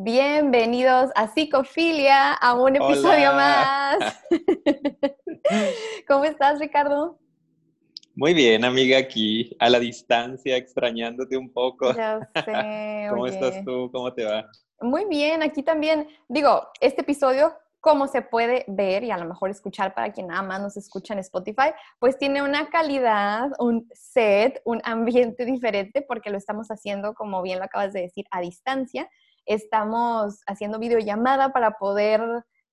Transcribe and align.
Bienvenidos 0.00 1.10
a 1.16 1.26
Psicofilia, 1.26 2.32
a 2.34 2.54
un 2.54 2.76
episodio 2.76 3.32
más. 3.32 3.98
¿Cómo 6.06 6.22
estás, 6.22 6.60
Ricardo? 6.60 7.18
Muy 8.14 8.32
bien, 8.32 8.64
amiga, 8.64 8.96
aquí 8.96 9.56
a 9.58 9.68
la 9.68 9.80
distancia, 9.80 10.56
extrañándote 10.56 11.36
un 11.36 11.52
poco. 11.52 11.92
Ya 11.96 12.20
sé. 12.44 13.08
¿Cómo 13.10 13.26
estás 13.26 13.64
tú? 13.64 13.90
¿Cómo 13.92 14.14
te 14.14 14.24
va? 14.24 14.48
Muy 14.80 15.04
bien, 15.06 15.42
aquí 15.42 15.64
también. 15.64 16.06
Digo, 16.28 16.68
este 16.80 17.00
episodio, 17.00 17.52
como 17.80 18.06
se 18.06 18.22
puede 18.22 18.66
ver 18.68 19.02
y 19.02 19.10
a 19.10 19.18
lo 19.18 19.24
mejor 19.24 19.50
escuchar 19.50 19.94
para 19.94 20.12
quien 20.12 20.28
nada 20.28 20.42
más 20.42 20.60
nos 20.60 20.76
escucha 20.76 21.14
en 21.14 21.18
Spotify, 21.18 21.72
pues 21.98 22.16
tiene 22.16 22.40
una 22.40 22.70
calidad, 22.70 23.50
un 23.58 23.88
set, 23.94 24.62
un 24.64 24.80
ambiente 24.84 25.44
diferente 25.44 26.02
porque 26.02 26.30
lo 26.30 26.38
estamos 26.38 26.68
haciendo, 26.68 27.14
como 27.14 27.42
bien 27.42 27.58
lo 27.58 27.64
acabas 27.64 27.92
de 27.92 28.02
decir, 28.02 28.26
a 28.30 28.40
distancia. 28.40 29.10
Estamos 29.48 30.42
haciendo 30.46 30.78
videollamada 30.78 31.52
para 31.52 31.78
poder 31.78 32.20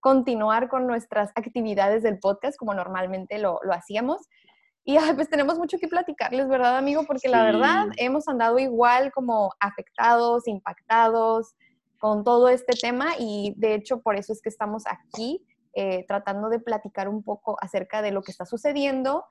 continuar 0.02 0.68
con 0.68 0.86
nuestras 0.86 1.32
actividades 1.36 2.04
del 2.04 2.20
podcast 2.20 2.58
como 2.58 2.74
normalmente 2.74 3.40
lo, 3.40 3.60
lo 3.64 3.74
hacíamos. 3.74 4.28
Y 4.84 4.98
pues 5.16 5.30
tenemos 5.30 5.58
mucho 5.58 5.80
que 5.80 5.88
platicarles, 5.88 6.48
¿verdad, 6.48 6.78
amigo? 6.78 7.06
Porque 7.08 7.28
la 7.28 7.44
verdad 7.44 7.88
hemos 7.98 8.28
andado 8.28 8.60
igual 8.60 9.12
como 9.14 9.52
afectados, 9.60 10.48
impactados 10.48 11.56
con 11.98 12.24
todo 12.24 12.50
este 12.50 12.78
tema 12.80 13.14
y 13.18 13.56
de 13.58 13.74
hecho 13.74 14.02
por 14.02 14.16
eso 14.16 14.34
es 14.34 14.42
que 14.42 14.50
estamos 14.50 14.84
aquí 14.86 15.44
eh, 15.74 16.06
tratando 16.08 16.50
de 16.50 16.60
platicar 16.60 17.10
un 17.10 17.24
poco 17.24 17.58
acerca 17.62 18.02
de 18.02 18.12
lo 18.12 18.22
que 18.22 18.32
está 18.32 18.46
sucediendo 18.46 19.26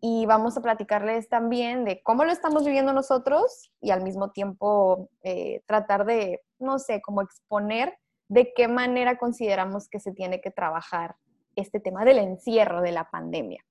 y 0.00 0.26
vamos 0.26 0.56
a 0.56 0.62
platicarles 0.62 1.28
también 1.28 1.84
de 1.84 2.02
cómo 2.02 2.24
lo 2.24 2.32
estamos 2.32 2.64
viviendo 2.64 2.92
nosotros 2.92 3.72
y 3.80 3.90
al 3.90 4.02
mismo 4.02 4.32
tiempo 4.32 5.08
eh, 5.22 5.62
tratar 5.66 6.04
de, 6.04 6.42
no 6.58 6.78
sé, 6.78 7.00
como 7.00 7.22
exponer 7.22 7.94
de 8.28 8.52
qué 8.54 8.68
manera 8.68 9.18
consideramos 9.18 9.88
que 9.88 10.00
se 10.00 10.12
tiene 10.12 10.40
que 10.40 10.50
trabajar 10.50 11.16
este 11.56 11.80
tema 11.80 12.04
del 12.04 12.18
encierro 12.18 12.82
de 12.82 12.92
la 12.92 13.08
pandemia. 13.10 13.64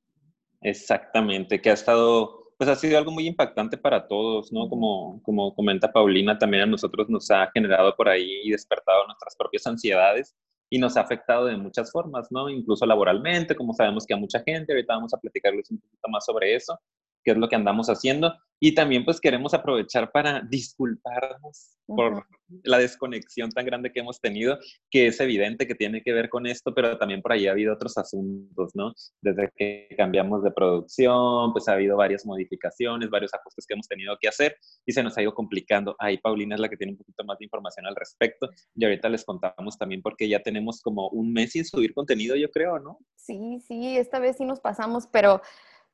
Exactamente, 0.62 1.62
que 1.62 1.70
ha 1.70 1.74
estado, 1.74 2.54
pues 2.58 2.70
ha 2.70 2.76
sido 2.76 2.98
algo 2.98 3.12
muy 3.12 3.28
impactante 3.28 3.78
para 3.78 4.08
todos, 4.08 4.52
¿no? 4.54 4.70
Como, 4.70 5.22
como 5.24 5.54
comenta 5.54 5.92
Paulina, 5.92 6.38
también 6.38 6.64
a 6.64 6.68
nosotros 6.68 7.10
nos 7.10 7.30
ha 7.30 7.52
generado 7.52 7.96
por 7.96 8.08
ahí 8.08 8.42
y 8.44 8.52
despertado 8.52 9.06
nuestras 9.06 9.36
propias 9.36 9.68
ansiedades 9.68 10.36
y 10.74 10.80
nos 10.80 10.98
ha 10.98 11.02
afectado 11.02 11.46
de 11.46 11.56
muchas 11.56 11.92
formas, 11.92 12.32
¿no? 12.32 12.50
Incluso 12.50 12.88
laboralmente, 12.88 13.56
como 13.56 13.76
sabemos 13.76 14.08
que 14.08 14.16
a 14.16 14.18
mucha 14.18 14.40
gente, 14.40 14.74
ahorita 14.74 14.96
vamos 14.96 15.14
a 15.14 15.20
platicarles 15.20 15.70
un 15.70 15.78
poquito 15.78 16.10
más 16.10 16.26
sobre 16.26 16.56
eso, 16.56 16.80
qué 17.24 17.32
es 17.32 17.38
lo 17.38 17.50
que 17.50 17.56
andamos 17.56 17.88
haciendo. 17.88 18.34
Y 18.60 18.74
también 18.74 19.04
pues 19.04 19.20
queremos 19.20 19.54
aprovechar 19.54 20.12
para 20.12 20.42
disculparnos 20.42 21.78
por 21.86 22.26
la 22.64 22.78
desconexión 22.78 23.50
tan 23.50 23.66
grande 23.66 23.92
que 23.92 24.00
hemos 24.00 24.22
tenido, 24.22 24.58
que 24.90 25.08
es 25.08 25.20
evidente 25.20 25.68
que 25.68 25.76
tiene 25.76 26.02
que 26.02 26.14
ver 26.14 26.30
con 26.30 26.48
esto, 26.48 26.74
pero 26.74 26.98
también 26.98 27.22
por 27.22 27.34
ahí 27.34 27.48
ha 27.48 27.52
habido 27.52 27.74
otros 27.74 27.98
asuntos, 27.98 28.72
¿no? 28.74 28.94
Desde 29.22 29.52
que 29.56 29.90
cambiamos 29.98 30.44
de 30.44 30.52
producción, 30.52 31.52
pues 31.52 31.68
ha 31.68 31.74
habido 31.74 31.98
varias 31.98 32.26
modificaciones, 32.26 33.10
varios 33.10 33.34
ajustes 33.34 33.66
que 33.68 33.74
hemos 33.74 33.88
tenido 33.88 34.16
que 34.22 34.30
hacer 34.30 34.56
y 34.86 34.94
se 34.94 35.04
nos 35.04 35.18
ha 35.18 35.22
ido 35.22 35.34
complicando. 35.34 35.96
Ahí 36.00 36.18
Paulina 36.18 36.56
es 36.56 36.62
la 36.62 36.70
que 36.70 36.78
tiene 36.78 36.94
un 36.94 37.00
poquito 37.00 37.26
más 37.26 37.38
de 37.40 37.46
información 37.46 37.86
al 37.86 37.98
respecto 37.98 38.50
y 38.76 38.86
ahorita 38.86 39.10
les 39.10 39.26
contamos 39.26 39.78
también 39.78 40.02
porque 40.02 40.30
ya 40.30 40.42
tenemos 40.42 40.82
como 40.82 41.10
un 41.10 41.34
mes 41.34 41.52
sin 41.52 41.66
subir 41.66 41.94
contenido, 41.94 42.38
yo 42.38 42.50
creo, 42.50 42.80
¿no? 42.80 43.00
Sí, 43.16 43.60
sí, 43.68 43.98
esta 43.98 44.20
vez 44.20 44.38
sí 44.38 44.46
nos 44.46 44.60
pasamos, 44.60 45.08
pero 45.08 45.42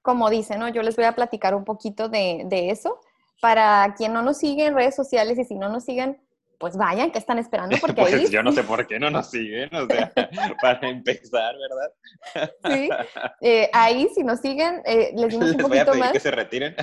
como 0.02 0.30
dice, 0.30 0.58
¿no? 0.58 0.70
Yo 0.70 0.82
les 0.82 0.96
voy 0.96 1.06
a 1.06 1.16
platicar 1.16 1.56
un 1.56 1.66
poquito 1.66 2.10
de, 2.10 2.48
eso. 2.70 3.00
Para 3.42 3.94
quien 3.98 4.14
no 4.14 4.22
nos 4.22 4.38
sigue 4.38 4.66
en 4.66 4.76
redes 4.76 4.96
sociales 4.96 5.38
y 5.40 5.46
si 5.46 5.56
no 5.56 5.70
nos 5.70 5.86
siguen, 5.86 6.22
pues 6.58 6.76
vayan, 6.76 7.12
que 7.12 7.20
están 7.20 7.40
esperando? 7.40 7.78
Porque 7.82 8.02
pues 8.02 8.30
yo 8.30 8.44
no 8.44 8.52
sé 8.52 8.64
por 8.64 8.86
qué 8.86 9.00
no 9.00 9.10
nos 9.10 9.30
siguen, 9.30 9.74
o 9.74 9.86
sea, 9.86 10.12
para 10.62 10.90
empezar, 10.90 11.56
¿verdad? 11.58 12.52
Sí, 12.70 12.90
eh, 13.42 13.70
ahí 13.72 14.10
si 14.14 14.24
nos 14.24 14.42
siguen, 14.42 14.82
eh, 14.86 15.12
les 15.16 15.30
dimos 15.30 15.52
un 15.52 15.58
poquito 15.58 15.68
voy 15.68 15.80
a 15.80 15.86
pedir 15.86 16.00
más. 16.00 16.12
que 16.12 16.20
se 16.20 16.32
retiren. 16.32 16.76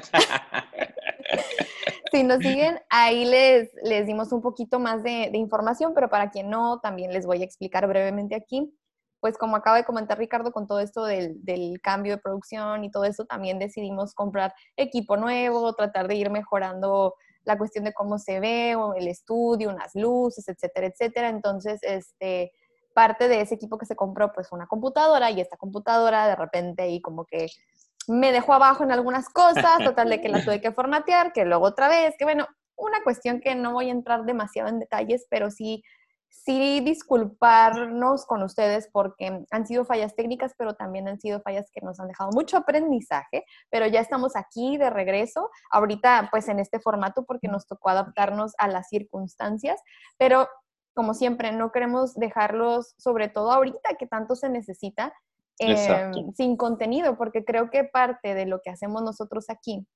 si 2.10 2.24
nos 2.24 2.38
siguen, 2.38 2.80
ahí 2.88 3.26
les, 3.26 3.70
les 3.82 4.06
dimos 4.06 4.32
un 4.32 4.40
poquito 4.40 4.78
más 4.78 5.02
de, 5.02 5.28
de 5.30 5.38
información, 5.38 5.92
pero 5.94 6.08
para 6.08 6.30
quien 6.30 6.48
no, 6.48 6.80
también 6.80 7.12
les 7.12 7.26
voy 7.26 7.42
a 7.42 7.44
explicar 7.44 7.86
brevemente 7.86 8.34
aquí 8.34 8.72
pues 9.20 9.38
como 9.38 9.56
acaba 9.56 9.76
de 9.76 9.84
comentar 9.84 10.18
Ricardo, 10.18 10.52
con 10.52 10.66
todo 10.66 10.80
esto 10.80 11.04
del, 11.04 11.80
cambio 11.82 12.16
de 12.16 12.22
producción 12.22 12.84
y 12.84 12.90
todo 12.90 13.04
eso, 13.04 13.24
también 13.24 13.58
decidimos 13.58 14.14
comprar 14.14 14.54
equipo 14.76 15.16
nuevo, 15.16 15.74
tratar 15.74 16.08
de 16.08 16.16
ir 16.16 16.30
mejorando 16.30 17.14
la 17.44 17.56
cuestión 17.56 17.84
de 17.84 17.92
cómo 17.94 18.18
se 18.18 18.40
ve, 18.40 18.76
el 18.96 19.08
estudio, 19.08 19.70
unas 19.70 19.94
luces, 19.94 20.48
etcétera, 20.48 20.88
etcétera. 20.88 21.28
Entonces, 21.28 21.80
este, 21.82 22.52
parte 22.92 23.28
de 23.28 23.40
ese 23.40 23.54
equipo 23.54 23.78
que 23.78 23.86
se 23.86 23.94
compró, 23.94 24.32
pues 24.32 24.52
una 24.52 24.66
computadora 24.66 25.30
y 25.30 25.40
esta 25.40 25.56
computadora 25.56 26.26
de 26.26 26.34
repente 26.34 26.82
ahí 26.82 27.00
como 27.00 27.24
que 27.24 27.46
me 28.08 28.32
dejó 28.32 28.54
abajo 28.54 28.84
en 28.84 28.92
algunas 28.92 29.28
cosas, 29.28 29.78
total 29.84 30.08
de 30.08 30.20
que 30.20 30.28
la 30.28 30.44
tuve 30.44 30.60
que 30.60 30.72
formatear, 30.72 31.32
que 31.32 31.44
luego 31.44 31.66
otra 31.66 31.88
vez, 31.88 32.14
que 32.18 32.24
bueno, 32.24 32.46
una 32.76 33.02
cuestión 33.02 33.40
que 33.40 33.54
no 33.54 33.72
voy 33.72 33.88
a 33.88 33.92
entrar 33.92 34.24
demasiado 34.24 34.68
en 34.68 34.78
detalles, 34.78 35.26
pero 35.28 35.50
sí 35.50 35.82
sí 36.28 36.80
disculparnos 36.80 38.24
con 38.26 38.42
ustedes 38.42 38.88
porque 38.92 39.44
han 39.50 39.66
sido 39.66 39.84
fallas 39.84 40.14
técnicas, 40.14 40.54
pero 40.56 40.74
también 40.74 41.08
han 41.08 41.20
sido 41.20 41.40
fallas 41.40 41.70
que 41.72 41.80
nos 41.80 41.98
han 41.98 42.08
dejado 42.08 42.30
mucho 42.32 42.56
aprendizaje, 42.56 43.44
pero 43.70 43.86
ya 43.86 44.00
estamos 44.00 44.36
aquí 44.36 44.76
de 44.76 44.90
regreso, 44.90 45.50
ahorita 45.70 46.28
pues 46.30 46.48
en 46.48 46.60
este 46.60 46.78
formato 46.78 47.24
porque 47.24 47.48
nos 47.48 47.66
tocó 47.66 47.88
adaptarnos 47.88 48.52
a 48.58 48.68
las 48.68 48.88
circunstancias, 48.88 49.80
pero 50.18 50.48
como 50.94 51.14
siempre 51.14 51.52
no 51.52 51.72
queremos 51.72 52.14
dejarlos, 52.14 52.94
sobre 52.96 53.28
todo 53.28 53.52
ahorita 53.52 53.96
que 53.98 54.06
tanto 54.06 54.34
se 54.34 54.48
necesita, 54.48 55.12
em, 55.58 56.32
sin 56.34 56.56
contenido, 56.56 57.16
porque 57.16 57.44
creo 57.44 57.70
que 57.70 57.84
parte 57.84 58.34
de 58.34 58.46
lo 58.46 58.60
que 58.62 58.70
hacemos 58.70 59.02
nosotros 59.02 59.50
aquí 59.50 59.86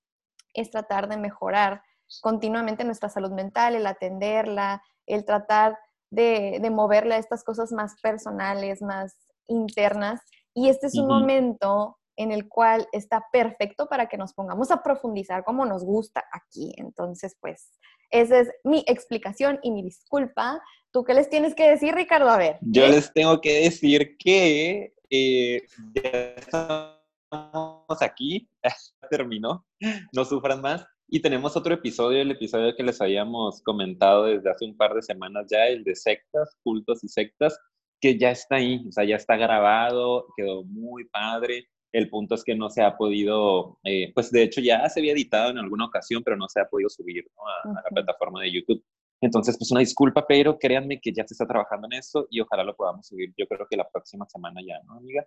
es 0.52 0.70
tratar 0.70 1.08
de 1.08 1.16
mejorar 1.16 1.82
continuamente 2.20 2.84
nuestra 2.84 3.08
salud 3.08 3.30
mental, 3.30 3.76
el 3.76 3.86
atenderla, 3.86 4.82
el 5.06 5.24
tratar 5.24 5.78
de, 6.10 6.58
de 6.60 6.70
moverle 6.70 7.14
a 7.14 7.18
estas 7.18 7.44
cosas 7.44 7.72
más 7.72 7.94
personales, 8.02 8.82
más 8.82 9.16
internas. 9.46 10.20
Y 10.54 10.68
este 10.68 10.88
es 10.88 10.96
un 10.96 11.06
momento 11.06 11.98
en 12.16 12.32
el 12.32 12.48
cual 12.48 12.86
está 12.92 13.24
perfecto 13.32 13.88
para 13.88 14.06
que 14.06 14.18
nos 14.18 14.34
pongamos 14.34 14.70
a 14.70 14.82
profundizar 14.82 15.42
como 15.42 15.64
nos 15.64 15.84
gusta 15.84 16.22
aquí. 16.32 16.74
Entonces, 16.76 17.36
pues, 17.40 17.70
esa 18.10 18.40
es 18.40 18.50
mi 18.64 18.84
explicación 18.86 19.58
y 19.62 19.70
mi 19.70 19.82
disculpa. 19.82 20.60
¿Tú 20.92 21.04
qué 21.04 21.14
les 21.14 21.30
tienes 21.30 21.54
que 21.54 21.70
decir, 21.70 21.94
Ricardo? 21.94 22.28
A 22.28 22.36
ver. 22.36 22.58
Yo 22.60 22.86
les 22.88 23.12
tengo 23.12 23.40
que 23.40 23.62
decir 23.62 24.16
que 24.18 24.92
eh, 25.08 25.62
ya 25.94 26.10
estamos 26.36 28.02
aquí, 28.02 28.50
terminó, 29.10 29.64
no 30.12 30.24
sufran 30.24 30.60
más. 30.60 30.84
Y 31.12 31.18
tenemos 31.20 31.56
otro 31.56 31.74
episodio, 31.74 32.22
el 32.22 32.30
episodio 32.30 32.76
que 32.76 32.84
les 32.84 33.00
habíamos 33.00 33.60
comentado 33.62 34.26
desde 34.26 34.48
hace 34.48 34.64
un 34.64 34.76
par 34.76 34.94
de 34.94 35.02
semanas 35.02 35.46
ya, 35.50 35.66
el 35.66 35.82
de 35.82 35.96
sectas, 35.96 36.56
cultos 36.62 37.02
y 37.02 37.08
sectas, 37.08 37.58
que 38.00 38.16
ya 38.16 38.30
está 38.30 38.56
ahí, 38.56 38.86
o 38.88 38.92
sea, 38.92 39.02
ya 39.02 39.16
está 39.16 39.36
grabado, 39.36 40.26
quedó 40.36 40.62
muy 40.62 41.06
padre. 41.06 41.66
El 41.92 42.08
punto 42.08 42.36
es 42.36 42.44
que 42.44 42.54
no 42.54 42.70
se 42.70 42.82
ha 42.82 42.96
podido, 42.96 43.80
eh, 43.82 44.12
pues 44.14 44.30
de 44.30 44.44
hecho 44.44 44.60
ya 44.60 44.88
se 44.88 45.00
había 45.00 45.12
editado 45.12 45.50
en 45.50 45.58
alguna 45.58 45.86
ocasión, 45.86 46.22
pero 46.22 46.36
no 46.36 46.48
se 46.48 46.60
ha 46.60 46.68
podido 46.68 46.88
subir 46.88 47.24
a, 47.64 47.68
a, 47.70 47.82
la 47.82 47.90
plataforma 47.90 48.42
de 48.42 48.52
YouTube. 48.52 48.84
Entonces, 49.20 49.58
pues 49.58 49.70
una 49.70 49.80
disculpa, 49.80 50.26
pero 50.26 50.58
créanme 50.58 51.00
que 51.00 51.12
ya 51.12 51.26
se 51.26 51.34
está 51.34 51.46
trabajando 51.46 51.86
en 51.90 51.98
eso 51.98 52.26
y 52.30 52.40
ojalá 52.40 52.64
lo 52.64 52.74
podamos 52.74 53.06
subir. 53.06 53.32
Yo 53.36 53.46
creo 53.46 53.66
que 53.68 53.76
la 53.76 53.88
próxima 53.88 54.26
semana 54.26 54.60
ya, 54.66 54.80
¿no, 54.86 54.94
amiga? 54.94 55.26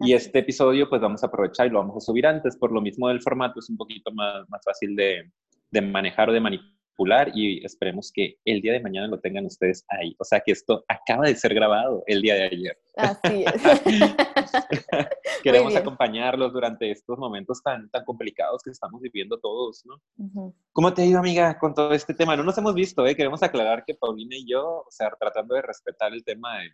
Y 0.00 0.14
este 0.14 0.38
episodio, 0.38 0.88
pues 0.88 1.00
vamos 1.00 1.22
a 1.22 1.26
aprovechar 1.26 1.66
y 1.66 1.70
lo 1.70 1.80
vamos 1.80 1.96
a 1.96 2.00
subir 2.00 2.26
antes, 2.26 2.56
por 2.56 2.72
lo 2.72 2.80
mismo 2.80 3.08
del 3.08 3.20
formato, 3.20 3.60
es 3.60 3.68
un 3.68 3.76
poquito 3.76 4.10
más, 4.12 4.48
más 4.48 4.62
fácil 4.64 4.96
de, 4.96 5.30
de 5.70 5.80
manejar 5.82 6.30
o 6.30 6.32
de 6.32 6.40
manipular 6.40 6.75
y 7.34 7.64
esperemos 7.64 8.10
que 8.12 8.38
el 8.44 8.60
día 8.60 8.72
de 8.72 8.80
mañana 8.80 9.06
lo 9.06 9.20
tengan 9.20 9.46
ustedes 9.46 9.84
ahí. 9.88 10.14
O 10.18 10.24
sea 10.24 10.40
que 10.40 10.52
esto 10.52 10.84
acaba 10.88 11.26
de 11.26 11.34
ser 11.34 11.54
grabado 11.54 12.02
el 12.06 12.22
día 12.22 12.34
de 12.34 12.44
ayer. 12.44 12.78
Así 12.96 13.44
es. 13.44 13.54
Queremos 15.42 15.76
acompañarlos 15.76 16.52
durante 16.52 16.90
estos 16.90 17.18
momentos 17.18 17.62
tan, 17.62 17.90
tan 17.90 18.04
complicados 18.04 18.62
que 18.62 18.70
estamos 18.70 19.00
viviendo 19.00 19.38
todos, 19.38 19.84
¿no? 19.84 20.52
¿Cómo 20.72 20.94
te 20.94 21.02
ha 21.02 21.06
ido, 21.06 21.18
amiga, 21.18 21.58
con 21.58 21.74
todo 21.74 21.92
este 21.92 22.14
tema? 22.14 22.36
No 22.36 22.44
nos 22.44 22.56
hemos 22.58 22.74
visto, 22.74 23.06
¿eh? 23.06 23.14
Queremos 23.14 23.42
aclarar 23.42 23.84
que 23.84 23.94
Paulina 23.94 24.36
y 24.36 24.48
yo, 24.48 24.84
o 24.86 24.90
sea, 24.90 25.10
tratando 25.18 25.54
de 25.54 25.62
respetar 25.62 26.12
el 26.12 26.24
tema 26.24 26.58
de, 26.58 26.70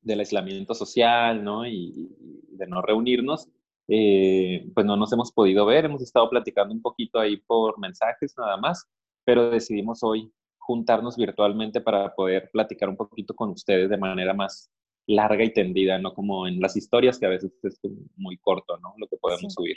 del 0.00 0.20
aislamiento 0.20 0.74
social, 0.74 1.42
¿no? 1.42 1.66
Y, 1.66 2.10
y 2.20 2.56
de 2.56 2.66
no 2.66 2.82
reunirnos, 2.82 3.48
eh, 3.88 4.66
pues 4.74 4.86
no 4.86 4.96
nos 4.96 5.12
hemos 5.12 5.30
podido 5.30 5.66
ver, 5.66 5.84
hemos 5.84 6.02
estado 6.02 6.30
platicando 6.30 6.72
un 6.72 6.80
poquito 6.80 7.18
ahí 7.18 7.36
por 7.36 7.78
mensajes 7.78 8.34
nada 8.38 8.56
más, 8.56 8.88
pero 9.24 9.50
decidimos 9.50 10.02
hoy 10.02 10.32
juntarnos 10.58 11.16
virtualmente 11.16 11.80
para 11.80 12.14
poder 12.14 12.50
platicar 12.52 12.88
un 12.88 12.96
poquito 12.96 13.34
con 13.34 13.50
ustedes 13.50 13.90
de 13.90 13.98
manera 13.98 14.32
más 14.32 14.70
larga 15.06 15.44
y 15.44 15.52
tendida, 15.52 15.98
no 15.98 16.14
como 16.14 16.46
en 16.46 16.60
las 16.60 16.76
historias 16.76 17.18
que 17.18 17.26
a 17.26 17.30
veces 17.30 17.52
es 17.62 17.78
muy 18.16 18.38
corto, 18.38 18.78
¿no? 18.78 18.94
Lo 18.96 19.06
que 19.06 19.16
podemos 19.16 19.52
subir. 19.52 19.76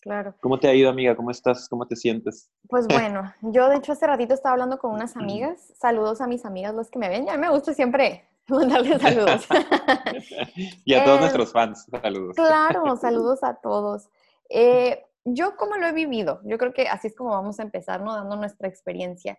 Claro. 0.00 0.34
¿Cómo 0.40 0.60
te 0.60 0.68
ha 0.68 0.74
ido, 0.74 0.90
amiga? 0.90 1.16
¿Cómo 1.16 1.30
estás? 1.30 1.68
¿Cómo 1.68 1.86
te 1.86 1.96
sientes? 1.96 2.50
Pues 2.68 2.86
bueno, 2.88 3.34
yo 3.40 3.68
de 3.68 3.76
hecho 3.76 3.92
hace 3.92 4.06
ratito 4.06 4.34
estaba 4.34 4.52
hablando 4.52 4.78
con 4.78 4.92
unas 4.92 5.16
amigas. 5.16 5.72
Saludos 5.76 6.20
a 6.20 6.26
mis 6.26 6.44
amigas, 6.44 6.74
los 6.74 6.90
que 6.90 6.98
me 6.98 7.08
ven. 7.08 7.26
Ya 7.26 7.36
me 7.36 7.50
gusta 7.50 7.74
siempre 7.74 8.28
mandarles 8.48 9.00
saludos. 9.00 9.46
y 10.84 10.94
a 10.94 11.04
todos 11.04 11.18
eh, 11.18 11.20
nuestros 11.22 11.52
fans, 11.52 11.86
saludos. 12.02 12.36
Claro, 12.36 12.96
saludos 12.96 13.42
a 13.42 13.54
todos. 13.54 14.08
Eh, 14.48 15.05
yo 15.26 15.56
como 15.56 15.76
lo 15.76 15.86
he 15.86 15.92
vivido, 15.92 16.40
yo 16.44 16.56
creo 16.56 16.72
que 16.72 16.88
así 16.88 17.08
es 17.08 17.16
como 17.16 17.30
vamos 17.30 17.58
a 17.58 17.64
empezar, 17.64 18.00
¿no? 18.00 18.14
Dando 18.14 18.36
nuestra 18.36 18.68
experiencia. 18.68 19.38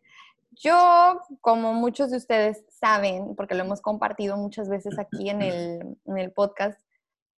Yo, 0.51 1.21
como 1.41 1.73
muchos 1.73 2.11
de 2.11 2.17
ustedes 2.17 2.65
saben, 2.69 3.35
porque 3.35 3.55
lo 3.55 3.63
hemos 3.63 3.81
compartido 3.81 4.37
muchas 4.37 4.69
veces 4.69 4.99
aquí 4.99 5.29
en 5.29 5.41
el, 5.41 5.97
en 6.05 6.17
el 6.17 6.31
podcast, 6.31 6.79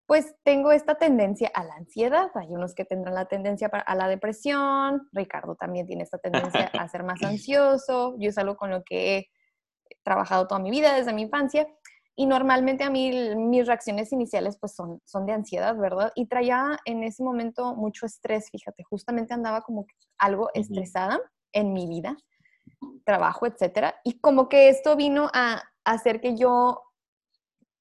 pues 0.07 0.33
tengo 0.43 0.71
esta 0.71 0.95
tendencia 0.95 1.51
a 1.53 1.63
la 1.63 1.75
ansiedad. 1.75 2.31
Hay 2.33 2.47
unos 2.47 2.73
que 2.73 2.85
tendrán 2.85 3.13
la 3.13 3.25
tendencia 3.25 3.67
a 3.67 3.95
la 3.95 4.07
depresión. 4.07 5.07
Ricardo 5.11 5.55
también 5.55 5.85
tiene 5.85 6.01
esta 6.01 6.17
tendencia 6.17 6.71
a 6.73 6.87
ser 6.87 7.03
más 7.03 7.21
ansioso. 7.21 8.15
Yo 8.17 8.29
es 8.29 8.37
algo 8.39 8.57
con 8.57 8.71
lo 8.71 8.83
que 8.83 9.17
he 9.17 9.29
trabajado 10.03 10.47
toda 10.47 10.59
mi 10.59 10.71
vida 10.71 10.95
desde 10.95 11.13
mi 11.13 11.21
infancia. 11.21 11.67
Y 12.19 12.25
normalmente 12.25 12.83
a 12.83 12.89
mí 12.89 13.33
mis 13.37 13.65
reacciones 13.65 14.11
iniciales 14.11 14.57
pues 14.59 14.75
son, 14.75 15.01
son 15.05 15.25
de 15.25 15.31
ansiedad, 15.31 15.73
¿verdad? 15.77 16.11
Y 16.15 16.25
traía 16.25 16.77
en 16.83 17.01
ese 17.01 17.23
momento 17.23 17.75
mucho 17.75 18.05
estrés, 18.05 18.49
fíjate, 18.51 18.83
justamente 18.83 19.33
andaba 19.33 19.61
como 19.61 19.85
algo 20.17 20.49
estresada 20.53 21.17
en 21.53 21.71
mi 21.71 21.87
vida, 21.87 22.17
trabajo, 23.05 23.45
etcétera. 23.45 23.95
Y 24.03 24.19
como 24.19 24.49
que 24.49 24.67
esto 24.67 24.97
vino 24.97 25.29
a 25.33 25.63
hacer 25.85 26.19
que 26.19 26.35
yo 26.35 26.83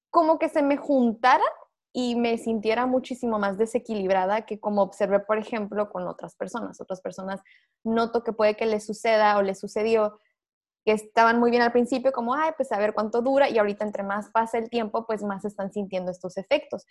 como 0.09 0.39
que 0.39 0.47
se 0.47 0.63
me 0.63 0.77
juntara 0.77 1.43
y 1.91 2.15
me 2.15 2.37
sintiera 2.37 2.85
muchísimo 2.85 3.39
más 3.39 3.57
desequilibrada 3.57 4.45
que 4.45 4.57
como 4.57 4.83
observé, 4.83 5.19
por 5.19 5.37
ejemplo, 5.37 5.89
con 5.89 6.07
otras 6.07 6.37
personas. 6.37 6.79
Otras 6.79 7.01
personas 7.01 7.41
noto 7.83 8.23
que 8.23 8.31
puede 8.31 8.55
que 8.55 8.67
les 8.67 8.85
suceda 8.85 9.37
o 9.37 9.41
les 9.41 9.59
sucedió 9.59 10.17
que 10.85 10.93
estaban 10.93 11.39
muy 11.39 11.51
bien 11.51 11.61
al 11.61 11.71
principio, 11.71 12.11
como, 12.11 12.33
ay, 12.33 12.51
pues 12.55 12.71
a 12.71 12.77
ver 12.77 12.93
cuánto 12.93 13.21
dura, 13.21 13.49
y 13.49 13.57
ahorita 13.57 13.85
entre 13.85 14.03
más 14.03 14.29
pasa 14.31 14.57
el 14.57 14.69
tiempo, 14.69 15.05
pues 15.05 15.23
más 15.23 15.45
están 15.45 15.71
sintiendo 15.71 16.11
estos 16.11 16.37
efectos. 16.37 16.85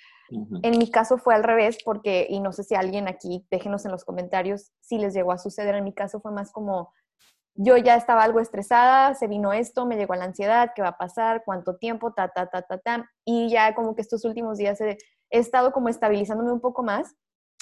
En 0.63 0.79
mi 0.79 0.91
caso 0.91 1.19
fue 1.19 1.35
al 1.35 1.43
revés, 1.43 1.79
porque, 1.85 2.27
y 2.29 2.41
no 2.41 2.53
sé 2.53 2.65
si 2.65 2.75
alguien 2.75 3.09
aquí, 3.09 3.47
déjenos 3.51 3.85
en 3.85 3.93
los 3.93 4.05
comentarios 4.05 4.73
si 4.81 4.99
les 4.99 5.15
llegó 5.15 5.33
a 5.33 5.39
suceder, 5.39 5.75
en 5.75 5.85
mi 5.85 5.95
caso 5.95 6.21
fue 6.21 6.33
más 6.33 6.53
como, 6.53 6.93
yo 7.55 7.77
ya 7.77 7.97
estaba 7.97 8.23
algo 8.23 8.39
estresada, 8.39 9.15
se 9.15 9.27
vino 9.27 9.53
esto, 9.53 9.85
me 9.85 9.97
llegó 9.97 10.15
la 10.15 10.25
ansiedad, 10.25 10.71
¿qué 10.77 10.83
va 10.83 10.89
a 10.89 10.99
pasar? 10.99 11.43
¿Cuánto 11.45 11.77
tiempo? 11.77 12.13
Ta, 12.13 12.29
ta, 12.29 12.47
ta, 12.47 12.63
ta, 12.63 12.79
ta. 12.79 13.11
Y 13.25 13.49
ya 13.49 13.75
como 13.75 13.97
que 13.97 14.03
estos 14.03 14.25
últimos 14.25 14.59
días 14.59 14.81
he, 14.81 14.97
he 15.31 15.39
estado 15.39 15.73
como 15.73 15.89
estabilizándome 15.89 16.53
un 16.53 16.61
poco 16.61 16.85
más. 16.85 17.17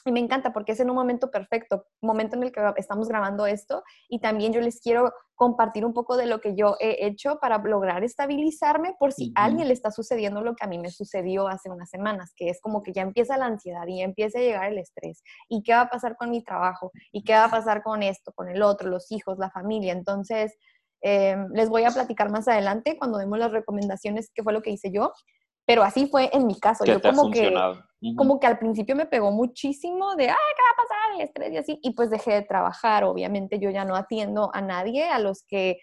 Y 0.07 0.13
me 0.13 0.21
encanta 0.21 0.53
porque 0.53 0.73
es 0.73 0.81
en 0.81 0.89
un 0.89 0.95
momento 0.95 1.33
perfecto, 1.33 1.85
momento 2.01 2.37
en 2.37 2.45
el 2.45 2.53
que 2.53 2.63
estamos 2.77 3.09
grabando 3.09 3.45
esto 3.45 3.83
y 4.09 4.21
también 4.21 4.53
yo 4.53 4.61
les 4.61 4.81
quiero 4.81 5.13
compartir 5.35 5.85
un 5.85 5.93
poco 5.93 6.17
de 6.17 6.27
lo 6.27 6.41
que 6.41 6.55
yo 6.55 6.77
he 6.79 7.07
hecho 7.07 7.39
para 7.41 7.59
lograr 7.59 8.05
estabilizarme 8.05 8.95
por 9.01 9.13
si 9.13 9.33
a 9.35 9.47
alguien 9.47 9.67
le 9.67 9.75
está 9.75 9.91
sucediendo 9.91 10.43
lo 10.43 10.55
que 10.55 10.65
a 10.65 10.69
mí 10.69 10.79
me 10.79 10.91
sucedió 10.91 11.49
hace 11.49 11.71
unas 11.71 11.91
semanas, 11.91 12.33
que 12.37 12.49
es 12.49 12.61
como 12.61 12.85
que 12.85 12.93
ya 12.93 13.03
empieza 13.03 13.37
la 13.37 13.47
ansiedad 13.47 13.85
y 13.89 14.01
empieza 14.01 14.39
a 14.39 14.43
llegar 14.43 14.71
el 14.71 14.79
estrés. 14.79 15.25
¿Y 15.49 15.65
qué 15.65 15.73
va 15.73 15.83
a 15.83 15.91
pasar 15.91 16.17
con 16.17 16.31
mi 16.31 16.41
trabajo? 16.45 16.93
¿Y 17.11 17.25
qué 17.25 17.33
va 17.33 17.47
a 17.47 17.51
pasar 17.51 17.83
con 17.83 18.05
esto, 18.05 18.33
con 18.33 18.49
el 18.49 18.63
otro, 18.63 18.89
los 18.89 19.11
hijos, 19.11 19.39
la 19.39 19.51
familia? 19.51 19.93
Entonces, 19.93 20.57
em, 21.01 21.49
les 21.53 21.69
voy 21.69 21.83
a 21.83 21.91
platicar 21.91 22.31
más 22.31 22.47
adelante 22.47 22.97
cuando 22.97 23.19
demos 23.19 23.41
las 23.41 23.51
recomendaciones, 23.51 24.31
qué 24.33 24.45
fue 24.45 24.53
lo 24.53 24.63
que 24.63 24.71
hice 24.71 24.93
yo. 24.93 25.13
Pero 25.67 25.83
así 25.83 26.07
fue 26.07 26.31
en 26.33 26.47
mi 26.47 26.59
caso. 26.59 26.85
Yo 26.85 27.01
como 27.01 27.31
que, 27.31 27.53
como 28.17 28.39
que 28.39 28.47
al 28.47 28.59
principio 28.59 28.95
me 28.95 29.07
pegó 29.07 29.33
muchísimo 29.33 30.15
de, 30.15 30.29
ay, 30.29 30.37
¿qué 30.57 30.63
va 30.63 30.73
a 30.73 30.87
pasar? 30.87 31.15
El 31.15 31.21
estrés 31.23 31.53
y 31.53 31.57
así. 31.57 31.79
Y 31.83 31.95
pues 31.95 32.09
dejé 32.09 32.35
de 32.35 32.43
trabajar. 32.43 33.05
Obviamente 33.05 33.59
yo 33.59 33.71
ya 33.71 33.85
no 33.85 33.97
atiendo 33.97 34.51
a 34.55 34.61
nadie, 34.61 35.09
a 35.09 35.19
los 35.19 35.45
que 35.45 35.79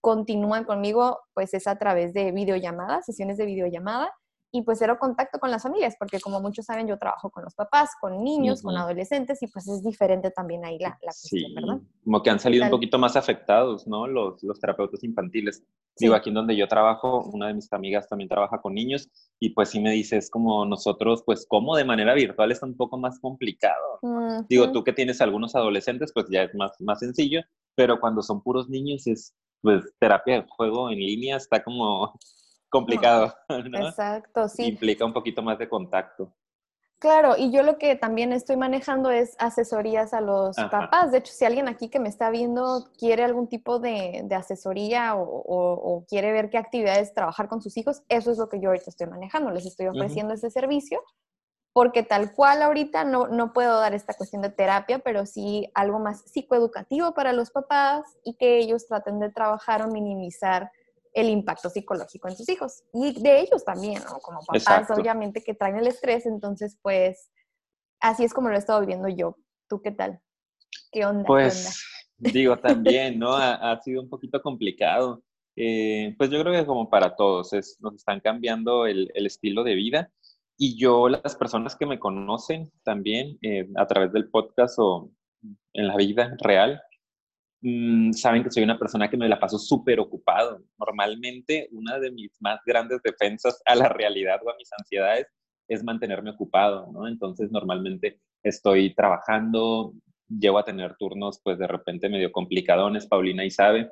continúan 0.00 0.64
conmigo, 0.64 1.20
pues 1.34 1.54
es 1.54 1.66
a 1.66 1.78
través 1.78 2.12
de 2.12 2.32
videollamadas, 2.32 3.06
sesiones 3.06 3.36
de 3.38 3.46
videollamada 3.46 4.12
y 4.52 4.62
pues 4.62 4.78
cero 4.78 4.96
contacto 4.98 5.38
con 5.38 5.50
las 5.50 5.62
familias, 5.62 5.96
porque 5.98 6.20
como 6.20 6.40
muchos 6.40 6.66
saben, 6.66 6.86
yo 6.86 6.98
trabajo 6.98 7.30
con 7.30 7.44
los 7.44 7.54
papás, 7.54 7.90
con 8.00 8.22
niños, 8.22 8.62
con 8.62 8.76
adolescentes, 8.76 9.42
y 9.42 9.48
pues 9.48 9.68
es 9.68 9.82
diferente 9.82 10.30
también 10.30 10.64
ahí 10.64 10.78
la, 10.78 10.90
la 11.02 11.12
cuestión, 11.12 11.54
¿verdad? 11.54 11.80
Como 12.04 12.22
que 12.22 12.30
han 12.30 12.38
salido 12.38 12.64
un 12.64 12.70
poquito 12.70 12.98
más 12.98 13.16
afectados, 13.16 13.86
¿no? 13.86 14.06
Los, 14.06 14.42
los 14.42 14.58
terapeutas 14.60 15.02
infantiles. 15.04 15.62
Digo, 15.98 16.14
aquí 16.14 16.28
en 16.30 16.34
donde 16.34 16.56
yo 16.56 16.68
trabajo, 16.68 17.24
una 17.32 17.48
de 17.48 17.54
mis 17.54 17.72
amigas 17.72 18.08
también 18.08 18.28
trabaja 18.28 18.60
con 18.60 18.74
niños, 18.74 19.08
y 19.40 19.50
pues 19.50 19.70
sí 19.70 19.80
me 19.80 19.90
dices 19.90 20.30
como 20.30 20.64
nosotros, 20.64 21.22
pues 21.24 21.46
como 21.48 21.76
de 21.76 21.84
manera 21.84 22.14
virtual 22.14 22.52
está 22.52 22.66
un 22.66 22.76
poco 22.76 22.98
más 22.98 23.18
complicado. 23.20 24.00
Digo, 24.48 24.72
tú 24.72 24.84
que 24.84 24.92
tienes 24.92 25.20
algunos 25.20 25.54
adolescentes, 25.54 26.12
pues 26.14 26.26
ya 26.30 26.42
es 26.42 26.54
más, 26.54 26.72
más 26.80 27.00
sencillo, 27.00 27.40
pero 27.74 28.00
cuando 28.00 28.22
son 28.22 28.42
puros 28.42 28.68
niños 28.68 29.06
es, 29.06 29.34
pues 29.60 29.84
terapia 29.98 30.42
de 30.42 30.46
juego 30.48 30.90
en 30.90 30.98
línea 30.98 31.36
está 31.36 31.62
como 31.62 32.18
complicado. 32.70 33.34
¿no? 33.48 33.88
Exacto, 33.88 34.48
sí. 34.48 34.64
Implica 34.64 35.04
un 35.04 35.12
poquito 35.12 35.42
más 35.42 35.58
de 35.58 35.68
contacto. 35.68 36.32
Claro, 36.98 37.34
y 37.36 37.52
yo 37.52 37.62
lo 37.62 37.76
que 37.76 37.94
también 37.94 38.32
estoy 38.32 38.56
manejando 38.56 39.10
es 39.10 39.36
asesorías 39.38 40.14
a 40.14 40.22
los 40.22 40.56
papás. 40.56 41.12
De 41.12 41.18
hecho, 41.18 41.32
si 41.32 41.44
alguien 41.44 41.68
aquí 41.68 41.90
que 41.90 42.00
me 42.00 42.08
está 42.08 42.30
viendo 42.30 42.88
quiere 42.98 43.22
algún 43.22 43.48
tipo 43.48 43.78
de, 43.78 44.26
asesoría 44.34 45.14
o, 45.14 46.06
quiere 46.08 46.32
ver 46.32 46.48
qué 46.48 46.56
actividades 46.56 47.12
trabajar 47.12 47.48
con 47.48 47.60
sus 47.60 47.76
hijos, 47.76 48.02
eso 48.08 48.32
es 48.32 48.38
lo 48.38 48.48
que 48.48 48.60
yo 48.60 48.70
ahorita 48.70 48.88
estoy 48.88 49.08
manejando. 49.08 49.50
Les 49.50 49.66
estoy 49.66 49.88
ofreciendo 49.88 50.32
ese 50.32 50.50
servicio 50.50 51.02
porque 51.74 52.02
tal 52.02 52.32
cual 52.32 52.62
ahorita 52.62 53.04
no, 53.04 53.28
no 53.28 53.52
puedo 53.52 53.78
dar 53.78 53.92
esta 53.92 54.14
cuestión 54.14 54.40
de 54.40 54.48
terapia, 54.48 55.00
pero 55.00 55.26
sí 55.26 55.70
algo 55.74 55.98
más 55.98 56.22
psicoeducativo 56.22 57.12
para 57.12 57.34
los 57.34 57.50
papás 57.50 58.06
y 58.24 58.38
que 58.38 58.56
ellos 58.56 58.86
traten 58.86 59.20
de 59.20 59.30
trabajar 59.30 59.82
o 59.82 59.88
minimizar 59.88 60.70
el 61.16 61.30
impacto 61.30 61.70
psicológico 61.70 62.28
en 62.28 62.36
sus 62.36 62.46
hijos 62.50 62.84
y 62.92 63.20
de 63.22 63.40
ellos 63.40 63.64
también, 63.64 64.02
¿no? 64.04 64.18
Como 64.18 64.40
papás, 64.44 64.90
obviamente, 64.90 65.42
que 65.42 65.54
traen 65.54 65.76
el 65.76 65.86
estrés, 65.86 66.26
entonces, 66.26 66.78
pues, 66.82 67.30
así 68.00 68.24
es 68.24 68.34
como 68.34 68.50
lo 68.50 68.54
he 68.54 68.58
estado 68.58 68.80
viviendo 68.80 69.08
yo. 69.08 69.36
¿Tú 69.66 69.80
qué 69.80 69.92
tal? 69.92 70.20
¿Qué 70.92 71.06
onda? 71.06 71.24
Pues, 71.26 71.82
digo, 72.18 72.58
también, 72.58 73.18
¿no? 73.18 73.34
Ha, 73.34 73.80
sido 73.80 74.02
un 74.02 74.10
poquito 74.10 74.42
complicado. 74.42 75.22
Eh, 75.56 76.14
pues 76.18 76.28
yo 76.28 76.38
creo 76.42 76.52
que 76.52 76.66
como 76.66 76.90
para 76.90 77.16
todos, 77.16 77.54
es, 77.54 77.78
nos 77.80 77.94
están 77.94 78.20
cambiando 78.20 78.86
el, 78.86 79.10
el, 79.14 79.24
estilo 79.24 79.64
de 79.64 79.74
vida 79.74 80.12
y 80.58 80.78
yo, 80.78 81.08
las 81.08 81.34
personas 81.34 81.76
que 81.76 81.86
me 81.86 81.98
conocen 81.98 82.70
también 82.82 83.38
eh, 83.40 83.66
a 83.76 83.86
través 83.86 84.12
del 84.12 84.28
podcast 84.28 84.78
o 84.78 85.10
en 85.72 85.88
la 85.88 85.96
vida 85.96 86.36
real, 86.40 86.82
Mm, 87.68 88.12
saben 88.12 88.44
que 88.44 88.50
soy 88.52 88.62
una 88.62 88.78
persona 88.78 89.10
que 89.10 89.16
me 89.16 89.28
la 89.28 89.40
paso 89.40 89.58
súper 89.58 89.98
ocupado. 89.98 90.62
Normalmente 90.78 91.68
una 91.72 91.98
de 91.98 92.12
mis 92.12 92.30
más 92.40 92.60
grandes 92.64 93.02
defensas 93.02 93.60
a 93.64 93.74
la 93.74 93.88
realidad 93.88 94.38
o 94.44 94.50
a 94.50 94.56
mis 94.56 94.72
ansiedades 94.72 95.26
es 95.66 95.82
mantenerme 95.82 96.30
ocupado. 96.30 96.88
Entonces 97.08 97.50
normalmente 97.50 98.20
estoy 98.44 98.94
trabajando, 98.94 99.94
llego 100.28 100.58
a 100.58 100.64
tener 100.64 100.94
turnos 100.96 101.40
pues 101.42 101.58
de 101.58 101.66
repente 101.66 102.08
medio 102.08 102.30
complicadones, 102.30 103.08
Paulina 103.08 103.44
y 103.44 103.50
sabe 103.50 103.90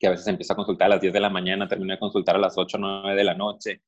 que 0.00 0.08
a 0.08 0.10
veces 0.10 0.26
empiezo 0.26 0.54
a 0.54 0.56
consultar 0.56 0.86
a 0.86 0.94
las 0.94 1.00
10 1.00 1.12
de 1.12 1.20
la 1.20 1.30
mañana, 1.30 1.68
termino 1.68 1.92
de 1.92 2.00
consultar 2.00 2.34
a 2.34 2.40
las 2.40 2.58
8 2.58 2.76
o 2.76 2.80
9 2.80 3.14
de 3.14 3.24
la 3.24 3.34
noche, 3.34 3.82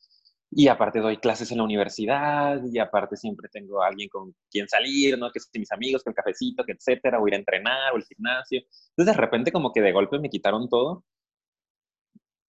y 0.55 0.69
aparte 0.69 1.01
doy 1.01 1.17
clases 1.17 1.51
en 1.51 1.59
la 1.59 1.65
universidad 1.65 2.63
y 2.71 2.79
aparte 2.79 3.17
siempre 3.17 3.49
tengo 3.49 3.83
alguien 3.83 4.09
con 4.11 4.35
quien 4.51 4.69
salir, 4.69 5.19
¿no? 5.19 5.31
Que 5.31 5.41
son 5.41 5.51
mis 5.55 5.73
amigos, 5.73 6.05
que 6.05 6.11
el 6.11 6.17
cafecito, 6.17 6.65
que 6.65 6.73
etcétera, 6.73 7.19
o 7.19 7.27
ir 7.27 7.35
a 7.35 7.39
entrenar 7.39 7.93
o 7.95 7.97
el 7.97 8.05
gimnasio. 8.05 8.61
Entonces 8.91 9.17
de 9.17 9.21
repente 9.21 9.51
como 9.51 9.73
que 9.73 9.81
de 9.81 9.93
golpe 9.93 10.19
me 10.19 10.29
quitaron 10.29 10.69
todo 10.69 11.05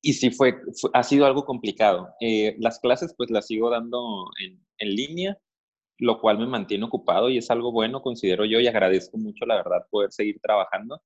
y 0.01 0.13
sí 0.13 0.31
fue, 0.31 0.59
ha 0.93 1.03
sido 1.03 1.25
algo 1.25 1.45
complicado. 1.45 2.09
Eh, 2.19 2.57
las 2.59 2.79
clases 2.79 3.13
pues 3.17 3.31
las 3.31 3.47
sigo 3.47 3.69
dando 3.69 4.29
en, 4.43 4.59
en, 4.79 4.95
línea, 4.95 5.37
lo 5.97 6.19
cual 6.19 6.39
me 6.39 6.47
mantiene 6.47 6.83
ocupado 6.83 7.29
y 7.29 7.37
es 7.37 7.49
algo 7.49 7.71
bueno, 7.71 8.01
considero 8.01 8.43
yo, 8.43 8.59
y 8.59 8.67
agradezco 8.67 9.17
mucho 9.17 9.45
la 9.45 9.55
verdad 9.55 9.87
poder 9.89 10.11
seguir 10.11 10.41
trabajando. 10.41 11.01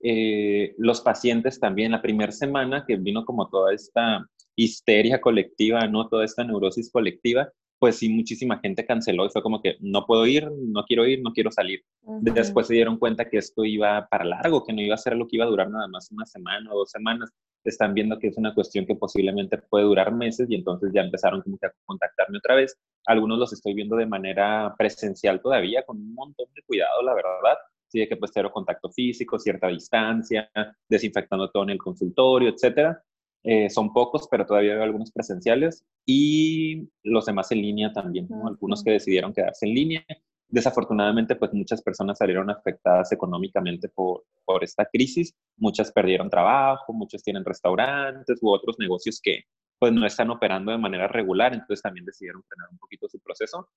Eh, 0.00 0.76
los 0.78 1.00
pacientes 1.00 1.58
también, 1.58 1.90
la 1.90 2.00
primera 2.00 2.30
semana 2.30 2.84
que 2.86 2.96
vino 2.96 3.24
como 3.24 3.48
toda 3.48 3.74
esta 3.74 4.24
histeria 4.58 5.20
colectiva, 5.20 5.86
¿no? 5.86 6.08
Toda 6.08 6.24
esta 6.24 6.42
neurosis 6.42 6.90
colectiva, 6.90 7.50
pues 7.78 7.96
sí, 7.96 8.08
muchísima 8.08 8.58
gente 8.58 8.84
canceló 8.84 9.24
y 9.24 9.30
fue 9.30 9.40
como 9.40 9.62
que 9.62 9.76
no 9.78 10.04
puedo 10.04 10.26
ir, 10.26 10.50
no 10.50 10.84
quiero 10.84 11.06
ir, 11.06 11.22
no 11.22 11.32
quiero 11.32 11.52
salir. 11.52 11.84
Después 12.20 12.66
se 12.66 12.74
dieron 12.74 12.98
cuenta 12.98 13.28
que 13.30 13.38
esto 13.38 13.64
iba 13.64 14.08
para 14.10 14.24
largo, 14.24 14.64
que 14.64 14.72
no 14.72 14.82
iba 14.82 14.96
a 14.96 14.98
ser 14.98 15.16
lo 15.16 15.28
que 15.28 15.36
iba 15.36 15.44
a 15.44 15.48
durar 15.48 15.70
nada 15.70 15.86
más 15.86 16.10
una 16.10 16.26
semana 16.26 16.72
o 16.72 16.78
dos 16.78 16.90
semanas. 16.90 17.30
Están 17.62 17.94
viendo 17.94 18.18
que 18.18 18.28
es 18.28 18.36
una 18.36 18.52
cuestión 18.52 18.84
que 18.84 18.96
posiblemente 18.96 19.58
puede 19.58 19.84
durar 19.84 20.12
meses 20.12 20.50
y 20.50 20.56
entonces 20.56 20.90
ya 20.92 21.02
empezaron 21.02 21.40
como 21.42 21.56
que 21.56 21.66
a 21.66 21.72
contactarme 21.84 22.38
otra 22.38 22.56
vez. 22.56 22.76
Algunos 23.06 23.38
los 23.38 23.52
estoy 23.52 23.74
viendo 23.74 23.94
de 23.94 24.06
manera 24.06 24.74
presencial 24.76 25.40
todavía, 25.40 25.84
con 25.84 25.98
un 25.98 26.14
montón 26.14 26.46
de 26.56 26.62
cuidado, 26.62 27.00
la 27.02 27.14
verdad. 27.14 27.58
Sí, 27.86 28.00
de 28.00 28.08
que 28.08 28.16
pues 28.16 28.32
cero 28.34 28.50
contacto 28.52 28.90
físico, 28.90 29.38
cierta 29.38 29.68
distancia, 29.68 30.50
desinfectando 30.88 31.48
todo 31.50 31.62
en 31.62 31.70
el 31.70 31.78
consultorio, 31.78 32.50
etcétera 32.50 33.00
eh, 33.44 33.70
son 33.70 33.92
pocos, 33.92 34.28
pero 34.30 34.46
todavía 34.46 34.74
hay 34.74 34.82
algunos 34.82 35.12
presenciales 35.12 35.84
y 36.06 36.88
los 37.02 37.26
demás 37.26 37.50
en 37.52 37.62
línea 37.62 37.92
también, 37.92 38.28
algunos 38.46 38.82
que 38.82 38.92
decidieron 38.92 39.32
quedarse 39.32 39.66
en 39.66 39.74
línea 39.74 40.04
Desafortunadamente, 40.50 41.36
pues 41.36 41.52
muchas 41.52 41.82
personas 41.82 42.16
salieron 42.18 42.48
afectadas 42.48 43.12
económicamente 43.12 43.90
por, 43.90 44.24
por 44.46 44.64
esta 44.64 44.86
crisis, 44.86 45.34
muchas 45.58 45.92
perdieron 45.92 46.30
trabajo, 46.30 46.94
muchos 46.94 47.22
tienen 47.22 47.44
restaurantes 47.44 48.38
u 48.40 48.48
otros 48.48 48.76
negocios 48.78 49.20
que 49.22 49.44
pues 49.78 49.92
no 49.92 50.06
están 50.06 50.30
operando 50.30 50.72
de 50.72 50.78
manera 50.78 51.06
regular, 51.06 51.52
entonces 51.52 51.82
también 51.82 52.06
decidieron 52.06 52.42
frenar 52.44 52.68
un 52.72 52.78
poquito 52.78 53.08
su 53.08 53.20
proceso. 53.20 53.68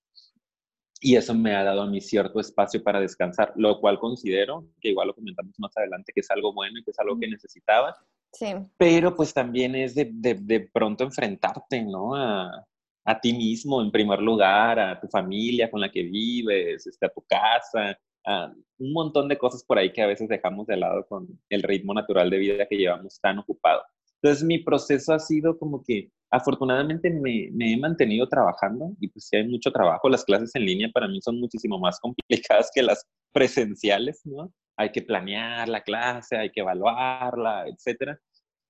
Y 1.02 1.16
eso 1.16 1.34
me 1.34 1.56
ha 1.56 1.64
dado 1.64 1.82
a 1.82 1.88
mí 1.88 2.00
cierto 2.00 2.40
espacio 2.40 2.82
para 2.82 3.02
descansar, 3.02 3.52
lo 3.58 3.80
cual 3.82 4.00
considero, 4.00 4.66
que 4.80 4.90
igual 4.90 5.10
lo 5.10 5.16
comentamos 5.16 5.54
más 5.60 5.76
adelante, 5.76 6.14
que 6.14 6.22
es 6.22 6.32
algo 6.32 6.54
bueno 6.54 6.80
y 6.80 6.84
que 6.84 6.92
es 6.92 7.00
algo 7.00 7.20
que 7.20 7.28
necesitaba. 7.28 7.96
Sí. 8.34 8.48
Pero 8.78 9.16
pues 9.16 9.34
también 9.34 9.76
es 9.76 9.96
de, 9.96 10.10
de, 10.12 10.36
de 10.36 10.70
pronto 10.74 11.04
enfrentarte, 11.04 11.84
¿no? 11.84 12.16
A, 12.16 12.66
a 13.06 13.20
ti 13.20 13.34
mismo 13.34 13.82
en 13.82 13.92
primer 13.92 14.22
lugar, 14.22 14.80
a 14.80 15.00
tu 15.00 15.08
familia 15.08 15.70
con 15.70 15.82
la 15.82 15.92
que 15.92 16.04
vives, 16.04 16.86
este, 16.86 17.06
a 17.06 17.10
tu 17.10 17.22
casa, 17.28 17.98
a 18.26 18.54
un 18.78 18.94
montón 18.94 19.28
de 19.28 19.38
cosas 19.38 19.64
por 19.64 19.78
ahí 19.78 19.92
que 19.92 20.02
a 20.02 20.08
veces 20.08 20.30
dejamos 20.30 20.68
de 20.68 20.78
lado 20.78 21.06
con 21.08 21.28
el 21.50 21.64
ritmo 21.64 21.94
natural 21.94 22.30
de 22.30 22.38
vida 22.38 22.68
que 22.68 22.78
llevamos 22.78 23.20
tan 23.20 23.40
ocupado. 23.40 23.82
Entonces 24.22 24.44
mi 24.44 24.60
proceso 24.60 25.14
ha 25.14 25.20
sido 25.20 25.58
como 25.58 25.84
que 25.84 26.12
afortunadamente 26.30 27.10
me, 27.10 27.50
me, 27.52 27.74
he 27.74 27.78
mantenido 27.78 28.28
trabajando 28.30 28.92
y 29.00 29.08
pues 29.10 29.26
si 29.28 29.36
hay 29.38 29.48
mucho 29.48 29.72
trabajo, 29.72 30.08
las 30.10 30.24
clases 30.24 30.54
en 30.56 30.66
línea 30.66 30.90
para 30.94 31.08
mí 31.08 31.20
son 31.22 31.40
muchísimo 31.40 31.80
más 31.80 32.00
complicadas 32.00 32.70
que 32.74 32.84
las 32.84 33.06
presenciales, 33.34 34.22
¿no? 34.26 34.52
Hay 34.78 34.92
que 34.92 35.02
planear 35.02 35.68
la 35.70 35.82
clase, 35.82 36.38
hay 36.38 36.52
que 36.52 36.62
evaluarla, 36.62 37.68
etcétera. 37.68 38.20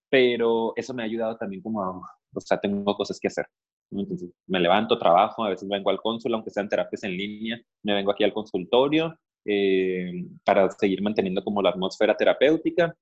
Pero 0.10 0.74
eso 0.76 0.94
me 0.94 1.04
ha 1.04 1.06
ayudado 1.06 1.38
también 1.38 1.62
como, 1.62 1.84
a, 1.84 1.92
o 2.34 2.42
sea, 2.42 2.60
tengo 2.60 2.96
cosas 2.96 3.20
que 3.20 3.28
hacer. 3.28 3.46
Entonces, 3.92 4.30
me 4.48 4.60
levanto, 4.60 4.98
trabajo, 4.98 5.44
a 5.44 5.50
veces 5.50 5.68
vengo 5.68 5.90
al 5.90 6.02
cónsul, 6.02 6.34
aunque 6.34 6.50
sean 6.50 6.70
terapias 6.70 7.04
en 7.04 7.12
línea, 7.18 7.62
me 7.84 7.94
vengo 7.94 8.12
aquí 8.12 8.24
al 8.24 8.34
consultorio 8.34 9.16
eh, 9.46 10.26
para 10.46 10.70
seguir 10.72 11.02
manteniendo 11.02 11.44
como 11.44 11.62
la 11.62 11.70
atmósfera 11.72 12.16
terapéutica. 12.16 12.96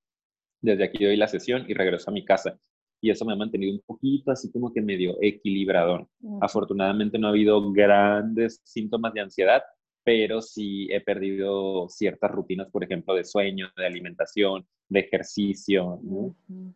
Desde 0.62 0.84
aquí 0.84 1.06
doy 1.06 1.16
la 1.16 1.28
sesión 1.28 1.66
y 1.68 1.74
regreso 1.74 2.10
a 2.10 2.14
mi 2.14 2.26
casa. 2.26 2.60
Y 3.02 3.12
eso 3.12 3.24
me 3.24 3.34
ha 3.34 3.36
mantenido 3.36 3.74
un 3.74 3.82
poquito 3.86 4.32
así 4.32 4.52
como 4.52 4.74
que 4.74 4.82
medio 4.82 5.18
equilibrador. 5.22 6.08
Afortunadamente 6.42 7.18
no 7.18 7.28
ha 7.28 7.30
habido 7.30 7.72
grandes 7.72 8.60
síntomas 8.64 9.14
de 9.14 9.22
ansiedad, 9.22 9.64
pero 10.10 10.42
sí 10.42 10.88
he 10.92 11.02
perdido 11.02 11.88
ciertas 11.88 12.32
rutinas, 12.32 12.68
por 12.72 12.84
ejemplo, 12.84 13.14
de 13.14 13.24
sueño, 13.24 13.68
de 13.78 13.86
alimentación, 13.86 14.66
de 14.88 15.02
ejercicio, 15.02 16.00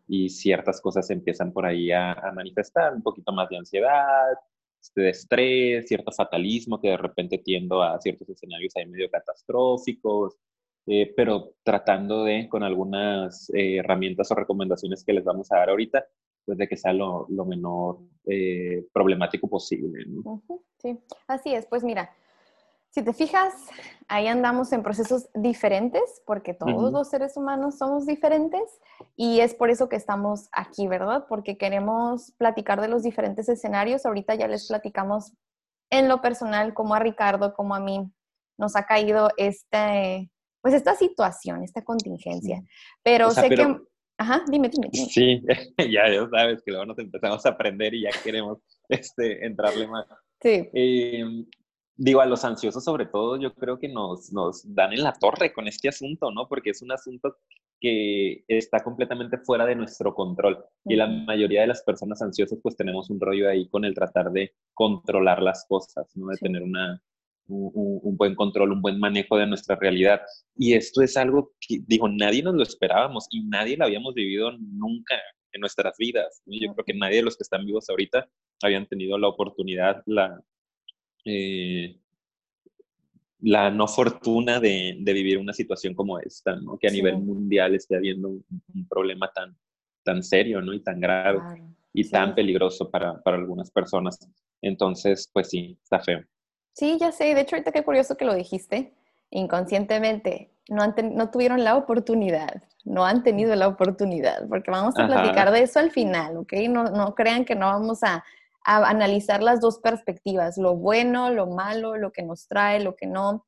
y 0.08 0.30
ciertas 0.30 0.80
cosas 0.80 1.10
empiezan 1.10 1.52
por 1.52 1.66
ahí 1.66 1.92
a, 1.92 2.32
manifestar, 2.36 2.94
un 2.94 3.02
poquito 3.02 3.32
más 3.32 3.50
de 3.50 3.58
ansiedad, 3.58 4.38
este, 4.80 5.02
de 5.02 5.10
estrés, 5.10 5.88
cierto 5.88 6.12
fatalismo, 6.12 6.80
que 6.80 6.90
de 6.90 6.98
repente 6.98 7.40
tiendo 7.40 7.82
a 7.82 8.00
ciertos 8.00 8.30
escenarios 8.30 8.76
ahí 8.76 8.86
medio 8.86 9.10
catastróficos, 9.10 10.36
eh, 10.86 11.12
pero 11.16 11.56
tratando 11.64 12.26
de, 12.26 12.48
con 12.48 12.62
algunas 12.62 13.50
eh, 13.56 13.78
herramientas 13.78 14.30
o 14.30 14.36
recomendaciones 14.36 15.04
que 15.04 15.14
les 15.14 15.24
vamos 15.24 15.52
a 15.52 15.58
dar 15.58 15.72
ahorita, 15.72 16.06
pues 16.46 16.60
de 16.60 16.68
que 16.68 16.78
sea 16.78 16.94
lo, 16.94 17.26
lo 17.30 17.46
menor 17.46 17.98
eh, 18.28 18.86
problemático 18.94 19.48
posible. 19.48 20.06
Sí, 20.78 21.00
así 21.28 21.56
es. 21.56 21.66
Pues 21.66 21.84
mira, 21.84 22.12
si 22.94 23.02
te 23.02 23.12
fijas, 23.12 23.56
ahí 24.08 24.28
andamos 24.28 24.72
en 24.72 24.84
procesos 24.84 25.28
diferentes, 25.34 26.22
porque 26.28 26.54
todos 26.54 26.92
los 26.92 27.10
seres 27.10 27.36
humanos 27.36 27.80
somos 27.80 28.06
diferentes 28.06 28.62
y 29.16 29.40
es 29.40 29.56
por 29.56 29.72
eso 29.72 29.90
que 29.90 29.96
estamos 29.96 30.48
aquí, 30.52 30.88
¿verdad? 30.88 31.26
Porque 31.28 31.58
queremos 31.58 32.34
platicar 32.38 32.80
de 32.82 32.90
los 32.90 33.02
diferentes 33.02 33.50
escenarios. 33.50 34.06
Ahorita 34.06 34.36
ya 34.36 34.48
les 34.48 34.68
platicamos 34.68 35.34
en 35.90 36.08
lo 36.08 36.22
personal, 36.22 36.76
como 36.76 36.94
a 36.94 37.00
Ricardo, 37.00 37.56
como 37.56 37.74
a 37.74 37.80
mí, 37.80 38.12
nos 38.60 38.76
ha 38.76 38.86
caído 38.86 39.30
este, 39.38 40.30
pues 40.62 40.76
esta 40.76 40.94
situación, 40.94 41.64
esta 41.64 41.84
contingencia. 41.84 42.62
Pero 43.02 43.32
sé 43.32 43.50
que... 43.50 43.76
Ajá, 44.20 44.46
dime, 44.48 44.70
dime, 44.70 44.90
Sí, 44.94 45.42
ya, 45.80 46.08
ya 46.08 46.30
sabes 46.30 46.62
que 46.64 46.70
luego 46.70 46.86
nos 46.86 47.00
empezamos 47.00 47.44
a 47.44 47.50
aprender 47.50 47.96
y 47.96 48.04
ya 48.04 48.12
queremos 48.24 48.60
este, 48.88 49.44
entrarle 49.44 49.88
más. 49.88 50.06
Sí. 50.40 50.70
Eh, 50.72 51.46
digo, 51.96 52.22
a 52.22 52.26
los 52.26 52.44
ansiosos 52.44 52.84
sobre 52.84 53.06
todo, 53.06 53.40
yo 53.40 53.54
creo 53.54 53.80
que 53.80 53.88
nos, 53.88 54.32
nos 54.32 54.64
dan 54.74 54.94
en 54.94 55.04
la 55.04 55.14
torre 55.14 55.54
con 55.54 55.68
este 55.68 55.90
asunto, 55.90 56.32
¿no? 56.32 56.48
Porque 56.48 56.72
es 56.72 56.82
un 56.82 56.92
asunto 56.92 57.38
que 57.80 58.44
está 58.48 58.84
completamente 58.84 59.38
fuera 59.38 59.66
de 59.66 59.76
nuestro 59.76 60.14
control. 60.14 60.64
Y 60.86 60.96
la 60.96 61.08
mayoría 61.08 61.62
de 61.62 61.68
las 61.68 61.84
personas 61.84 62.22
ansiosas, 62.22 62.60
pues 62.62 62.76
tenemos 62.76 63.10
un 63.10 63.20
rollo 63.20 63.50
ahí 63.50 63.68
con 63.68 63.86
el 63.86 63.94
tratar 63.94 64.32
de 64.32 64.54
controlar 64.74 65.42
las 65.42 65.66
cosas, 65.68 66.10
¿no? 66.16 66.28
De 66.28 66.38
tener 66.38 66.64
una, 66.64 67.02
un, 67.48 68.00
un, 68.04 68.18
buen 68.18 68.36
control, 68.36 68.72
un 68.72 68.82
buen 68.82 69.00
manejo 69.00 69.38
de 69.38 69.48
nuestra 69.48 69.76
realidad. 69.76 70.22
Y 70.56 70.74
esto 70.74 71.02
es 71.02 71.18
algo 71.18 71.52
que, 71.60 71.80
digo, 71.86 72.08
nadie 72.08 72.42
nos 72.42 72.56
lo 72.56 72.64
esperábamos 72.64 73.28
y 73.30 73.44
nadie 73.44 73.78
lo 73.78 73.86
habíamos 73.86 74.14
vivido 74.14 74.52
nunca 74.58 75.16
en 75.52 75.62
nuestras 75.62 75.96
vidas. 75.98 76.42
Yo 76.46 76.74
creo 76.74 76.86
que 76.86 76.94
nadie 76.94 77.18
de 77.18 77.24
los 77.24 77.38
que 77.38 77.44
están 77.44 77.66
vivos 77.66 77.90
ahorita 77.90 78.28
habían 78.62 78.88
tenido 78.88 79.18
la 79.18 79.28
oportunidad, 79.28 80.02
la, 80.06 80.42
eh, 81.26 81.98
la 83.44 83.70
no 83.70 83.88
fortuna 83.88 84.60
de, 84.60 84.96
de, 85.00 85.14
vivir 85.14 85.38
una 85.38 85.54
situación 85.54 85.94
como 85.94 86.18
esta, 86.20 86.56
¿no? 86.56 86.78
Que 86.78 86.88
a 86.88 86.92
nivel 86.92 87.18
mundial 87.18 87.76
esté 87.76 87.98
habiendo 87.98 88.30
un, 88.30 88.88
problema 88.90 89.30
tan, 89.34 89.56
tan 90.04 90.24
serio, 90.24 90.62
¿no? 90.62 90.74
Y 90.74 90.80
tan 90.80 91.00
grave 91.00 91.40
y 91.94 92.10
tan 92.10 92.36
peligroso 92.36 92.90
para, 92.90 93.22
para, 93.22 93.38
algunas 93.38 93.70
personas. 93.70 94.18
Entonces, 94.62 95.30
pues 95.32 95.50
sí, 95.50 95.78
está 95.84 96.00
feo. 96.00 96.22
Sí, 96.74 96.98
ya 97.00 97.12
sé. 97.12 97.36
De 97.36 97.42
hecho, 97.42 97.56
ahorita 97.56 97.74
qué 97.74 97.84
curioso 97.84 98.16
que 98.16 98.26
lo 98.26 98.34
dijiste. 98.34 98.94
Inconscientemente, 99.30 100.52
no, 100.70 100.82
han 100.82 100.96
no 101.14 101.30
tuvieron 101.30 101.64
la 101.64 101.76
oportunidad, 101.76 102.64
no 102.86 103.06
han 103.06 103.24
tenido 103.24 103.56
la 103.56 103.68
oportunidad, 103.68 104.48
porque 104.48 104.72
vamos 104.72 104.98
a 104.98 105.08
platicar 105.08 105.52
de 105.52 105.64
eso 105.64 105.80
al 105.80 105.92
final, 105.92 106.38
¿ok? 106.38 106.54
No, 106.70 106.84
no 106.86 107.16
crean 107.16 107.44
que 107.44 107.56
no 107.56 107.66
vamos 107.66 108.04
a 108.04 108.24
a 108.64 108.90
analizar 108.90 109.44
las 109.44 109.60
dos 109.60 109.80
perspectivas, 109.80 110.58
lo 110.58 110.76
bueno, 110.76 111.32
lo 111.32 111.48
malo, 111.48 111.98
lo 111.98 112.12
que 112.12 112.24
nos 112.24 112.48
trae, 112.48 112.80
lo 112.80 112.96
que 112.96 113.08
no. 113.08 113.46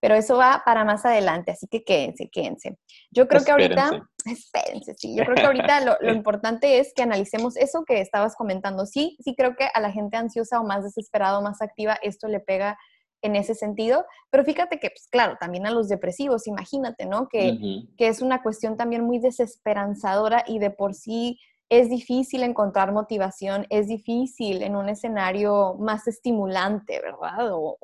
Pero 0.00 0.14
eso 0.14 0.36
va 0.36 0.62
para 0.64 0.84
más 0.84 1.04
adelante, 1.04 1.50
así 1.50 1.66
que 1.66 1.82
quédense, 1.82 2.28
quédense. 2.30 2.78
Yo 3.10 3.26
creo 3.26 3.44
que 3.44 3.50
ahorita, 3.50 4.08
espérense, 4.26 4.94
sí, 4.96 5.16
yo 5.16 5.24
creo 5.24 5.34
que 5.34 5.46
ahorita 5.46 5.80
lo, 5.80 5.96
lo, 6.00 6.12
importante 6.12 6.78
es 6.78 6.92
que 6.94 7.02
analicemos 7.02 7.56
eso 7.56 7.84
que 7.84 8.00
estabas 8.00 8.36
comentando. 8.36 8.86
Sí, 8.86 9.16
sí 9.24 9.34
creo 9.36 9.56
que 9.56 9.68
a 9.72 9.80
la 9.80 9.90
gente 9.90 10.16
ansiosa 10.16 10.60
o 10.60 10.64
más 10.64 10.84
desesperada 10.84 11.38
o 11.38 11.42
más 11.42 11.60
activa 11.62 11.98
esto 12.02 12.28
le 12.28 12.38
pega 12.38 12.78
en 13.22 13.36
ese 13.36 13.54
sentido, 13.54 14.06
pero 14.30 14.44
fíjate 14.44 14.78
que, 14.78 14.90
pues 14.90 15.08
claro, 15.10 15.36
también 15.40 15.66
a 15.66 15.70
los 15.70 15.88
depresivos, 15.88 16.46
imagínate, 16.46 17.06
¿no? 17.06 17.28
Que, 17.28 17.84
que 17.96 18.08
es 18.08 18.22
una 18.22 18.42
cuestión 18.42 18.76
también 18.76 19.04
muy 19.04 19.18
desesperanzadora 19.18 20.44
y 20.46 20.58
de 20.58 20.70
por 20.70 20.94
sí 20.94 21.38
es 21.70 21.90
difícil 21.90 22.42
encontrar 22.42 22.92
motivación, 22.92 23.66
es 23.68 23.88
difícil 23.88 24.62
en 24.62 24.74
un 24.76 24.88
escenario 24.88 25.74
más 25.78 26.06
estimulante, 26.06 27.00
¿verdad? 27.00 27.52
O, 27.52 27.78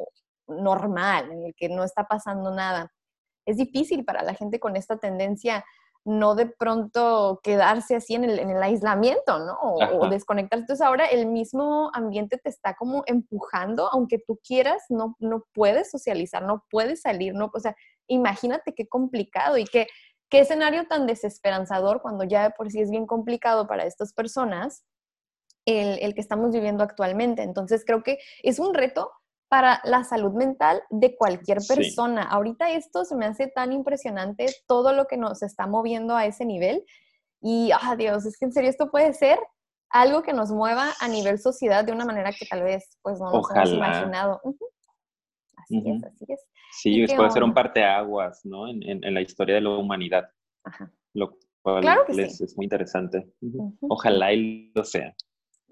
normal, 0.46 1.32
en 1.32 1.46
el 1.46 1.54
que 1.54 1.68
no 1.68 1.84
está 1.84 2.04
pasando 2.04 2.50
nada. 2.50 2.92
Es 3.46 3.56
difícil 3.56 4.04
para 4.04 4.22
la 4.22 4.34
gente 4.34 4.60
con 4.60 4.76
esta 4.76 4.98
tendencia 4.98 5.64
no 6.06 6.34
de 6.34 6.46
pronto 6.46 7.40
quedarse 7.42 7.96
así 7.96 8.14
en 8.14 8.24
el, 8.24 8.62
aislamiento, 8.62 9.38
¿no? 9.38 9.56
O, 9.62 10.06
desconectarse. 10.08 10.62
Entonces 10.62 10.86
ahora 10.86 11.06
el 11.06 11.26
mismo 11.26 11.90
ambiente 11.94 12.36
te 12.36 12.50
está 12.50 12.74
como 12.74 13.04
empujando, 13.06 13.88
aunque 13.90 14.18
tú 14.18 14.38
quieras, 14.46 14.82
no, 14.90 15.16
no 15.18 15.44
puedes 15.54 15.90
socializar, 15.90 16.42
no 16.42 16.62
puedes 16.70 17.00
salir, 17.00 17.34
no, 17.34 17.50
o 17.52 17.58
sea, 17.58 17.74
imagínate 18.06 18.74
qué 18.74 18.86
complicado 18.86 19.56
y 19.56 19.64
qué, 19.64 19.86
qué 20.34 20.40
escenario 20.40 20.84
tan 20.88 21.06
desesperanzador 21.06 22.02
cuando 22.02 22.24
ya 22.24 22.42
de 22.42 22.50
por 22.50 22.68
sí 22.68 22.80
es 22.80 22.90
bien 22.90 23.06
complicado 23.06 23.68
para 23.68 23.84
estas 23.84 24.12
personas 24.12 24.84
el, 25.64 26.00
el 26.00 26.12
que 26.12 26.20
estamos 26.20 26.50
viviendo 26.50 26.82
actualmente. 26.82 27.44
Entonces 27.44 27.84
creo 27.86 28.02
que 28.02 28.18
es 28.42 28.58
un 28.58 28.74
reto 28.74 29.12
para 29.48 29.80
la 29.84 30.02
salud 30.02 30.32
mental 30.32 30.82
de 30.90 31.16
cualquier 31.16 31.58
persona. 31.68 32.24
Ahorita 32.24 32.70
esto 32.70 33.04
se 33.04 33.14
me 33.14 33.26
hace 33.26 33.46
tan 33.46 33.72
impresionante, 33.72 34.46
todo 34.66 34.92
lo 34.92 35.06
que 35.06 35.16
nos 35.16 35.40
está 35.44 35.68
moviendo 35.68 36.16
a 36.16 36.26
ese 36.26 36.44
nivel. 36.44 36.84
Y, 37.40 37.70
ah, 37.70 37.94
Dios, 37.94 38.26
es 38.26 38.36
que 38.36 38.46
en 38.46 38.52
serio 38.52 38.70
esto 38.70 38.90
puede 38.90 39.12
ser 39.12 39.38
algo 39.88 40.24
que 40.24 40.32
nos 40.32 40.50
mueva 40.50 40.90
a 40.98 41.06
nivel 41.06 41.38
sociedad 41.38 41.84
de 41.84 41.92
una 41.92 42.06
manera 42.06 42.32
que 42.32 42.46
tal 42.46 42.64
vez 42.64 42.98
pues 43.02 43.20
no 43.20 43.30
nos 43.30 43.48
hemos 43.54 43.70
imaginado. 43.70 44.40
Así 45.64 45.82
es, 45.84 46.04
así 46.04 46.24
es. 46.28 46.46
Sí, 46.72 47.06
puede 47.16 47.30
ser 47.30 47.42
un 47.42 47.54
parteaguas, 47.54 48.44
¿no? 48.44 48.68
En, 48.68 48.82
en, 48.82 49.14
la 49.14 49.20
historia 49.20 49.56
de 49.56 49.60
la 49.62 49.70
humanidad. 49.70 50.28
Ajá. 50.64 50.92
Lo 51.14 51.38
cual 51.62 51.80
claro 51.80 52.04
que 52.06 52.14
sí. 52.14 52.44
es 52.44 52.56
muy 52.56 52.66
interesante. 52.66 53.26
Ojalá 53.80 54.32
y 54.32 54.70
lo 54.74 54.84
sea. 54.84 55.14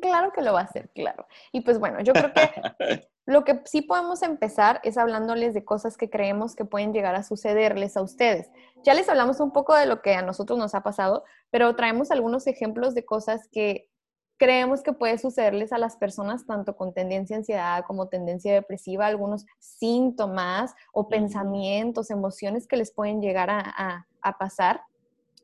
Claro 0.00 0.32
que 0.32 0.42
lo 0.42 0.52
va 0.52 0.61
a 0.61 0.64
hacer, 0.64 0.90
claro. 0.94 1.26
Y 1.52 1.61
pues 1.61 1.78
bueno, 1.78 2.00
yo 2.00 2.12
creo 2.12 2.32
que 2.32 2.40
lo 3.26 3.44
que 3.44 3.61
sí 3.66 3.82
podemos 3.82 4.22
empezar 4.22 4.80
es 4.82 4.99
hablándoles 4.99 5.54
de 5.54 5.64
cosas 5.64 5.96
que 5.96 6.11
creemos 6.11 6.56
que 6.56 6.64
pueden 6.64 6.92
llegar 6.92 7.14
a 7.14 7.22
sucederles 7.22 7.96
a 7.96 8.02
ustedes. 8.02 8.50
Ya 8.82 8.94
les 8.94 9.08
hablamos 9.08 9.38
un 9.38 9.52
poco 9.52 9.76
de 9.76 9.87
lo 9.87 10.02
que 10.02 10.14
a 10.14 10.22
nosotros 10.22 10.58
nos 10.58 10.75
ha 10.75 10.82
pasado, 10.82 11.25
pero 11.50 11.76
traemos 11.76 12.11
algunos 12.11 12.49
ejemplos 12.49 12.94
de 12.94 13.04
cosas 13.04 13.49
que 13.52 13.91
creemos 14.38 14.82
que 14.82 14.92
puede 14.92 15.18
sucederles 15.18 15.72
a 15.72 15.78
las 15.78 15.96
personas 15.96 16.46
tanto 16.46 16.76
con 16.76 16.92
tendencia 16.92 17.36
a 17.36 17.38
ansiedad 17.38 17.84
como 17.86 18.08
tendencia 18.08 18.52
depresiva, 18.54 19.06
algunos 19.06 19.46
síntomas 19.58 20.74
o 20.92 21.08
pensamientos, 21.08 22.10
emociones 22.10 22.66
que 22.66 22.76
les 22.76 22.92
pueden 22.92 23.20
llegar 23.20 23.50
a, 23.50 24.06
a 24.22 24.38
pasar 24.38 24.82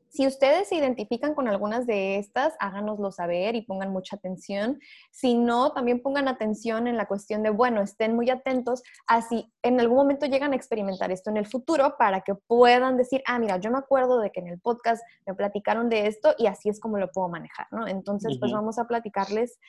si 0.09 0.25
ustedes 0.25 0.67
se 0.67 0.75
identifican 0.75 1.35
con 1.35 1.47
algunas 1.47 1.85
de 1.85 2.17
estas, 2.17 2.55
háganoslo 2.59 3.11
saber 3.11 3.55
y 3.55 3.61
pongan 3.61 3.91
mucha 3.91 4.15
atención. 4.15 4.79
Si 5.11 5.35
no, 5.35 5.71
también 5.71 6.01
pongan 6.01 6.27
atención 6.27 6.87
en 6.87 6.97
la 6.97 7.07
cuestión 7.07 7.43
de, 7.43 7.51
bueno, 7.51 7.81
estén 7.81 8.15
muy 8.15 8.29
atentos 8.29 8.81
a 9.07 9.21
si 9.21 9.53
en 9.61 9.79
algún 9.79 9.97
momento 9.97 10.25
llegan 10.25 10.53
a 10.53 10.55
experimentar 10.55 11.11
esto 11.11 11.29
en 11.29 11.37
el 11.37 11.45
futuro 11.45 11.95
para 11.97 12.21
que 12.21 12.33
puedan 12.33 12.97
decir, 12.97 13.21
ah, 13.27 13.37
mira, 13.37 13.57
yo 13.57 13.69
me 13.69 13.77
acuerdo 13.77 14.19
de 14.19 14.31
que 14.31 14.39
en 14.39 14.47
el 14.47 14.59
podcast 14.59 15.03
me 15.27 15.35
platicaron 15.35 15.89
de 15.89 16.07
esto 16.07 16.33
y 16.37 16.47
así 16.47 16.69
es 16.69 16.79
como 16.79 16.97
lo 16.97 17.11
puedo 17.11 17.29
manejar, 17.29 17.67
¿no? 17.71 17.87
Entonces, 17.87 18.37
pues 18.39 18.51
vamos 18.51 18.79
a 18.79 18.85
platicarles 18.85 19.59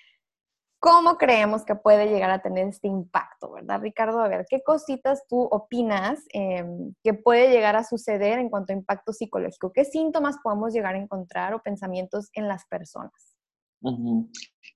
¿Cómo 0.80 1.18
creemos 1.18 1.66
que 1.66 1.74
puede 1.74 2.06
llegar 2.06 2.30
a 2.30 2.40
tener 2.40 2.66
este 2.66 2.88
impacto, 2.88 3.52
verdad, 3.52 3.82
Ricardo? 3.82 4.20
A 4.20 4.28
ver, 4.28 4.46
¿qué 4.48 4.62
cositas 4.64 5.22
tú 5.28 5.42
opinas 5.42 6.24
em, 6.32 6.94
que 7.04 7.12
puede 7.12 7.50
llegar 7.50 7.76
a 7.76 7.84
suceder 7.84 8.38
en 8.38 8.48
cuanto 8.48 8.72
a 8.72 8.76
impacto 8.76 9.12
psicológico? 9.12 9.72
¿Qué 9.74 9.84
síntomas 9.84 10.36
podemos 10.42 10.72
llegar 10.72 10.94
a 10.94 10.98
encontrar 10.98 11.52
o 11.52 11.62
pensamientos 11.62 12.30
en 12.32 12.48
las 12.48 12.64
personas? 12.66 13.12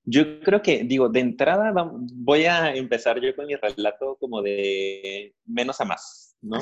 Yo 0.05 0.41
creo 0.41 0.61
que, 0.61 0.85
digo, 0.85 1.09
de 1.09 1.21
entrada 1.21 1.73
voy 2.13 2.45
a 2.45 2.75
empezar 2.75 3.19
yo 3.21 3.35
con 3.35 3.47
mi 3.47 3.55
relato 3.55 4.17
como 4.21 4.43
de 4.43 5.35
menos 5.47 5.81
a 5.81 5.87
más, 5.87 6.37
¿no? 6.43 6.59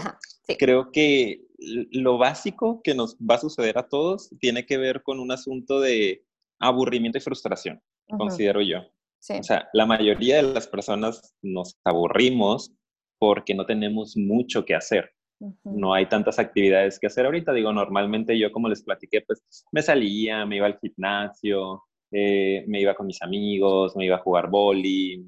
Creo 0.56 0.92
que 0.92 1.42
lo 1.90 2.16
básico 2.16 2.80
que 2.82 2.94
nos 2.94 3.16
va 3.16 3.36
a 3.36 3.40
suceder 3.40 3.76
a 3.78 3.88
todos 3.88 4.30
tiene 4.38 4.66
que 4.66 4.78
ver 4.78 5.02
con 5.02 5.18
un 5.18 5.32
asunto 5.32 5.80
de 5.80 6.24
aburrimiento 6.60 7.18
y 7.18 7.20
frustración, 7.20 7.82
considero 8.16 8.60
yo. 8.60 8.78
O 9.28 9.42
sea, 9.42 9.68
la 9.72 9.86
mayoría 9.86 10.36
de 10.36 10.42
las 10.42 10.66
personas 10.66 11.34
nos 11.42 11.78
aburrimos 11.84 12.72
porque 13.18 13.54
no 13.54 13.64
tenemos 13.64 14.16
mucho 14.16 14.64
que 14.64 14.74
hacer. 14.74 15.12
No 15.64 15.92
hay 15.94 16.06
tantas 16.06 16.38
actividades 16.38 16.98
que 16.98 17.06
hacer 17.06 17.26
ahorita. 17.26 17.52
Digo, 17.52 17.72
normalmente 17.72 18.38
yo, 18.38 18.50
como 18.52 18.68
les 18.68 18.82
platiqué, 18.82 19.22
pues 19.22 19.64
me 19.72 19.82
salía, 19.82 20.46
me 20.46 20.56
iba 20.56 20.66
al 20.66 20.78
gimnasio, 20.78 21.82
eh, 22.10 22.64
me 22.66 22.80
iba 22.80 22.94
con 22.94 23.06
mis 23.06 23.22
amigos, 23.22 23.96
me 23.96 24.06
iba 24.06 24.16
a 24.16 24.22
jugar 24.22 24.48
boli, 24.48 25.24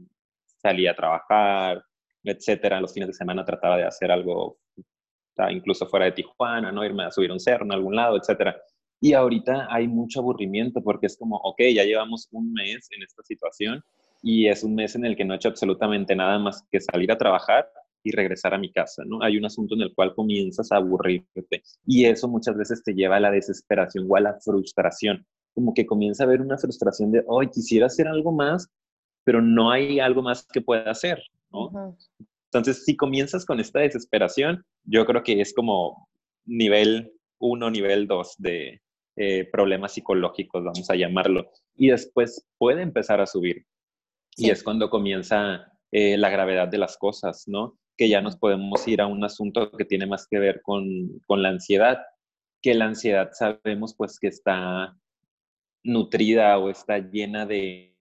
salía 0.60 0.92
a 0.92 0.96
trabajar, 0.96 1.84
etcétera. 2.22 2.80
Los 2.80 2.92
fines 2.92 3.08
de 3.08 3.14
semana 3.14 3.44
trataba 3.44 3.76
de 3.76 3.84
hacer 3.84 4.10
algo, 4.10 4.58
incluso 5.50 5.86
fuera 5.86 6.06
de 6.06 6.12
Tijuana, 6.12 6.70
¿no? 6.70 6.84
Irme 6.84 7.04
a 7.04 7.10
subir 7.10 7.32
un 7.32 7.40
cerro 7.40 7.64
en 7.64 7.72
algún 7.72 7.96
lado, 7.96 8.16
etcétera. 8.16 8.60
Y 9.00 9.12
ahorita 9.12 9.68
hay 9.70 9.86
mucho 9.88 10.20
aburrimiento 10.20 10.82
porque 10.82 11.06
es 11.06 11.16
como, 11.16 11.36
ok, 11.36 11.60
ya 11.74 11.84
llevamos 11.84 12.28
un 12.32 12.52
mes 12.52 12.88
en 12.90 13.02
esta 13.02 13.22
situación 13.22 13.82
y 14.22 14.48
es 14.48 14.64
un 14.64 14.74
mes 14.74 14.94
en 14.94 15.04
el 15.04 15.16
que 15.16 15.24
no 15.24 15.34
he 15.34 15.36
hecho 15.36 15.48
absolutamente 15.48 16.16
nada 16.16 16.38
más 16.38 16.64
que 16.70 16.80
salir 16.80 17.12
a 17.12 17.18
trabajar 17.18 17.68
y 18.02 18.10
regresar 18.10 18.54
a 18.54 18.58
mi 18.58 18.70
casa, 18.72 19.02
¿no? 19.06 19.22
Hay 19.22 19.36
un 19.36 19.44
asunto 19.44 19.74
en 19.74 19.82
el 19.82 19.94
cual 19.94 20.14
comienzas 20.14 20.70
a 20.72 20.76
aburrirte 20.76 21.62
y 21.86 22.04
eso 22.04 22.28
muchas 22.28 22.56
veces 22.56 22.82
te 22.82 22.94
lleva 22.94 23.16
a 23.16 23.20
la 23.20 23.30
desesperación 23.30 24.06
o 24.08 24.16
a 24.16 24.20
la 24.20 24.38
frustración, 24.40 25.26
como 25.54 25.74
que 25.74 25.86
comienza 25.86 26.24
a 26.24 26.26
haber 26.26 26.40
una 26.40 26.58
frustración 26.58 27.12
de, 27.12 27.22
hoy 27.26 27.48
quisiera 27.50 27.86
hacer 27.86 28.08
algo 28.08 28.32
más, 28.32 28.68
pero 29.24 29.40
no 29.40 29.70
hay 29.70 30.00
algo 30.00 30.22
más 30.22 30.46
que 30.46 30.60
pueda 30.60 30.90
hacer, 30.90 31.22
¿no? 31.50 31.96
Entonces, 32.52 32.84
si 32.84 32.96
comienzas 32.96 33.44
con 33.44 33.58
esta 33.58 33.80
desesperación, 33.80 34.64
yo 34.84 35.04
creo 35.06 35.22
que 35.22 35.40
es 35.40 35.52
como 35.52 36.08
nivel 36.44 37.12
uno, 37.38 37.70
nivel 37.70 38.06
dos 38.06 38.34
de, 38.38 38.80
eh, 39.16 39.48
problemas 39.50 39.92
psicológicos, 39.92 40.64
vamos 40.64 40.88
a 40.90 40.96
llamarlo, 40.96 41.50
y 41.76 41.88
después 41.88 42.46
puede 42.58 42.82
empezar 42.82 43.20
a 43.20 43.26
subir. 43.26 43.66
Y 44.36 44.50
es 44.50 44.64
cuando 44.64 44.90
comienza 44.90 45.72
eh, 45.92 46.16
la 46.16 46.30
gravedad 46.30 46.66
de 46.66 46.78
las 46.78 46.96
cosas, 46.96 47.44
¿no? 47.46 47.78
Que 47.96 48.08
ya 48.08 48.20
nos 48.20 48.36
podemos 48.36 48.86
ir 48.88 49.00
a 49.00 49.06
un 49.06 49.22
asunto 49.22 49.70
que 49.70 49.84
tiene 49.84 50.06
más 50.06 50.26
que 50.28 50.40
ver 50.40 50.60
con, 50.62 51.20
con 51.26 51.42
la 51.42 51.50
ansiedad, 51.50 51.98
que 52.60 52.74
la 52.74 52.86
ansiedad 52.86 53.30
sabemos 53.32 53.94
pues 53.94 54.18
que 54.18 54.26
está 54.26 54.96
nutrida 55.84 56.58
o 56.58 56.70
está 56.70 56.98
llena 56.98 57.46
de, 57.46 57.94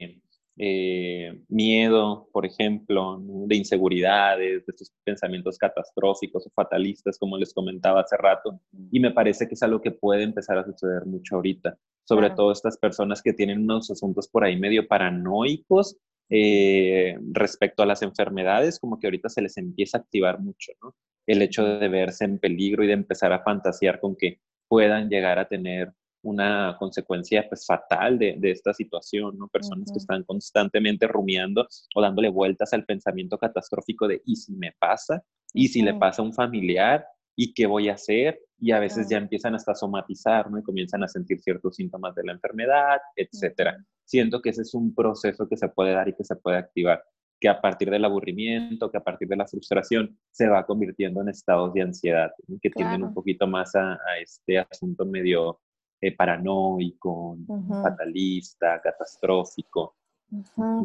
eh, 0.57 1.41
miedo, 1.49 2.29
por 2.31 2.45
ejemplo, 2.45 3.19
de 3.19 3.55
inseguridades, 3.55 4.65
de 4.65 4.71
estos 4.71 4.91
pensamientos 5.03 5.57
catastróficos 5.57 6.45
o 6.45 6.51
fatalistas, 6.51 7.17
como 7.17 7.37
les 7.37 7.53
comentaba 7.53 8.01
hace 8.01 8.17
rato. 8.17 8.59
Y 8.91 8.99
me 8.99 9.11
parece 9.11 9.47
que 9.47 9.55
es 9.55 9.63
algo 9.63 9.81
que 9.81 9.91
puede 9.91 10.23
empezar 10.23 10.57
a 10.57 10.65
suceder 10.65 11.05
mucho 11.05 11.35
ahorita, 11.35 11.77
sobre 12.07 12.29
todo 12.31 12.51
estas 12.51 12.77
personas 12.77 13.21
que 13.21 13.33
tienen 13.33 13.63
unos 13.63 13.89
asuntos 13.89 14.27
por 14.27 14.43
ahí 14.43 14.57
medio 14.57 14.87
paranoicos 14.87 15.97
eh, 16.29 17.17
respecto 17.31 17.83
a 17.83 17.85
las 17.85 18.01
enfermedades, 18.01 18.79
como 18.79 18.99
que 18.99 19.07
ahorita 19.07 19.29
se 19.29 19.41
les 19.41 19.57
empieza 19.57 19.97
a 19.97 20.01
activar 20.01 20.39
mucho, 20.39 20.71
¿no? 20.81 20.95
El 21.25 21.41
hecho 21.41 21.63
de 21.63 21.87
verse 21.87 22.25
en 22.25 22.39
peligro 22.39 22.83
y 22.83 22.87
de 22.87 22.93
empezar 22.93 23.33
a 23.33 23.43
fantasear 23.43 23.99
con 23.99 24.15
que 24.15 24.39
puedan 24.67 25.09
llegar 25.09 25.39
a 25.39 25.47
tener 25.47 25.93
una 26.23 26.75
consecuencia 26.79 27.45
pues, 27.47 27.65
fatal 27.65 28.17
de, 28.17 28.35
de 28.39 28.51
esta 28.51 28.73
situación, 28.73 29.37
¿no? 29.37 29.47
Personas 29.47 29.91
que 29.91 29.99
están 29.99 30.23
constantemente 30.23 31.07
rumiando 31.07 31.67
o 31.95 32.01
dándole 32.01 32.29
vueltas 32.29 32.73
al 32.73 32.85
pensamiento 32.85 33.37
catastrófico 33.37 34.07
de 34.07 34.21
¿y 34.25 34.35
si 34.35 34.53
me 34.53 34.73
pasa? 34.79 35.23
¿Y 35.53 35.67
si 35.67 35.81
le 35.81 35.93
pasa 35.93 36.21
a 36.21 36.25
un 36.25 36.33
familiar? 36.33 37.05
¿Y 37.35 37.53
qué 37.53 37.65
voy 37.65 37.89
a 37.89 37.93
hacer? 37.93 38.39
Y 38.57 38.71
a 38.71 38.79
veces 38.79 39.09
ya 39.09 39.17
empiezan 39.17 39.55
hasta 39.55 39.73
a 39.73 39.75
somatizar, 39.75 40.49
¿no? 40.49 40.59
Y 40.59 40.63
comienzan 40.63 41.03
a 41.03 41.07
sentir 41.07 41.41
ciertos 41.41 41.75
síntomas 41.75 42.15
de 42.15 42.23
la 42.23 42.31
enfermedad, 42.31 42.99
etcétera. 43.15 43.77
Siento 44.05 44.41
que 44.41 44.49
ese 44.49 44.61
es 44.61 44.73
un 44.73 44.95
proceso 44.95 45.47
que 45.47 45.57
se 45.57 45.67
puede 45.69 45.93
dar 45.93 46.07
y 46.07 46.15
que 46.15 46.23
se 46.23 46.35
puede 46.35 46.57
activar 46.57 47.03
que 47.43 47.49
a 47.49 47.59
partir 47.59 47.89
del 47.89 48.05
aburrimiento, 48.05 48.89
que 48.89 48.97
a 48.97 49.03
partir 49.03 49.27
de 49.27 49.35
la 49.35 49.45
frustración, 49.45 50.17
se 50.31 50.47
va 50.47 50.65
convirtiendo 50.65 51.19
en 51.19 51.27
estados 51.27 51.73
de 51.73 51.81
ansiedad, 51.81 52.31
que 52.61 52.69
tienden 52.69 53.03
un 53.03 53.13
poquito 53.13 53.45
más 53.47 53.75
a, 53.75 53.95
a, 53.95 54.17
este 54.21 54.59
asunto 54.59 55.05
medio 55.05 55.59
eh, 56.03 56.13
paranoico, 56.13 57.37
fatalista, 57.81 58.81
catastrófico. 58.81 59.95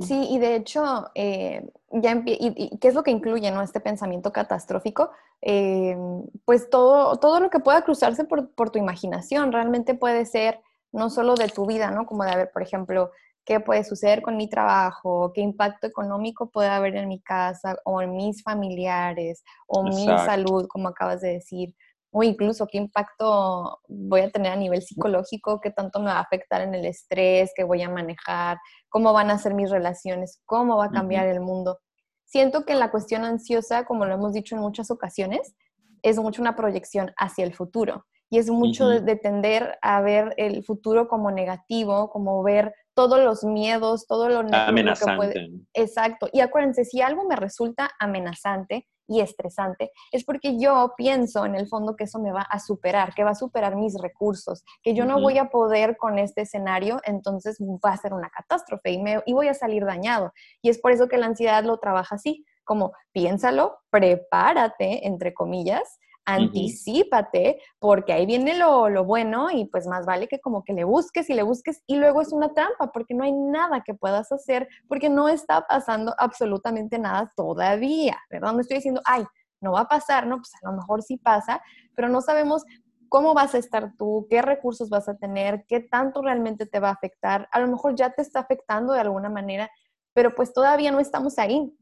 Sí, 0.00 0.28
y 0.30 0.38
de 0.38 0.54
hecho, 0.54 1.10
eh, 1.16 1.68
ya 1.90 2.22
y, 2.24 2.78
qué 2.78 2.86
es 2.86 2.94
lo 2.94 3.02
que 3.02 3.10
incluye 3.10 3.50
¿no? 3.50 3.62
este 3.62 3.80
pensamiento 3.80 4.32
catastrófico? 4.32 5.10
Eh, 5.42 5.96
pues 6.44 6.70
todo, 6.70 7.16
todo 7.16 7.40
lo 7.40 7.50
que 7.50 7.58
pueda 7.58 7.82
cruzarse 7.82 8.22
por, 8.24 8.54
por, 8.54 8.70
tu 8.70 8.78
imaginación, 8.78 9.50
realmente 9.50 9.94
puede 9.94 10.24
ser 10.24 10.60
no 10.92 11.10
solo 11.10 11.34
de 11.34 11.48
tu 11.48 11.66
vida, 11.66 11.90
¿no? 11.90 12.06
Como 12.06 12.22
de, 12.22 12.30
haber, 12.30 12.52
por 12.52 12.62
ejemplo, 12.62 13.10
qué 13.44 13.58
puede 13.58 13.82
suceder 13.82 14.22
con 14.22 14.36
mi 14.36 14.48
trabajo, 14.48 15.32
qué 15.34 15.40
impacto 15.40 15.88
económico 15.88 16.50
puede 16.50 16.68
haber 16.68 16.94
en 16.94 17.08
mi 17.08 17.20
casa 17.20 17.76
o 17.84 18.02
en 18.02 18.14
mis 18.14 18.42
familiares 18.44 19.42
o 19.66 19.82
mi 19.82 20.06
salud, 20.06 20.68
como 20.68 20.86
acabas 20.86 21.22
de 21.22 21.32
decir 21.32 21.74
o 22.10 22.22
incluso 22.22 22.66
qué 22.66 22.78
impacto 22.78 23.80
voy 23.88 24.20
a 24.22 24.30
tener 24.30 24.52
a 24.52 24.56
nivel 24.56 24.82
psicológico, 24.82 25.60
qué 25.60 25.70
tanto 25.70 26.00
me 26.00 26.06
va 26.06 26.18
a 26.18 26.22
afectar 26.22 26.62
en 26.62 26.74
el 26.74 26.86
estrés 26.86 27.52
que 27.54 27.64
voy 27.64 27.82
a 27.82 27.90
manejar, 27.90 28.58
cómo 28.88 29.12
van 29.12 29.30
a 29.30 29.38
ser 29.38 29.54
mis 29.54 29.70
relaciones, 29.70 30.40
cómo 30.46 30.76
va 30.76 30.86
a 30.86 30.90
cambiar 30.90 31.26
el 31.28 31.40
mundo. 31.40 31.78
Siento 32.24 32.64
que 32.64 32.74
la 32.74 32.90
cuestión 32.90 33.24
ansiosa, 33.24 33.84
como 33.84 34.04
lo 34.04 34.14
hemos 34.14 34.32
dicho 34.32 34.54
en 34.54 34.62
muchas 34.62 34.90
ocasiones, 34.90 35.54
es 36.02 36.18
mucho 36.18 36.42
una 36.42 36.56
proyección 36.56 37.12
hacia 37.16 37.44
el 37.44 37.54
futuro 37.54 38.04
y 38.30 38.38
es 38.38 38.50
mucho 38.50 38.88
de, 38.88 39.16
tender 39.16 39.78
a 39.80 40.00
ver 40.02 40.34
el 40.36 40.62
futuro 40.62 41.08
como 41.08 41.30
negativo, 41.30 42.10
como 42.10 42.42
ver 42.42 42.74
todos 42.94 43.20
los 43.20 43.44
miedos, 43.44 44.06
todo 44.06 44.28
lo 44.28 44.42
negativo 44.42 44.92
que 44.94 45.16
puede. 45.16 45.50
Exacto. 45.72 46.28
Y 46.32 46.40
acuérdense, 46.40 46.84
si 46.84 47.00
algo 47.00 47.24
me 47.24 47.36
resulta 47.36 47.90
amenazante, 47.98 48.86
y 49.08 49.20
estresante, 49.20 49.90
es 50.12 50.24
porque 50.24 50.58
yo 50.58 50.92
pienso 50.96 51.44
en 51.46 51.54
el 51.54 51.66
fondo 51.66 51.96
que 51.96 52.04
eso 52.04 52.20
me 52.20 52.30
va 52.30 52.42
a 52.42 52.60
superar, 52.60 53.14
que 53.14 53.24
va 53.24 53.30
a 53.30 53.34
superar 53.34 53.74
mis 53.74 54.00
recursos, 54.00 54.64
que 54.82 54.94
yo 54.94 55.04
no 55.04 55.20
voy 55.20 55.38
a 55.38 55.48
poder 55.48 55.96
con 55.96 56.18
este 56.18 56.42
escenario, 56.42 57.00
entonces 57.04 57.58
va 57.60 57.90
a 57.90 57.96
ser 57.96 58.12
una 58.12 58.30
catástrofe 58.30 58.92
y, 58.92 59.02
me, 59.02 59.22
y 59.26 59.32
voy 59.32 59.48
a 59.48 59.54
salir 59.54 59.84
dañado. 59.84 60.32
Y 60.62 60.68
es 60.68 60.78
por 60.78 60.92
eso 60.92 61.08
que 61.08 61.16
la 61.16 61.26
ansiedad 61.26 61.64
lo 61.64 61.78
trabaja 61.78 62.16
así, 62.16 62.44
como 62.64 62.92
piénsalo, 63.12 63.78
prepárate, 63.90 65.06
entre 65.06 65.32
comillas, 65.32 65.98
Anticípate, 66.30 67.58
porque 67.78 68.12
ahí 68.12 68.26
viene 68.26 68.58
lo, 68.58 68.90
lo, 68.90 69.04
bueno 69.04 69.50
y 69.50 69.64
pues 69.64 69.86
más 69.86 70.04
vale 70.04 70.28
que 70.28 70.40
como 70.40 70.62
que 70.62 70.74
le 70.74 70.84
busques 70.84 71.30
y 71.30 71.34
le 71.34 71.42
busques 71.42 71.82
y 71.86 71.96
luego 71.96 72.20
es 72.20 72.32
una 72.32 72.52
trampa 72.52 72.92
porque 72.92 73.14
no 73.14 73.24
hay 73.24 73.32
nada 73.32 73.82
que 73.82 73.94
puedas 73.94 74.30
hacer 74.30 74.68
porque 74.88 75.08
no 75.08 75.30
está 75.30 75.66
pasando 75.66 76.14
absolutamente 76.18 76.98
nada 76.98 77.32
todavía, 77.34 78.18
¿verdad? 78.28 78.52
No 78.52 78.60
estoy 78.60 78.76
diciendo, 78.76 79.00
ay, 79.06 79.24
no 79.62 79.72
va 79.72 79.80
a 79.80 79.88
pasar, 79.88 80.26
no, 80.26 80.36
pues 80.36 80.52
a 80.62 80.70
lo 80.70 80.76
mejor 80.76 81.02
sí 81.02 81.16
pasa, 81.16 81.62
pero 81.96 82.10
no 82.10 82.20
sabemos 82.20 82.64
cómo 83.08 83.32
vas 83.32 83.54
a 83.54 83.58
estar 83.58 83.94
tú, 83.96 84.26
qué 84.28 84.42
recursos 84.42 84.90
vas 84.90 85.08
a 85.08 85.16
tener, 85.16 85.64
qué 85.66 85.80
tanto 85.80 86.20
realmente 86.20 86.66
te 86.66 86.78
va 86.78 86.90
a 86.90 86.92
afectar. 86.92 87.48
A 87.52 87.60
lo 87.60 87.68
mejor 87.68 87.94
ya 87.94 88.10
te 88.10 88.20
está 88.20 88.40
afectando 88.40 88.92
de 88.92 89.00
alguna 89.00 89.30
manera, 89.30 89.70
pero 90.12 90.34
pues 90.34 90.52
todavía 90.52 90.92
no 90.92 91.00
estamos 91.00 91.38
ahí. 91.38 91.74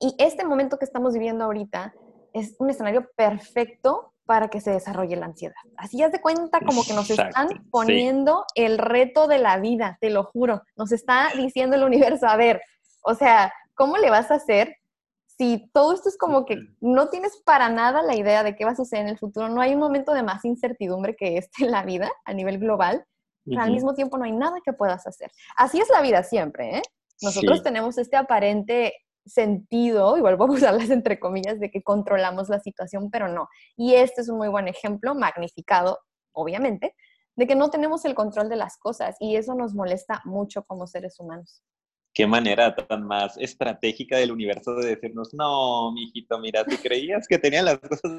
Y 0.00 0.14
este 0.18 0.44
momento 0.44 0.78
que 0.78 0.84
estamos 0.84 1.14
viviendo 1.14 1.44
ahorita 1.44 1.94
es 2.38 2.56
un 2.58 2.70
escenario 2.70 3.08
perfecto 3.16 4.12
para 4.28 4.48
que 4.48 4.60
se 4.60 4.70
desarrolle 4.70 5.16
la 5.16 5.26
ansiedad. 5.26 5.54
Así 5.76 5.96
ya 5.96 6.10
de 6.10 6.20
cuenta 6.20 6.60
como 6.60 6.84
que 6.84 6.92
nos 6.92 7.08
están 7.08 7.48
poniendo 7.70 8.44
el 8.54 8.76
reto 8.76 9.26
de 9.26 9.38
la 9.38 9.56
vida, 9.58 9.96
te 10.02 10.10
lo 10.10 10.24
juro. 10.24 10.62
Nos 10.76 10.92
está 10.92 11.30
diciendo 11.34 11.76
el 11.76 11.82
universo, 11.82 12.26
a 12.26 12.36
ver, 12.36 12.60
o 13.02 13.14
sea, 13.14 13.52
¿cómo 13.74 13.96
le 13.96 14.10
vas 14.10 14.30
a 14.30 14.34
hacer 14.34 14.76
si 15.26 15.70
todo 15.72 15.94
esto 15.94 16.10
es 16.10 16.18
como 16.18 16.44
que 16.44 16.56
no 16.80 17.08
tienes 17.08 17.40
para 17.42 17.70
nada 17.70 18.02
la 18.02 18.16
idea 18.16 18.42
de 18.42 18.54
qué 18.54 18.66
va 18.66 18.72
a 18.72 18.76
suceder 18.76 19.04
en 19.04 19.12
el 19.12 19.18
futuro? 19.18 19.48
No 19.48 19.62
hay 19.62 19.72
un 19.72 19.80
momento 19.80 20.12
de 20.12 20.22
más 20.22 20.44
incertidumbre 20.44 21.16
que 21.16 21.38
este 21.38 21.64
en 21.64 21.70
la 21.70 21.82
vida 21.82 22.10
a 22.26 22.34
nivel 22.34 22.58
global, 22.58 23.06
pero 23.46 23.62
al 23.62 23.72
mismo 23.72 23.94
tiempo 23.94 24.18
no 24.18 24.24
hay 24.24 24.32
nada 24.32 24.58
que 24.62 24.74
puedas 24.74 25.06
hacer. 25.06 25.30
Así 25.56 25.80
es 25.80 25.88
la 25.88 26.02
vida 26.02 26.22
siempre, 26.22 26.76
¿eh? 26.76 26.82
Nosotros 27.22 27.62
tenemos 27.62 27.96
este 27.96 28.16
aparente 28.16 28.92
sentido, 29.28 30.16
y 30.16 30.20
vuelvo 30.20 30.44
a 30.44 30.50
usarlas 30.50 30.90
entre 30.90 31.18
comillas, 31.20 31.60
de 31.60 31.70
que 31.70 31.82
controlamos 31.82 32.48
la 32.48 32.60
situación, 32.60 33.10
pero 33.10 33.28
no. 33.28 33.48
Y 33.76 33.94
este 33.94 34.22
es 34.22 34.28
un 34.28 34.38
muy 34.38 34.48
buen 34.48 34.68
ejemplo, 34.68 35.14
magnificado, 35.14 35.98
obviamente, 36.32 36.94
de 37.36 37.46
que 37.46 37.54
no 37.54 37.70
tenemos 37.70 38.04
el 38.04 38.14
control 38.14 38.48
de 38.48 38.56
las 38.56 38.78
cosas 38.78 39.16
y 39.20 39.36
eso 39.36 39.54
nos 39.54 39.74
molesta 39.74 40.20
mucho 40.24 40.64
como 40.64 40.86
seres 40.86 41.20
humanos 41.20 41.62
qué 42.18 42.26
manera 42.26 42.74
tan 42.74 43.06
más 43.06 43.36
estratégica 43.36 44.16
del 44.16 44.32
universo 44.32 44.74
de 44.74 44.88
decirnos, 44.88 45.32
no, 45.34 45.92
mijito, 45.92 46.36
mira, 46.40 46.64
si 46.68 46.76
creías 46.76 47.28
que 47.28 47.38
tenía 47.38 47.62
las 47.62 47.78
cosas 47.78 48.10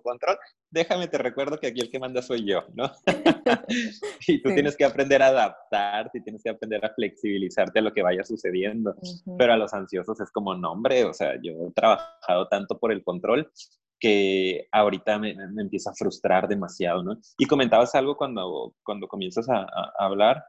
control, 0.00 0.38
déjame 0.70 1.08
te 1.08 1.18
recuerdo 1.18 1.58
que 1.58 1.68
aquí 1.68 1.80
el 1.80 1.90
que 1.90 1.98
manda 1.98 2.22
soy 2.22 2.46
yo, 2.46 2.64
¿no? 2.74 2.90
y 4.26 4.42
tú 4.42 4.50
tienes 4.54 4.76
que 4.76 4.84
aprender 4.84 5.22
a 5.22 5.28
adaptarte, 5.28 6.20
tienes 6.20 6.42
que 6.42 6.50
aprender 6.50 6.84
a 6.84 6.94
flexibilizarte 6.94 7.78
a 7.78 7.82
lo 7.82 7.92
que 7.92 8.02
vaya 8.02 8.24
sucediendo. 8.24 8.94
Pero 9.38 9.52
a 9.52 9.56
los 9.56 9.72
ansiosos 9.74 10.20
es 10.20 10.30
como, 10.30 10.54
no, 10.54 10.72
hombre, 10.72 11.04
o 11.04 11.12
sea, 11.12 11.34
yo 11.42 11.52
he 11.52 11.72
trabajado 11.72 12.48
tanto 12.48 12.78
por 12.78 12.92
el 12.92 13.02
control 13.02 13.50
que 13.98 14.68
ahorita 14.72 15.18
me, 15.18 15.34
me 15.34 15.62
empieza 15.62 15.90
a 15.90 15.94
frustrar 15.94 16.48
demasiado, 16.48 17.02
¿no? 17.02 17.18
Y 17.38 17.46
comentabas 17.46 17.94
algo 17.94 18.16
cuando, 18.16 18.74
cuando 18.84 19.08
comienzas 19.08 19.48
a 19.48 19.66
hablar 19.98 20.44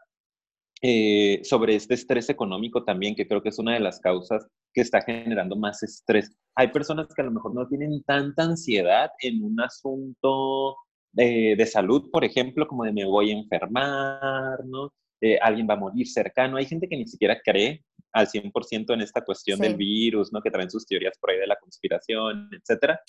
eh, 0.81 1.41
sobre 1.43 1.75
este 1.75 1.95
estrés 1.95 2.29
económico 2.29 2.83
también, 2.83 3.15
que 3.15 3.27
creo 3.27 3.41
que 3.41 3.49
es 3.49 3.59
una 3.59 3.73
de 3.73 3.79
las 3.79 3.99
causas 3.99 4.45
que 4.73 4.81
está 4.81 5.01
generando 5.01 5.55
más 5.55 5.81
estrés. 5.81 6.31
Hay 6.55 6.67
personas 6.69 7.07
que 7.15 7.21
a 7.21 7.25
lo 7.25 7.31
mejor 7.31 7.55
no 7.55 7.67
tienen 7.67 8.03
tanta 8.03 8.43
ansiedad 8.43 9.09
en 9.21 9.43
un 9.43 9.59
asunto 9.59 10.75
eh, 11.15 11.55
de 11.57 11.65
salud, 11.65 12.09
por 12.11 12.23
ejemplo, 12.23 12.67
como 12.67 12.83
de 12.83 12.93
me 12.93 13.05
voy 13.05 13.31
a 13.31 13.37
enfermar, 13.37 14.63
¿no? 14.65 14.93
Eh, 15.19 15.39
alguien 15.41 15.67
va 15.67 15.73
a 15.73 15.77
morir 15.77 16.07
cercano. 16.07 16.57
Hay 16.57 16.65
gente 16.65 16.87
que 16.87 16.95
ni 16.95 17.07
siquiera 17.07 17.39
cree 17.43 17.83
al 18.13 18.27
100% 18.27 18.93
en 18.93 19.01
esta 19.01 19.21
cuestión 19.25 19.59
del 19.59 19.75
virus, 19.75 20.31
¿no? 20.31 20.41
Que 20.41 20.51
traen 20.51 20.69
sus 20.69 20.85
teorías 20.85 21.17
por 21.19 21.31
ahí 21.31 21.39
de 21.39 21.47
la 21.47 21.55
conspiración, 21.55 22.49
etcétera. 22.51 22.99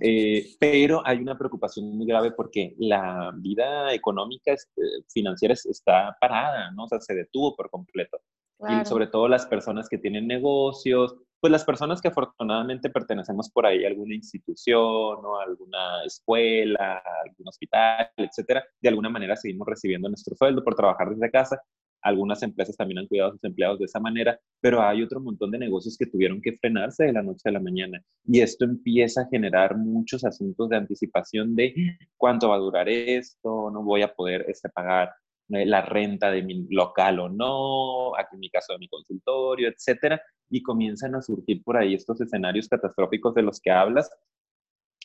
Eh, 0.00 0.54
pero 0.58 1.02
hay 1.04 1.18
una 1.18 1.36
preocupación 1.36 1.96
muy 1.96 2.06
grave 2.06 2.32
porque 2.32 2.74
la 2.78 3.32
vida 3.36 3.92
económica, 3.92 4.52
este, 4.52 4.82
financiera 5.08 5.54
está 5.54 6.16
parada, 6.20 6.70
¿no? 6.72 6.84
O 6.84 6.88
sea, 6.88 7.00
se 7.00 7.14
detuvo 7.14 7.56
por 7.56 7.70
completo. 7.70 8.18
Y 8.60 8.84
sobre 8.86 9.06
todo 9.06 9.28
las 9.28 9.46
personas 9.46 9.88
que 9.88 9.98
tienen 9.98 10.26
negocios, 10.26 11.14
pues 11.40 11.52
las 11.52 11.64
personas 11.64 12.00
que 12.00 12.08
afortunadamente 12.08 12.90
pertenecemos 12.90 13.48
por 13.50 13.66
ahí 13.66 13.84
a 13.84 13.88
alguna 13.88 14.14
institución 14.14 15.24
o 15.24 15.38
alguna 15.38 16.04
escuela, 16.04 17.00
algún 17.24 17.46
hospital, 17.46 18.10
etcétera, 18.16 18.64
de 18.80 18.88
alguna 18.88 19.08
manera 19.08 19.36
seguimos 19.36 19.68
recibiendo 19.68 20.08
nuestro 20.08 20.34
sueldo 20.34 20.64
por 20.64 20.74
trabajar 20.74 21.10
desde 21.10 21.30
casa, 21.30 21.62
algunas 22.02 22.42
empresas 22.42 22.76
también 22.76 22.98
han 22.98 23.06
cuidado 23.06 23.30
a 23.30 23.32
sus 23.32 23.44
empleados 23.44 23.78
de 23.78 23.86
esa 23.86 24.00
manera, 24.00 24.38
pero 24.60 24.82
hay 24.82 25.02
otro 25.02 25.20
montón 25.20 25.50
de 25.50 25.58
negocios 25.58 25.96
que 25.96 26.06
tuvieron 26.06 26.40
que 26.40 26.56
frenarse 26.56 27.04
de 27.04 27.12
la 27.12 27.22
noche 27.22 27.48
a 27.48 27.52
la 27.52 27.60
mañana. 27.60 28.02
Y 28.24 28.40
esto 28.40 28.64
empieza 28.64 29.22
a 29.22 29.28
generar 29.28 29.76
muchos 29.76 30.24
asuntos 30.24 30.68
de 30.68 30.76
anticipación 30.76 31.54
de 31.54 31.74
cuánto 32.16 32.48
va 32.48 32.56
a 32.56 32.60
durar 32.60 32.88
esto, 32.88 33.70
no 33.70 33.82
voy 33.82 34.02
a 34.02 34.14
poder 34.14 34.44
este, 34.48 34.68
pagar 34.68 35.10
eh, 35.50 35.64
la 35.64 35.82
renta 35.82 36.30
de 36.30 36.42
mi 36.42 36.66
local 36.70 37.20
o 37.20 37.28
no, 37.28 38.14
aquí 38.16 38.34
en 38.34 38.40
mi 38.40 38.50
caso 38.50 38.74
de 38.74 38.78
mi 38.78 38.88
consultorio, 38.88 39.68
etcétera, 39.68 40.20
y 40.50 40.62
comienzan 40.62 41.14
a 41.14 41.22
surgir 41.22 41.62
por 41.62 41.76
ahí 41.76 41.94
estos 41.94 42.20
escenarios 42.20 42.68
catastróficos 42.68 43.34
de 43.34 43.42
los 43.42 43.60
que 43.60 43.70
hablas, 43.70 44.10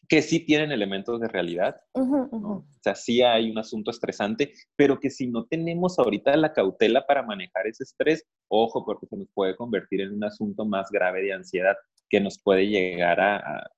que 0.08 0.22
sí 0.22 0.46
tienen 0.46 0.72
elementos 0.72 1.20
de 1.20 1.28
realidad, 1.28 1.82
o 1.94 2.64
sea, 2.82 2.96
sí 2.96 3.22
hay 3.22 3.50
un 3.50 3.58
asunto 3.58 3.92
estresante, 3.92 4.54
pero 4.76 5.00
que 5.00 5.10
si 5.10 5.28
no 5.28 5.46
tenemos 5.46 5.98
ahorita 5.98 6.36
la 6.36 6.54
cautela 6.54 7.06
para 7.06 7.24
manejar 7.24 7.68
ese 7.68 7.84
estrés, 7.84 8.26
ojo, 8.50 8.84
porque 8.86 9.08
se 9.08 9.18
nos 9.18 9.28
puede 9.34 9.56
convertir 9.56 10.02
en 10.02 10.14
un 10.14 10.24
asunto 10.24 10.66
más 10.66 10.90
grave 10.92 11.22
de 11.22 11.34
ansiedad 11.34 11.76
que 12.10 12.20
nos 12.20 12.40
puede 12.42 12.68
llegar 12.68 13.20
a, 13.20 13.70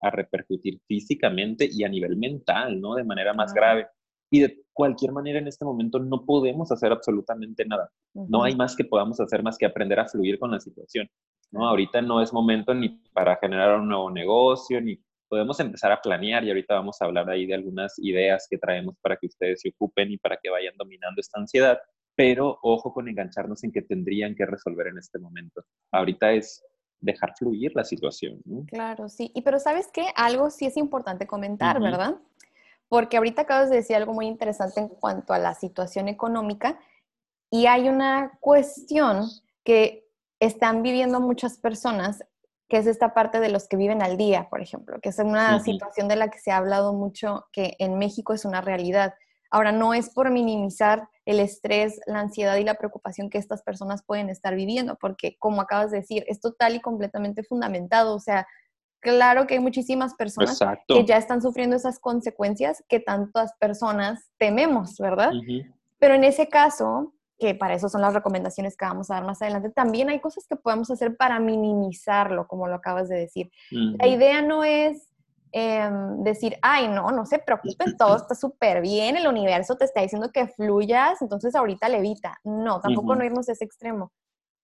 a, 0.00 0.10
repercutir 0.10 0.80
físicamente 0.86 1.68
y 1.70 1.84
a 1.84 1.88
nivel 1.88 2.16
mental, 2.16 2.80
¿no? 2.80 2.96
De 2.96 3.04
manera 3.04 3.32
más 3.32 3.54
grave. 3.54 3.86
Y 4.30 4.40
de 4.40 4.64
cualquier 4.72 5.12
manera 5.12 5.38
en 5.38 5.46
este 5.46 5.64
momento 5.64 5.98
no 5.98 6.24
podemos 6.24 6.72
hacer 6.72 6.90
absolutamente 6.90 7.64
nada. 7.64 7.90
No 8.14 8.42
hay 8.42 8.56
más 8.56 8.74
que 8.74 8.84
podamos 8.84 9.20
hacer 9.20 9.42
más 9.42 9.56
que 9.56 9.66
aprender 9.66 10.00
a 10.00 10.08
fluir 10.08 10.38
con 10.38 10.50
la 10.50 10.60
situación. 10.60 11.08
¿no? 11.50 11.68
Ahorita 11.68 12.02
no 12.02 12.20
es 12.20 12.32
momento 12.32 12.74
ni 12.74 12.88
para 13.12 13.36
generar 13.36 13.78
un 13.78 13.88
nuevo 13.88 14.10
negocio, 14.10 14.80
ni 14.80 14.98
podemos 15.32 15.58
empezar 15.60 15.90
a 15.90 16.02
planear 16.02 16.44
y 16.44 16.50
ahorita 16.50 16.74
vamos 16.74 17.00
a 17.00 17.06
hablar 17.06 17.30
ahí 17.30 17.46
de 17.46 17.54
algunas 17.54 17.98
ideas 17.98 18.46
que 18.50 18.58
traemos 18.58 18.96
para 19.00 19.16
que 19.16 19.28
ustedes 19.28 19.62
se 19.62 19.70
ocupen 19.70 20.10
y 20.10 20.18
para 20.18 20.36
que 20.36 20.50
vayan 20.50 20.74
dominando 20.76 21.22
esta 21.22 21.40
ansiedad, 21.40 21.78
pero 22.14 22.58
ojo 22.60 22.92
con 22.92 23.08
engancharnos 23.08 23.64
en 23.64 23.72
que 23.72 23.80
tendrían 23.80 24.34
que 24.34 24.44
resolver 24.44 24.88
en 24.88 24.98
este 24.98 25.18
momento. 25.18 25.64
Ahorita 25.90 26.32
es 26.32 26.62
dejar 27.00 27.32
fluir 27.34 27.72
la 27.74 27.82
situación. 27.82 28.42
Claro, 28.66 29.08
sí. 29.08 29.32
Y 29.34 29.40
pero 29.40 29.58
sabes 29.58 29.88
qué, 29.90 30.04
algo 30.16 30.50
sí 30.50 30.66
es 30.66 30.76
importante 30.76 31.26
comentar, 31.26 31.80
¿verdad? 31.80 32.16
Porque 32.90 33.16
ahorita 33.16 33.40
acabas 33.40 33.70
de 33.70 33.76
decir 33.76 33.96
algo 33.96 34.12
muy 34.12 34.26
interesante 34.26 34.80
en 34.80 34.88
cuanto 34.88 35.32
a 35.32 35.38
la 35.38 35.54
situación 35.54 36.08
económica 36.08 36.78
y 37.50 37.64
hay 37.64 37.88
una 37.88 38.36
cuestión 38.38 39.30
que 39.64 40.10
están 40.40 40.82
viviendo 40.82 41.20
muchas 41.20 41.56
personas 41.56 42.22
que 42.72 42.78
es 42.78 42.86
esta 42.86 43.12
parte 43.12 43.38
de 43.38 43.50
los 43.50 43.68
que 43.68 43.76
viven 43.76 44.00
al 44.02 44.16
día, 44.16 44.48
por 44.48 44.62
ejemplo, 44.62 44.98
que 45.02 45.10
es 45.10 45.18
una 45.18 45.60
situación 45.60 46.08
de 46.08 46.16
la 46.16 46.30
que 46.30 46.38
se 46.38 46.52
ha 46.52 46.56
hablado 46.56 46.94
mucho, 46.94 47.44
que 47.52 47.76
en 47.78 47.98
México 47.98 48.32
es 48.32 48.46
una 48.46 48.62
realidad. 48.62 49.12
Ahora, 49.50 49.72
no 49.72 49.92
es 49.92 50.08
por 50.08 50.30
minimizar 50.30 51.06
el 51.26 51.38
estrés, 51.38 52.00
la 52.06 52.20
ansiedad 52.20 52.56
y 52.56 52.64
la 52.64 52.76
preocupación 52.76 53.28
que 53.28 53.36
estas 53.36 53.62
personas 53.62 54.02
pueden 54.02 54.30
estar 54.30 54.54
viviendo, 54.54 54.96
porque 54.96 55.36
como 55.38 55.60
acabas 55.60 55.90
de 55.90 55.98
decir, 55.98 56.24
es 56.28 56.40
total 56.40 56.74
y 56.74 56.80
completamente 56.80 57.42
fundamentado. 57.42 58.14
O 58.14 58.20
sea, 58.20 58.46
claro 59.00 59.46
que 59.46 59.52
hay 59.52 59.60
muchísimas 59.60 60.14
personas 60.14 60.58
que 60.88 61.04
ya 61.04 61.18
están 61.18 61.42
sufriendo 61.42 61.76
esas 61.76 61.98
consecuencias 61.98 62.82
que 62.88 63.00
tantas 63.00 63.52
personas 63.58 64.30
tememos, 64.38 64.96
¿verdad? 64.96 65.32
Pero 65.98 66.14
en 66.14 66.24
ese 66.24 66.48
caso, 66.48 67.12
que 67.42 67.56
para 67.56 67.74
eso 67.74 67.88
son 67.88 68.02
las 68.02 68.14
recomendaciones 68.14 68.76
que 68.76 68.84
vamos 68.84 69.10
a 69.10 69.14
dar 69.14 69.24
más 69.24 69.42
adelante, 69.42 69.68
también 69.68 70.08
hay 70.08 70.20
cosas 70.20 70.46
que 70.46 70.54
podemos 70.54 70.88
hacer 70.92 71.16
para 71.16 71.40
minimizarlo, 71.40 72.46
como 72.46 72.68
lo 72.68 72.76
acabas 72.76 73.08
de 73.08 73.16
decir. 73.16 73.50
La 73.72 74.06
idea 74.06 74.42
no 74.42 74.62
es 74.62 75.08
em, 75.50 76.22
decir, 76.22 76.56
ay, 76.62 76.86
no, 76.86 77.10
no 77.10 77.26
se 77.26 77.40
preocupen, 77.40 77.96
todo 77.96 78.14
está 78.14 78.36
súper 78.36 78.80
bien, 78.80 79.16
el 79.16 79.26
universo 79.26 79.74
te 79.76 79.86
está 79.86 80.02
diciendo 80.02 80.30
que 80.32 80.46
fluyas, 80.46 81.20
entonces 81.20 81.56
ahorita 81.56 81.88
levita. 81.88 82.38
No, 82.44 82.80
tampoco 82.80 83.16
no 83.16 83.24
irnos 83.24 83.48
a 83.48 83.52
ese 83.52 83.64
extremo. 83.64 84.12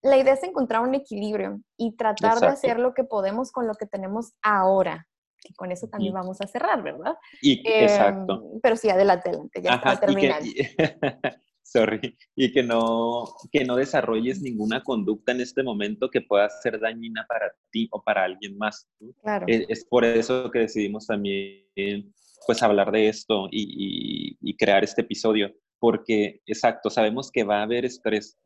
La 0.00 0.16
idea 0.16 0.34
es 0.34 0.44
encontrar 0.44 0.82
un 0.82 0.94
equilibrio 0.94 1.60
y 1.76 1.96
tratar 1.96 2.38
de 2.38 2.46
hacer 2.46 2.78
lo 2.78 2.94
que 2.94 3.02
podemos 3.02 3.50
con 3.50 3.66
lo 3.66 3.74
que 3.74 3.86
tenemos 3.86 4.34
ahora. 4.40 5.08
Y 5.42 5.52
con 5.54 5.72
eso 5.72 5.88
también 5.88 6.14
vamos 6.14 6.40
a 6.40 6.46
cerrar, 6.46 6.80
¿verdad? 6.84 7.16
Y, 7.42 7.60
exacto. 7.68 8.34
Em, 8.34 8.60
pero 8.62 8.76
sí, 8.76 8.88
adelante, 8.88 9.30
adelante, 9.30 9.62
ya 9.62 9.74
está 9.74 9.98
terminando. 9.98 10.46
sorry, 11.68 12.16
y 12.34 12.50
que 12.50 12.62
no, 12.62 13.24
que 13.52 13.64
no 13.64 13.76
desarrolles 13.76 14.40
ninguna 14.40 14.82
conducta 14.82 15.32
en 15.32 15.42
este 15.42 15.62
momento 15.62 16.08
que 16.10 16.22
pueda 16.22 16.48
ser 16.48 16.80
dañina 16.80 17.26
para 17.28 17.52
ti 17.70 17.88
o 17.90 18.02
para 18.02 18.24
alguien 18.24 18.56
más. 18.56 18.88
Claro. 19.22 19.44
Es, 19.48 19.84
por 19.84 20.04
eso 20.04 20.50
que 20.50 20.60
decidimos 20.60 21.06
también 21.06 22.12
pues 22.46 22.62
hablar 22.62 22.90
de 22.90 23.08
esto 23.08 23.48
y, 23.50 24.36
y, 24.40 24.56
crear 24.56 24.82
este 24.82 25.02
episodio, 25.02 25.52
porque 25.78 26.40
exacto, 26.46 26.88
sabemos 26.88 27.30
que 27.30 27.44
va 27.44 27.60
a 27.60 27.64
haber 27.64 27.84
estrés. 27.84 28.38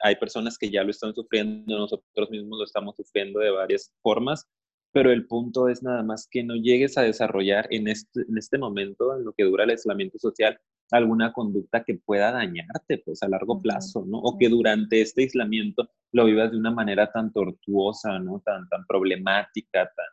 Hay 0.00 0.16
personas 0.16 0.58
que 0.58 0.70
ya 0.70 0.82
lo 0.82 0.90
están 0.90 1.14
sufriendo, 1.14 1.78
nosotros 1.78 2.30
mismos 2.30 2.58
lo 2.58 2.64
estamos 2.64 2.96
sufriendo 2.96 3.40
de 3.40 3.50
varias 3.50 3.94
formas, 4.02 4.46
pero 4.92 5.12
el 5.12 5.26
punto 5.26 5.68
es 5.68 5.82
nada 5.82 6.02
más 6.02 6.26
que 6.30 6.42
no 6.42 6.56
llegues 6.56 6.98
a 6.98 7.02
desarrollar 7.02 7.66
en 7.70 7.88
este, 7.88 8.22
en 8.28 8.38
este 8.38 8.58
momento, 8.58 9.16
en 9.16 9.24
lo 9.24 9.32
que 9.32 9.44
dura 9.44 9.64
el 9.64 9.70
aislamiento 9.70 10.18
social, 10.18 10.58
alguna 10.90 11.32
conducta 11.32 11.84
que 11.84 11.94
pueda 11.94 12.32
dañarte, 12.32 12.98
pues 13.04 13.22
a 13.22 13.28
largo 13.28 13.60
plazo, 13.60 14.04
¿no? 14.06 14.18
O 14.18 14.36
que 14.38 14.48
durante 14.48 15.00
este 15.00 15.22
aislamiento 15.22 15.88
lo 16.12 16.24
vivas 16.24 16.50
de 16.50 16.58
una 16.58 16.72
manera 16.72 17.10
tan 17.12 17.32
tortuosa, 17.32 18.18
¿no? 18.18 18.42
Tan, 18.44 18.68
tan 18.68 18.84
problemática, 18.86 19.84
tan, 19.84 20.06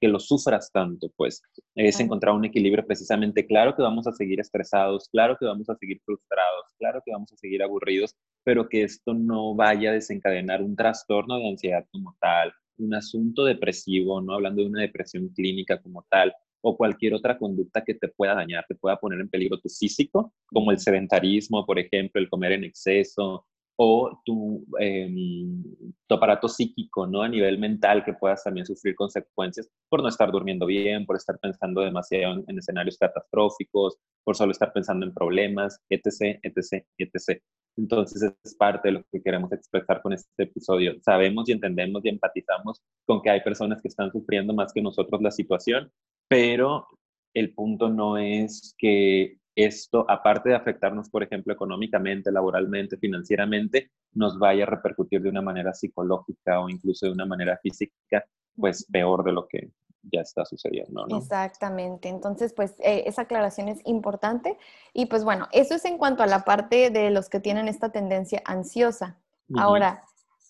que 0.00 0.08
lo 0.08 0.18
sufras 0.18 0.70
tanto, 0.72 1.10
pues 1.16 1.42
es 1.74 2.00
encontrar 2.00 2.34
un 2.34 2.44
equilibrio 2.44 2.86
precisamente. 2.86 3.46
Claro 3.46 3.74
que 3.76 3.82
vamos 3.82 4.06
a 4.06 4.12
seguir 4.12 4.40
estresados, 4.40 5.08
claro 5.10 5.36
que 5.38 5.46
vamos 5.46 5.68
a 5.68 5.76
seguir 5.76 6.00
frustrados, 6.04 6.66
claro 6.78 7.02
que 7.04 7.12
vamos 7.12 7.32
a 7.32 7.36
seguir 7.36 7.62
aburridos, 7.62 8.14
pero 8.44 8.68
que 8.68 8.82
esto 8.82 9.14
no 9.14 9.54
vaya 9.54 9.90
a 9.90 9.94
desencadenar 9.94 10.62
un 10.62 10.76
trastorno 10.76 11.38
de 11.38 11.48
ansiedad 11.48 11.86
como 11.90 12.16
tal, 12.20 12.52
un 12.78 12.94
asunto 12.94 13.44
depresivo, 13.44 14.20
no 14.20 14.34
hablando 14.34 14.62
de 14.62 14.68
una 14.68 14.82
depresión 14.82 15.28
clínica 15.28 15.80
como 15.80 16.04
tal, 16.10 16.32
o 16.60 16.76
cualquier 16.76 17.14
otra 17.14 17.36
conducta 17.36 17.84
que 17.84 17.94
te 17.94 18.08
pueda 18.08 18.34
dañar, 18.34 18.64
te 18.66 18.74
pueda 18.74 18.96
poner 18.96 19.20
en 19.20 19.28
peligro 19.28 19.60
tu 19.60 19.68
físico, 19.68 20.32
como 20.46 20.70
el 20.70 20.78
sedentarismo, 20.78 21.66
por 21.66 21.78
ejemplo, 21.78 22.20
el 22.20 22.28
comer 22.28 22.52
en 22.52 22.64
exceso, 22.64 23.46
o 23.76 24.20
tu, 24.24 24.64
tu 26.06 26.14
aparato 26.14 26.48
psíquico, 26.48 27.06
¿no? 27.06 27.22
A 27.22 27.28
nivel 27.28 27.58
mental, 27.58 28.04
que 28.04 28.12
puedas 28.12 28.44
también 28.44 28.66
sufrir 28.66 28.94
consecuencias 28.94 29.68
por 29.88 30.02
no 30.02 30.08
estar 30.08 30.30
durmiendo 30.30 30.66
bien, 30.66 31.06
por 31.06 31.16
estar 31.16 31.38
pensando 31.38 31.80
demasiado 31.80 32.34
en, 32.34 32.44
en, 32.46 32.58
escenarios 32.58 32.96
catastróficos, 32.98 33.96
por 34.22 34.36
solo 34.36 34.52
estar 34.52 34.72
pensando 34.72 35.04
en 35.06 35.12
problemas, 35.12 35.80
etc., 35.88 36.38
etc., 36.42 36.84
etc. 36.98 37.42
Entonces 37.76 38.34
es 38.44 38.54
parte 38.54 38.88
de 38.88 38.92
lo 38.92 39.04
que 39.10 39.20
queremos 39.20 39.50
expresar 39.52 40.00
con 40.02 40.12
este 40.12 40.44
episodio. 40.44 40.94
Sabemos 41.02 41.48
y 41.48 41.52
entendemos 41.52 42.04
y 42.04 42.08
empatizamos 42.10 42.80
con 43.04 43.20
que 43.22 43.30
hay 43.30 43.40
personas 43.42 43.82
que 43.82 43.88
están 43.88 44.12
sufriendo 44.12 44.54
más 44.54 44.72
que 44.72 44.82
nosotros 44.82 45.20
la 45.20 45.32
situación, 45.32 45.90
pero 46.28 46.86
el 47.34 47.52
punto 47.52 47.88
no 47.88 48.16
es 48.16 48.74
que 48.78 49.38
esto, 49.56 50.04
aparte 50.08 50.50
de 50.50 50.56
afectarnos, 50.56 51.08
por 51.08 51.22
ejemplo, 51.22 51.52
económicamente, 51.52 52.32
laboralmente, 52.32 52.96
financieramente, 52.96 53.90
nos 54.12 54.38
vaya 54.38 54.64
a 54.64 54.66
repercutir 54.68 55.22
de 55.22 55.28
una 55.28 55.42
manera 55.42 55.72
psicológica 55.72 56.60
o 56.60 56.68
incluso 56.68 57.06
de 57.06 57.12
una 57.12 57.26
manera 57.26 57.58
física, 57.62 58.24
pues 58.56 58.86
peor 58.90 59.24
de 59.24 59.32
lo 59.32 59.46
que 59.46 59.70
ya 60.02 60.20
está 60.20 60.44
sucediendo, 60.44 61.06
¿no? 61.06 61.18
Exactamente. 61.18 62.08
Entonces, 62.08 62.52
pues 62.52 62.74
eh, 62.80 63.04
esa 63.06 63.22
aclaración 63.22 63.68
es 63.68 63.80
importante. 63.84 64.58
Y 64.92 65.06
pues 65.06 65.24
bueno, 65.24 65.48
eso 65.52 65.74
es 65.74 65.84
en 65.84 65.98
cuanto 65.98 66.22
a 66.22 66.26
la 66.26 66.44
parte 66.44 66.90
de 66.90 67.10
los 67.10 67.28
que 67.28 67.40
tienen 67.40 67.68
esta 67.68 67.90
tendencia 67.90 68.42
ansiosa. 68.44 69.18
Ahora, 69.56 70.02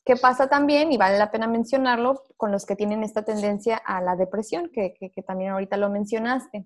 ¿qué 0.04 0.16
pasa 0.16 0.48
también? 0.48 0.92
Y 0.92 0.96
vale 0.96 1.18
la 1.18 1.30
pena 1.30 1.46
mencionarlo 1.46 2.22
con 2.36 2.52
los 2.52 2.64
que 2.64 2.76
tienen 2.76 3.02
esta 3.02 3.24
tendencia 3.24 3.76
a 3.76 4.00
la 4.00 4.16
depresión, 4.16 4.70
que, 4.72 4.94
que, 4.94 5.10
que 5.10 5.22
también 5.22 5.50
ahorita 5.50 5.76
lo 5.76 5.90
mencionaste 5.90 6.64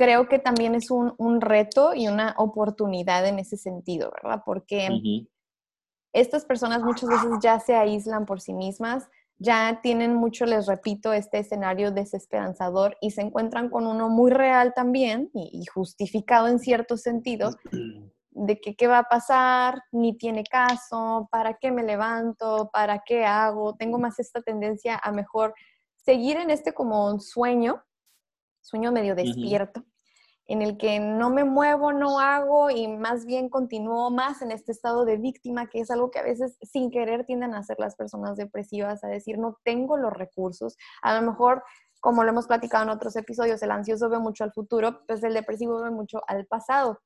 creo 0.00 0.30
que 0.30 0.38
también 0.38 0.74
es 0.74 0.90
un, 0.90 1.12
un, 1.18 1.42
reto 1.42 1.92
y 1.94 2.08
una 2.08 2.34
oportunidad 2.38 3.26
en 3.26 3.38
ese 3.38 3.58
sentido, 3.58 4.10
¿verdad? 4.10 4.42
Porque 4.46 4.88
estas 6.14 6.46
personas 6.46 6.82
muchas 6.82 7.10
veces 7.10 7.32
ya 7.42 7.60
se 7.60 7.74
aíslan 7.74 8.24
por 8.24 8.40
sí 8.40 8.54
mismas, 8.54 9.10
ya 9.36 9.80
tienen 9.82 10.14
mucho, 10.14 10.46
les 10.46 10.66
repito, 10.66 11.12
este 11.12 11.40
escenario 11.40 11.90
desesperanzador 11.90 12.96
y 13.02 13.10
se 13.10 13.20
encuentran 13.20 13.68
con 13.68 13.86
uno 13.86 14.08
muy 14.08 14.30
real 14.30 14.72
también 14.74 15.28
y, 15.34 15.66
justificado 15.66 16.48
en 16.48 16.60
cierto 16.60 16.96
sentido 16.96 17.50
de 18.30 18.58
que 18.58 18.76
qué 18.76 18.86
va 18.86 19.00
a 19.00 19.08
pasar, 19.10 19.82
ni 19.92 20.16
tiene 20.16 20.44
caso, 20.44 21.28
para 21.30 21.58
qué 21.58 21.70
me 21.72 21.82
levanto, 21.82 22.70
para 22.72 23.02
qué 23.04 23.26
hago, 23.26 23.76
tengo 23.76 23.98
más 23.98 24.18
esta 24.18 24.40
tendencia 24.40 24.98
a 25.02 25.12
mejor 25.12 25.52
seguir 25.96 26.38
en 26.38 26.48
este 26.48 26.72
como 26.72 27.04
un 27.04 27.20
sueño, 27.20 27.84
sueño 28.62 28.92
medio 28.92 29.14
despierto, 29.14 29.84
en 30.50 30.62
el 30.62 30.76
que 30.76 30.98
no 30.98 31.30
me 31.30 31.44
muevo, 31.44 31.92
no 31.92 32.18
hago 32.18 32.70
y 32.70 32.88
más 32.88 33.24
bien 33.24 33.48
continúo 33.48 34.10
más 34.10 34.42
en 34.42 34.50
este 34.50 34.72
estado 34.72 35.04
de 35.04 35.16
víctima, 35.16 35.68
que 35.68 35.78
es 35.78 35.92
algo 35.92 36.10
que 36.10 36.18
a 36.18 36.24
veces 36.24 36.58
sin 36.60 36.90
querer 36.90 37.24
tienden 37.24 37.54
a 37.54 37.58
hacer 37.58 37.78
las 37.78 37.94
personas 37.94 38.36
depresivas, 38.36 39.04
a 39.04 39.06
decir, 39.06 39.38
no 39.38 39.58
tengo 39.62 39.96
los 39.96 40.12
recursos. 40.12 40.76
A 41.02 41.14
lo 41.14 41.24
mejor, 41.24 41.62
como 42.00 42.24
lo 42.24 42.30
hemos 42.30 42.48
platicado 42.48 42.82
en 42.82 42.90
otros 42.90 43.14
episodios, 43.14 43.62
el 43.62 43.70
ansioso 43.70 44.10
ve 44.10 44.18
mucho 44.18 44.42
al 44.42 44.52
futuro, 44.52 45.06
pues 45.06 45.22
el 45.22 45.34
depresivo 45.34 45.80
ve 45.82 45.92
mucho 45.92 46.20
al 46.26 46.44
pasado. 46.46 46.98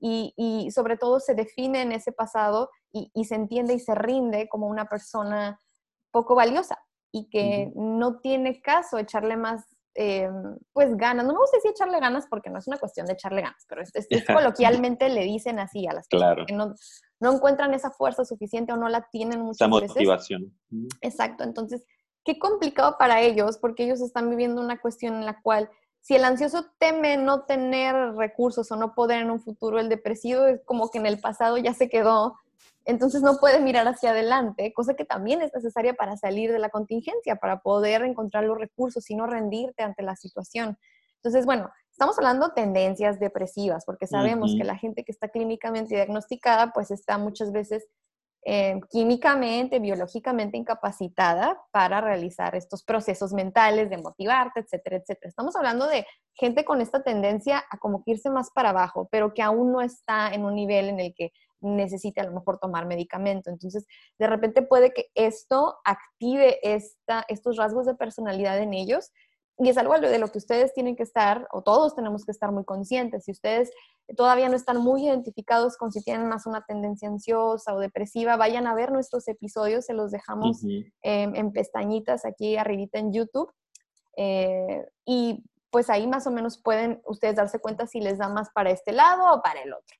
Y, 0.00 0.34
y 0.36 0.72
sobre 0.72 0.96
todo 0.96 1.20
se 1.20 1.36
define 1.36 1.82
en 1.82 1.92
ese 1.92 2.10
pasado 2.10 2.68
y, 2.92 3.12
y, 3.14 3.26
se 3.26 3.36
entiende 3.36 3.74
y 3.74 3.78
se 3.78 3.94
rinde 3.94 4.48
como 4.48 4.66
una 4.66 4.86
persona 4.86 5.60
poco 6.10 6.34
valiosa 6.34 6.78
y 7.12 7.28
que 7.30 7.70
uh 7.72 7.80
-huh. 7.80 7.98
no 7.98 8.18
tiene 8.18 8.60
caso 8.60 8.98
echarle 8.98 9.36
más 9.36 9.77
eh, 10.00 10.30
pues 10.72 10.96
ganas, 10.96 11.26
no 11.26 11.32
me 11.32 11.40
gusta 11.40 11.56
decir 11.56 11.72
echarle 11.72 11.98
ganas 11.98 12.28
porque 12.30 12.50
no 12.50 12.60
es 12.60 12.68
una 12.68 12.78
cuestión 12.78 13.04
de 13.06 13.14
echarle 13.14 13.42
ganas, 13.42 13.64
pero 13.68 13.82
es, 13.82 13.90
es, 13.94 14.06
es 14.10 14.24
coloquialmente 14.24 15.08
le 15.08 15.24
dicen 15.24 15.58
así 15.58 15.88
a 15.88 15.92
las 15.92 16.06
claro. 16.06 16.46
personas 16.46 16.46
que 16.46 16.54
no, 16.54 17.28
no, 17.32 17.36
encuentran 17.36 17.74
esa 17.74 17.90
fuerza 17.90 18.24
suficiente 18.24 18.72
o 18.72 18.76
no 18.76 18.88
la 18.88 19.08
tienen 19.10 19.40
muchas 19.40 19.56
esa 19.56 19.66
motivación. 19.66 20.54
Veces. 20.70 20.98
Exacto, 21.00 21.42
entonces, 21.42 21.84
qué 22.24 22.38
complicado 22.38 22.94
para 22.96 23.20
ellos 23.22 23.58
porque 23.58 23.86
ellos 23.86 24.00
están 24.00 24.30
viviendo 24.30 24.62
una 24.62 24.80
cuestión 24.80 25.14
en 25.14 25.26
la 25.26 25.42
cual 25.42 25.68
si 26.00 26.14
el 26.14 26.24
ansioso 26.24 26.66
teme 26.78 27.16
no 27.16 27.42
tener 27.42 28.14
recursos 28.14 28.70
o 28.70 28.76
no 28.76 28.94
poder 28.94 29.22
en 29.22 29.32
un 29.32 29.40
futuro, 29.40 29.80
el 29.80 29.88
depresivo 29.88 30.46
es 30.46 30.60
como 30.64 30.90
que 30.90 30.98
en 30.98 31.06
el 31.06 31.18
pasado 31.18 31.58
ya 31.58 31.74
se 31.74 31.88
quedó 31.88 32.38
entonces 32.88 33.20
no 33.20 33.36
puedes 33.38 33.60
mirar 33.60 33.86
hacia 33.86 34.10
adelante, 34.10 34.72
cosa 34.72 34.94
que 34.94 35.04
también 35.04 35.42
es 35.42 35.52
necesaria 35.52 35.92
para 35.92 36.16
salir 36.16 36.50
de 36.50 36.58
la 36.58 36.70
contingencia, 36.70 37.36
para 37.36 37.60
poder 37.60 38.02
encontrar 38.02 38.44
los 38.44 38.56
recursos 38.56 39.10
y 39.10 39.14
no 39.14 39.26
rendirte 39.26 39.82
ante 39.82 40.02
la 40.02 40.16
situación. 40.16 40.78
Entonces, 41.16 41.44
bueno, 41.44 41.70
estamos 41.90 42.16
hablando 42.16 42.48
de 42.48 42.54
tendencias 42.54 43.20
depresivas, 43.20 43.84
porque 43.84 44.06
sabemos 44.06 44.52
uh 44.52 44.54
-huh. 44.54 44.58
que 44.58 44.64
la 44.64 44.78
gente 44.78 45.04
que 45.04 45.12
está 45.12 45.28
clínicamente 45.28 45.96
diagnosticada, 45.96 46.72
pues 46.72 46.90
está 46.90 47.18
muchas 47.18 47.52
veces 47.52 47.86
eh, 48.46 48.80
químicamente, 48.88 49.80
biológicamente 49.80 50.56
incapacitada 50.56 51.60
para 51.70 52.00
realizar 52.00 52.54
estos 52.54 52.82
procesos 52.84 53.34
mentales 53.34 53.90
de 53.90 53.98
motivarte, 53.98 54.60
etcétera, 54.60 54.96
etcétera. 54.96 55.28
Estamos 55.28 55.54
hablando 55.56 55.86
de 55.86 56.06
gente 56.32 56.64
con 56.64 56.80
esta 56.80 57.02
tendencia 57.02 57.62
a 57.70 57.76
como 57.76 58.02
que 58.02 58.12
irse 58.12 58.30
más 58.30 58.50
para 58.50 58.70
abajo, 58.70 59.08
pero 59.12 59.34
que 59.34 59.42
aún 59.42 59.72
no 59.72 59.82
está 59.82 60.32
en 60.32 60.46
un 60.46 60.54
nivel 60.54 60.88
en 60.88 61.00
el 61.00 61.14
que 61.14 61.32
necesite 61.60 62.20
a 62.20 62.24
lo 62.24 62.32
mejor 62.32 62.58
tomar 62.58 62.86
medicamento. 62.86 63.50
Entonces, 63.50 63.86
de 64.18 64.26
repente 64.26 64.62
puede 64.62 64.92
que 64.92 65.06
esto 65.14 65.76
active 65.84 66.58
esta, 66.62 67.24
estos 67.28 67.56
rasgos 67.56 67.86
de 67.86 67.94
personalidad 67.94 68.58
en 68.58 68.74
ellos 68.74 69.10
y 69.60 69.68
es 69.68 69.76
algo 69.76 69.98
de 69.98 70.18
lo 70.20 70.28
que 70.28 70.38
ustedes 70.38 70.72
tienen 70.72 70.94
que 70.94 71.02
estar, 71.02 71.48
o 71.50 71.62
todos 71.62 71.96
tenemos 71.96 72.24
que 72.24 72.30
estar 72.30 72.52
muy 72.52 72.64
conscientes. 72.64 73.24
Si 73.24 73.32
ustedes 73.32 73.72
todavía 74.16 74.48
no 74.48 74.54
están 74.54 74.78
muy 74.78 75.06
identificados 75.06 75.76
con 75.76 75.90
si 75.90 76.00
tienen 76.02 76.28
más 76.28 76.46
una 76.46 76.64
tendencia 76.64 77.08
ansiosa 77.08 77.74
o 77.74 77.80
depresiva, 77.80 78.36
vayan 78.36 78.68
a 78.68 78.74
ver 78.74 78.92
nuestros 78.92 79.26
episodios, 79.26 79.86
se 79.86 79.94
los 79.94 80.12
dejamos 80.12 80.62
uh 80.62 80.68
-huh. 80.68 80.92
eh, 81.02 81.32
en 81.34 81.52
pestañitas 81.52 82.24
aquí 82.24 82.56
arribita 82.56 83.00
en 83.00 83.12
YouTube. 83.12 83.52
Eh, 84.16 84.86
y 85.04 85.44
pues 85.70 85.90
ahí 85.90 86.06
más 86.06 86.26
o 86.28 86.30
menos 86.30 86.62
pueden 86.62 87.02
ustedes 87.04 87.34
darse 87.34 87.58
cuenta 87.58 87.88
si 87.88 88.00
les 88.00 88.18
da 88.18 88.28
más 88.28 88.50
para 88.50 88.70
este 88.70 88.92
lado 88.92 89.34
o 89.34 89.42
para 89.42 89.60
el 89.62 89.72
otro 89.72 89.96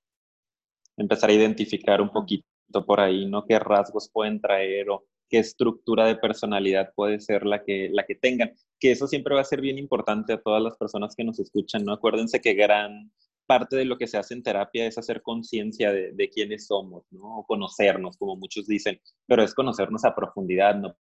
empezar 0.99 1.31
a 1.31 1.35
identificar 1.35 2.01
un 2.01 2.11
poquito 2.11 2.45
por 2.87 3.01
ahí, 3.01 3.27
¿no? 3.27 3.45
¿Qué 3.47 3.59
rasgos 3.59 4.11
pueden 4.13 4.41
traer 4.41 4.91
o 4.91 5.05
qué 5.29 5.39
estructura 5.39 6.07
de 6.07 6.17
personalidad 6.17 6.93
puede 6.95 7.21
ser 7.21 7.47
la 7.47 7.63
que, 7.65 7.89
la 7.93 8.05
que 8.05 8.15
tengan? 8.15 8.53
Que 8.79 8.93
eso 8.93 9.07
siempre 9.07 9.35
va 9.35 9.41
a 9.41 9.45
ser 9.45 9.61
bien 9.61 9.79
importante 9.79 10.33
a 10.33 10.41
todas 10.41 10.63
las 10.63 10.77
personas 10.77 11.15
que 11.17 11.25
nos 11.25 11.39
escuchan, 11.39 11.85
¿no? 11.85 11.93
Acuérdense 11.93 12.41
que 12.41 12.55
gran 12.55 13.11
parte 13.47 13.77
de 13.77 13.87
lo 13.87 13.97
que 13.97 14.07
se 14.07 14.19
hace 14.19 14.35
en 14.35 14.43
terapia 14.43 14.87
es 14.87 14.99
hacer 14.99 15.23
conciencia 15.23 15.91
de, 15.91 16.13
de, 16.13 16.29
quiénes 16.29 16.67
somos, 16.67 17.05
¿no? 17.11 17.39
O 17.39 17.47
conocernos, 17.47 18.19
como 18.19 18.37
muchos 18.37 18.67
dicen, 18.67 19.01
pero 19.27 19.43
es 19.43 19.55
conocernos 19.55 20.05
a 20.05 20.15
profundidad, 20.15 20.77
no 20.77 20.95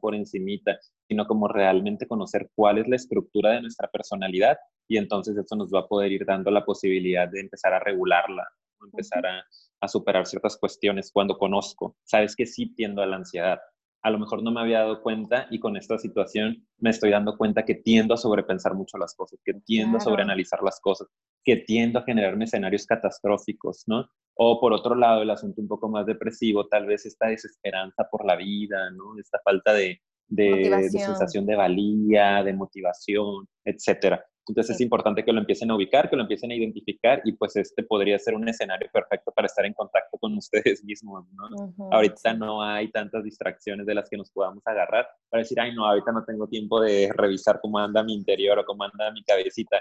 por 0.00 0.14
encimita, 0.14 0.78
sino 1.06 1.26
como 1.26 1.46
realmente 1.46 2.06
conocer 2.06 2.50
cuál 2.54 2.78
es 2.78 2.88
la 2.88 2.96
estructura 2.96 3.52
de 3.52 3.62
nuestra 3.62 3.88
personalidad 3.88 4.56
y 4.88 4.96
entonces 4.96 5.36
eso 5.36 5.54
nos 5.54 5.72
va 5.72 5.80
a 5.80 5.86
poder 5.86 6.10
ir 6.10 6.24
dando 6.24 6.50
la 6.50 6.64
posibilidad 6.64 7.28
de 7.28 7.40
empezar 7.40 7.72
a 7.72 7.78
regularla, 7.78 8.48
empezar 8.86 9.26
a, 9.26 9.44
a, 9.80 9.88
superar 9.88 10.26
ciertas 10.26 10.56
cuestiones 10.56 11.10
cuando 11.12 11.38
conozco. 11.38 11.96
Sabes 12.04 12.36
que 12.36 12.46
sí 12.46 12.74
tiendo 12.74 13.02
a 13.02 13.06
la 13.06 13.16
ansiedad. 13.16 13.60
A 14.02 14.10
lo 14.10 14.18
mejor 14.18 14.42
no 14.42 14.50
me 14.50 14.60
había 14.60 14.80
dado 14.80 15.02
cuenta 15.02 15.46
y 15.50 15.60
con 15.60 15.76
esta 15.76 15.98
situación 15.98 16.66
me 16.78 16.90
estoy 16.90 17.10
dando 17.10 17.36
cuenta 17.36 17.64
que 17.64 17.74
tiendo 17.74 18.14
a 18.14 18.16
sobrepensar 18.16 18.74
mucho 18.74 18.96
las 18.96 19.14
cosas, 19.14 19.38
que 19.44 19.54
tiendo 19.64 19.98
claro. 19.98 20.02
a 20.02 20.04
sobreanalizar 20.04 20.62
las 20.62 20.80
cosas, 20.80 21.08
que 21.44 21.56
tiendo 21.56 21.98
a 21.98 22.04
generarme 22.04 22.44
escenarios 22.44 22.86
catastróficos, 22.86 23.84
¿no? 23.86 24.06
O 24.34 24.58
por 24.58 24.72
otro 24.72 24.94
lado, 24.94 25.20
el 25.20 25.30
asunto 25.30 25.60
un 25.60 25.68
poco 25.68 25.88
más 25.88 26.06
depresivo, 26.06 26.66
tal 26.66 26.86
vez 26.86 27.04
esta 27.04 27.26
desesperanza 27.26 28.08
por 28.10 28.24
la 28.24 28.36
vida, 28.36 28.90
¿no? 28.92 29.18
Esta 29.18 29.38
falta 29.44 29.74
de, 29.74 30.00
de, 30.28 30.70
de 30.70 30.90
sensación 30.90 31.44
de 31.44 31.56
valía, 31.56 32.42
de 32.42 32.54
motivación, 32.54 33.46
etcétera. 33.64 34.24
Entonces 34.50 34.76
sí. 34.76 34.82
es 34.82 34.84
importante 34.84 35.24
que 35.24 35.32
lo 35.32 35.40
empiecen 35.40 35.70
a 35.70 35.76
ubicar, 35.76 36.10
que 36.10 36.16
lo 36.16 36.22
empiecen 36.22 36.50
a 36.50 36.54
identificar 36.54 37.22
y 37.24 37.32
pues 37.32 37.56
este 37.56 37.82
podría 37.82 38.18
ser 38.18 38.34
un 38.34 38.48
escenario 38.48 38.88
perfecto 38.92 39.32
para 39.32 39.46
estar 39.46 39.64
en 39.64 39.72
contacto 39.74 40.18
con 40.18 40.36
ustedes 40.38 40.84
mismos, 40.84 41.26
¿no? 41.32 41.44
Uh 41.50 41.72
-huh, 41.72 41.88
ahorita 41.92 42.34
no 42.34 42.62
hay 42.62 42.90
tantas 42.90 43.24
distracciones 43.24 43.86
de 43.86 43.94
las 43.94 44.10
que 44.10 44.16
nos 44.16 44.30
podamos 44.30 44.66
agarrar 44.66 45.06
para 45.28 45.42
decir, 45.42 45.58
ay 45.60 45.74
no, 45.74 45.86
ahorita 45.86 46.12
no 46.12 46.24
tengo 46.24 46.46
tiempo 46.48 46.80
de 46.80 47.10
revisar 47.14 47.60
cómo 47.60 47.78
anda 47.78 48.02
mi 48.02 48.14
interior 48.14 48.58
o 48.58 48.64
cómo 48.64 48.84
anda 48.84 49.10
mi 49.12 49.22
cabecita. 49.22 49.80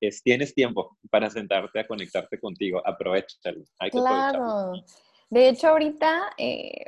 Es, 0.00 0.22
tienes 0.22 0.54
tiempo 0.54 0.96
para 1.10 1.28
sentarte 1.28 1.80
a 1.80 1.86
conectarte 1.86 2.38
contigo, 2.38 2.80
aprovechalo. 2.86 3.64
Hay 3.80 3.90
que 3.90 3.98
claro. 3.98 4.72
De 5.28 5.48
hecho, 5.48 5.68
ahorita 5.68 6.30
eh, 6.38 6.84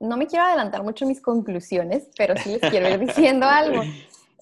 no 0.00 0.16
me 0.16 0.26
quiero 0.26 0.44
adelantar 0.44 0.82
mucho 0.82 1.06
mis 1.06 1.20
conclusiones, 1.20 2.08
pero 2.16 2.36
sí 2.36 2.50
les 2.50 2.70
quiero 2.70 2.88
ir 2.88 2.98
diciendo 3.06 3.46
algo. 3.46 3.82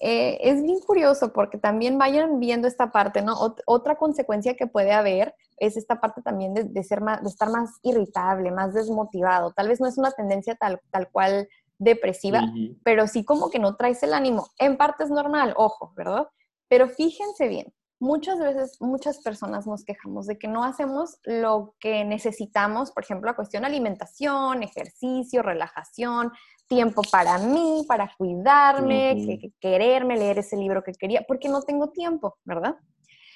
Eh, 0.07 0.37
es 0.51 0.61
bien 0.61 0.81
curioso 0.81 1.33
porque 1.33 1.57
también 1.57 1.97
vayan 1.97 2.39
viendo 2.39 2.67
esta 2.67 2.91
parte, 2.91 3.23
¿no? 3.23 3.33
Ot 3.39 3.61
otra 3.65 3.95
consecuencia 3.95 4.55
que 4.55 4.67
puede 4.67 4.91
haber 4.91 5.33
es 5.57 5.77
esta 5.77 5.99
parte 5.99 6.21
también 6.21 6.53
de, 6.53 6.65
de, 6.65 6.83
ser 6.83 7.01
más, 7.01 7.23
de 7.23 7.29
estar 7.29 7.49
más 7.49 7.79
irritable, 7.81 8.51
más 8.51 8.75
desmotivado. 8.75 9.51
Tal 9.53 9.67
vez 9.67 9.81
no 9.81 9.87
es 9.87 9.97
una 9.97 10.11
tendencia 10.11 10.53
tal, 10.53 10.79
tal 10.91 11.09
cual 11.09 11.47
depresiva, 11.79 12.41
uh 12.43 12.45
-huh. 12.45 12.77
pero 12.83 13.07
sí 13.07 13.25
como 13.25 13.49
que 13.49 13.57
no 13.57 13.77
traes 13.77 14.03
el 14.03 14.13
ánimo. 14.13 14.47
En 14.59 14.77
parte 14.77 15.05
es 15.05 15.09
normal, 15.09 15.55
ojo, 15.57 15.91
¿verdad? 15.95 16.27
Pero 16.67 16.87
fíjense 16.87 17.47
bien, 17.47 17.73
muchas 17.99 18.39
veces 18.39 18.77
muchas 18.81 19.19
personas 19.19 19.65
nos 19.67 19.83
quejamos 19.83 20.27
de 20.27 20.37
que 20.37 20.47
no 20.47 20.63
hacemos 20.63 21.17
lo 21.23 21.75
que 21.79 22.03
necesitamos, 22.05 22.91
por 22.91 23.03
ejemplo, 23.03 23.29
la 23.29 23.35
cuestión 23.35 23.65
alimentación, 23.65 24.63
ejercicio, 24.63 25.41
relajación, 25.41 26.31
tiempo 26.67 27.01
para 27.11 27.37
mí, 27.37 27.85
para 27.87 28.11
cuidarme, 28.17 29.53
quererme, 29.59 30.17
leer 30.17 30.39
ese 30.39 30.57
libro 30.57 30.83
que 30.83 30.93
quería, 30.93 31.23
porque 31.27 31.49
no 31.49 31.61
tengo 31.61 31.91
tiempo, 31.91 32.37
¿verdad? 32.43 32.75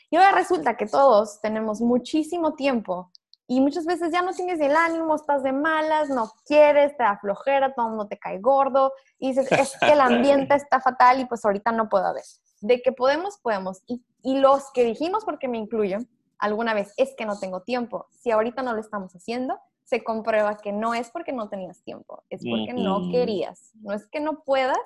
Y 0.09 0.15
ahora 0.15 0.31
resulta 0.31 0.75
que 0.75 0.87
todos 0.87 1.39
tenemos 1.41 1.81
muchísimo 1.81 2.55
tiempo 2.55 3.11
y 3.51 3.61
muchas 3.61 3.85
veces 3.85 4.11
ya 4.11 4.21
no 4.21 4.31
tienes 4.31 4.59
el 4.59 4.75
ánimo, 4.75 5.15
estás 5.15 5.41
de 5.41 5.51
malas, 5.51 6.09
no 6.09 6.31
quieres, 6.45 6.95
te 6.97 7.03
da 7.03 7.17
flojera, 7.19 7.73
todo 7.73 7.87
el 7.87 7.91
mundo 7.91 8.07
te 8.07 8.19
cae 8.19 8.39
gordo 8.39 8.93
y 9.17 9.29
dices, 9.29 9.51
es 9.51 9.75
que 9.79 9.91
el 9.91 10.01
ambiente 10.01 10.55
está 10.55 10.79
fatal 10.79 11.19
y 11.19 11.25
pues 11.25 11.43
ahorita 11.43 11.71
no 11.71 11.89
puedo 11.89 12.13
ver. 12.13 12.23
De 12.61 12.81
que 12.81 12.91
podemos, 12.91 13.39
podemos. 13.39 13.81
Y, 13.87 14.03
y 14.21 14.37
los 14.37 14.71
que 14.73 14.83
dijimos, 14.83 15.25
porque 15.25 15.47
me 15.47 15.57
incluyo, 15.57 15.99
alguna 16.37 16.73
vez, 16.73 16.93
es 16.97 17.13
que 17.17 17.25
no 17.25 17.39
tengo 17.39 17.61
tiempo. 17.61 18.07
Si 18.11 18.31
ahorita 18.31 18.63
no 18.63 18.73
lo 18.73 18.79
estamos 18.79 19.13
haciendo, 19.13 19.59
se 19.83 20.03
comprueba 20.03 20.57
que 20.57 20.71
no 20.71 20.93
es 20.93 21.09
porque 21.09 21.33
no 21.33 21.49
tenías 21.49 21.83
tiempo, 21.83 22.23
es 22.29 22.41
porque 22.47 22.73
no 22.73 23.09
querías. 23.11 23.71
No 23.81 23.93
es 23.93 24.07
que 24.07 24.19
no 24.19 24.43
puedas, 24.43 24.77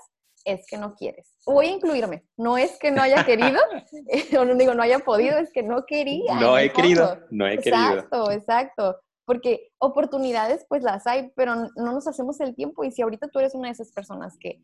es 0.45 0.65
que 0.67 0.77
no 0.77 0.95
quieres. 0.95 1.27
Voy 1.45 1.67
a 1.67 1.71
incluirme. 1.71 2.23
No 2.37 2.57
es 2.57 2.77
que 2.79 2.91
no 2.91 3.01
haya 3.01 3.25
querido, 3.25 3.59
o 4.39 4.45
no 4.45 4.55
digo 4.55 4.73
no 4.73 4.83
haya 4.83 4.99
podido, 4.99 5.37
es 5.37 5.51
que 5.51 5.63
no 5.63 5.85
quería. 5.85 6.35
No 6.35 6.57
he 6.57 6.71
querido, 6.71 7.19
no 7.31 7.47
he 7.47 7.57
querido. 7.57 7.93
Exacto, 7.93 8.31
exacto. 8.31 8.95
Porque 9.25 9.71
oportunidades 9.77 10.65
pues 10.67 10.83
las 10.83 11.07
hay, 11.07 11.31
pero 11.35 11.55
no 11.55 11.71
nos 11.75 12.07
hacemos 12.07 12.39
el 12.41 12.55
tiempo. 12.55 12.83
Y 12.83 12.91
si 12.91 13.01
ahorita 13.01 13.27
tú 13.29 13.39
eres 13.39 13.55
una 13.55 13.67
de 13.67 13.73
esas 13.73 13.91
personas 13.91 14.37
que 14.37 14.61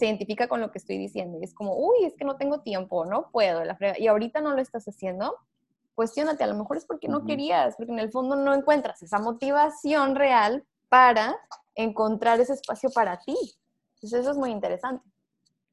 se 0.00 0.06
identifica 0.06 0.48
con 0.48 0.60
lo 0.60 0.72
que 0.72 0.78
estoy 0.78 0.96
diciendo 0.96 1.38
y 1.38 1.44
es 1.44 1.52
como, 1.54 1.76
uy, 1.76 2.06
es 2.06 2.14
que 2.16 2.24
no 2.24 2.36
tengo 2.36 2.62
tiempo, 2.62 3.04
no 3.04 3.30
puedo, 3.30 3.62
la 3.64 3.76
y 3.98 4.06
ahorita 4.06 4.40
no 4.40 4.54
lo 4.54 4.62
estás 4.62 4.86
haciendo, 4.86 5.36
cuestionate, 5.94 6.42
a 6.42 6.46
lo 6.46 6.56
mejor 6.56 6.78
es 6.78 6.86
porque 6.86 7.06
no 7.06 7.26
querías, 7.26 7.76
porque 7.76 7.92
en 7.92 7.98
el 7.98 8.10
fondo 8.10 8.34
no 8.34 8.54
encuentras 8.54 9.02
esa 9.02 9.18
motivación 9.18 10.16
real 10.16 10.64
para 10.88 11.36
encontrar 11.74 12.40
ese 12.40 12.54
espacio 12.54 12.88
para 12.90 13.20
ti. 13.20 13.36
Entonces 13.96 14.20
eso 14.20 14.30
es 14.30 14.38
muy 14.38 14.50
interesante. 14.50 15.04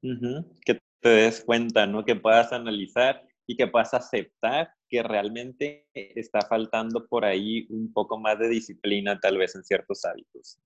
Que 0.01 0.81
te 0.99 1.09
des 1.09 1.43
cuenta, 1.45 1.87
¿no? 1.87 2.03
Que 2.03 2.15
puedas 2.15 2.51
analizar 2.51 3.25
y 3.45 3.55
que 3.55 3.67
puedas 3.67 3.93
aceptar 3.93 4.69
que 4.89 5.01
realmente 5.03 5.87
está 5.93 6.41
faltando 6.41 7.07
por 7.07 7.23
ahí 7.23 7.65
un 7.69 7.91
poco 7.93 8.19
más 8.19 8.37
de 8.39 8.49
disciplina 8.49 9.17
tal 9.19 9.37
vez 9.37 9.55
en 9.55 9.63
ciertos 9.63 10.03
hábitos. 10.03 10.59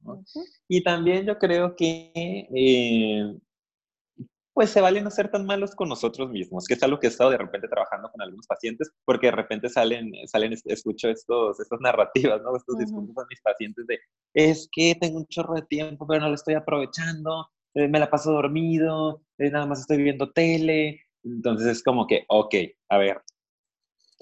Y 0.67 0.81
también 0.83 1.25
yo 1.25 1.37
creo 1.37 1.75
que 1.75 2.11
eh, 2.53 3.37
pues 4.53 4.69
se 4.69 4.81
vale 4.81 5.01
no 5.01 5.09
ser 5.09 5.29
tan 5.29 5.45
malos 5.45 5.75
con 5.75 5.87
nosotros 5.89 6.29
mismos, 6.29 6.65
que 6.65 6.73
es 6.73 6.83
algo 6.83 6.99
que 6.99 7.07
he 7.07 7.09
estado 7.09 7.29
de 7.29 7.37
repente 7.37 7.67
trabajando 7.67 8.09
con 8.11 8.21
algunos 8.21 8.47
pacientes, 8.47 8.91
porque 9.05 9.27
de 9.27 9.31
repente 9.31 9.69
salen, 9.69 10.11
salen 10.27 10.53
escucho 10.65 11.09
estos, 11.09 11.59
estas 11.59 11.79
narrativas, 11.79 12.41
¿no? 12.41 12.55
Estos 12.55 12.77
discursos 12.77 13.17
a 13.17 13.25
mis 13.29 13.41
pacientes 13.41 13.87
de, 13.87 13.99
es 14.33 14.67
que 14.71 14.95
tengo 14.99 15.19
un 15.19 15.27
chorro 15.27 15.55
de 15.55 15.63
tiempo, 15.63 16.05
pero 16.05 16.21
no 16.21 16.29
lo 16.29 16.35
estoy 16.35 16.55
aprovechando, 16.55 17.47
eh, 17.73 17.87
me 17.87 17.99
la 17.99 18.09
paso 18.09 18.33
dormido, 18.33 19.23
eh, 19.37 19.49
nada 19.49 19.65
más 19.65 19.79
estoy 19.79 20.03
viendo 20.03 20.31
tele. 20.31 21.01
Entonces 21.23 21.67
es 21.67 21.83
como 21.83 22.07
que, 22.07 22.25
ok, 22.27 22.55
a 22.89 22.97
ver, 22.97 23.21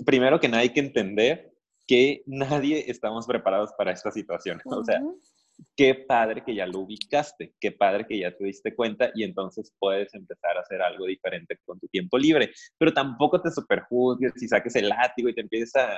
primero 0.06 0.40
que 0.40 0.48
nada 0.48 0.62
hay 0.62 0.74
que 0.74 0.82
entender 0.82 1.54
que 1.88 2.22
nadie 2.28 2.86
estamos 2.88 3.26
preparados 3.26 3.72
para 3.78 3.92
esta 3.92 4.12
situación. 4.12 4.62
O 4.66 4.84
sea, 4.84 5.02
qué 5.76 5.96
padre 5.96 6.44
que 6.44 6.56
ya 6.56 6.66
lo 6.66 6.80
ubicaste, 6.80 7.54
qué 7.60 7.72
padre 7.72 8.06
que 8.08 8.20
ya 8.20 8.36
te 8.36 8.44
diste 8.44 8.76
cuenta 8.76 9.12
y 9.14 9.24
entonces 9.24 9.74
puedes 9.80 10.14
empezar 10.14 10.58
a 10.58 10.62
hacer 10.62 10.82
algo 10.82 11.06
diferente 11.06 11.58
con 11.66 11.80
tu 11.80 11.88
tiempo 11.88 12.18
libre. 12.18 12.52
Pero 12.78 12.94
tampoco 12.94 13.42
te 13.42 13.52
superjuzgues 13.52 14.34
y 14.42 14.48
saques 14.48 14.76
el 14.76 14.90
látigo 14.90 15.30
y 15.30 15.36
te 15.36 15.42
empieces 15.42 15.76
a, 15.76 15.90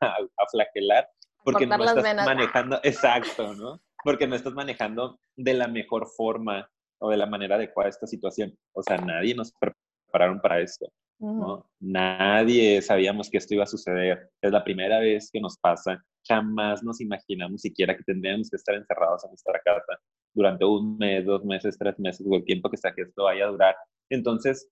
a, 0.00 0.46
flagelar 0.50 1.08
porque 1.44 1.66
no 1.66 1.82
estás 1.82 2.26
manejando, 2.26 2.80
exacto, 2.82 3.54
¿no? 3.54 3.80
Porque 4.04 4.26
no 4.26 4.36
estás 4.36 4.52
manejando 4.52 5.18
de 5.36 5.54
la 5.54 5.68
mejor 5.68 6.06
forma 6.16 6.68
o 6.98 7.10
de 7.10 7.16
la 7.16 7.26
manera 7.26 7.56
adecuada 7.56 7.88
esta 7.88 8.06
situación. 8.06 8.56
O 8.72 8.82
sea, 8.82 8.98
nadie 8.98 9.34
nos 9.34 9.52
prepararon 9.52 10.40
para 10.40 10.60
esto. 10.60 10.86
¿no? 11.18 11.68
Nadie 11.80 12.80
sabíamos 12.82 13.28
que 13.30 13.38
esto 13.38 13.54
iba 13.54 13.64
a 13.64 13.68
suceder. 13.68 14.30
Es 14.40 14.52
la 14.52 14.62
primera 14.62 15.00
vez 15.00 15.30
que 15.32 15.40
nos 15.40 15.58
pasa. 15.58 16.04
Jamás 16.28 16.82
nos 16.82 17.00
imaginamos 17.00 17.62
siquiera 17.62 17.96
que 17.96 18.04
tendríamos 18.04 18.50
que 18.50 18.56
estar 18.56 18.74
encerrados 18.74 19.24
en 19.24 19.30
nuestra 19.30 19.60
casa 19.64 19.98
durante 20.34 20.64
un 20.64 20.98
mes, 20.98 21.24
dos 21.24 21.44
meses, 21.44 21.76
tres 21.78 21.98
meses 21.98 22.26
o 22.28 22.36
el 22.36 22.44
tiempo 22.44 22.70
que 22.70 22.76
sea 22.76 22.92
que 22.94 23.02
esto 23.02 23.24
vaya 23.24 23.46
a 23.46 23.48
durar. 23.48 23.76
Entonces, 24.10 24.70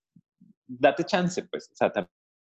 date 0.67 1.05
chance, 1.05 1.43
pues. 1.51 1.71
O 1.73 1.75
sea, 1.75 1.93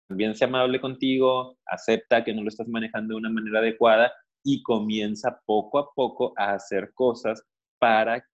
también 0.08 0.36
sea 0.36 0.48
amable 0.48 0.80
contigo, 0.80 1.58
acepta 1.66 2.24
que 2.24 2.34
no 2.34 2.42
lo 2.42 2.50
estás 2.50 2.68
manejando 2.68 3.14
de 3.14 3.20
una 3.20 3.30
manera 3.30 3.60
adecuada 3.60 4.12
y 4.44 4.64
comienza 4.64 5.40
poco 5.46 5.80
a 5.80 5.94
poco 5.94 6.34
a 6.38 6.54
hacer 6.54 6.92
cosas 6.94 7.44
para 7.80 8.26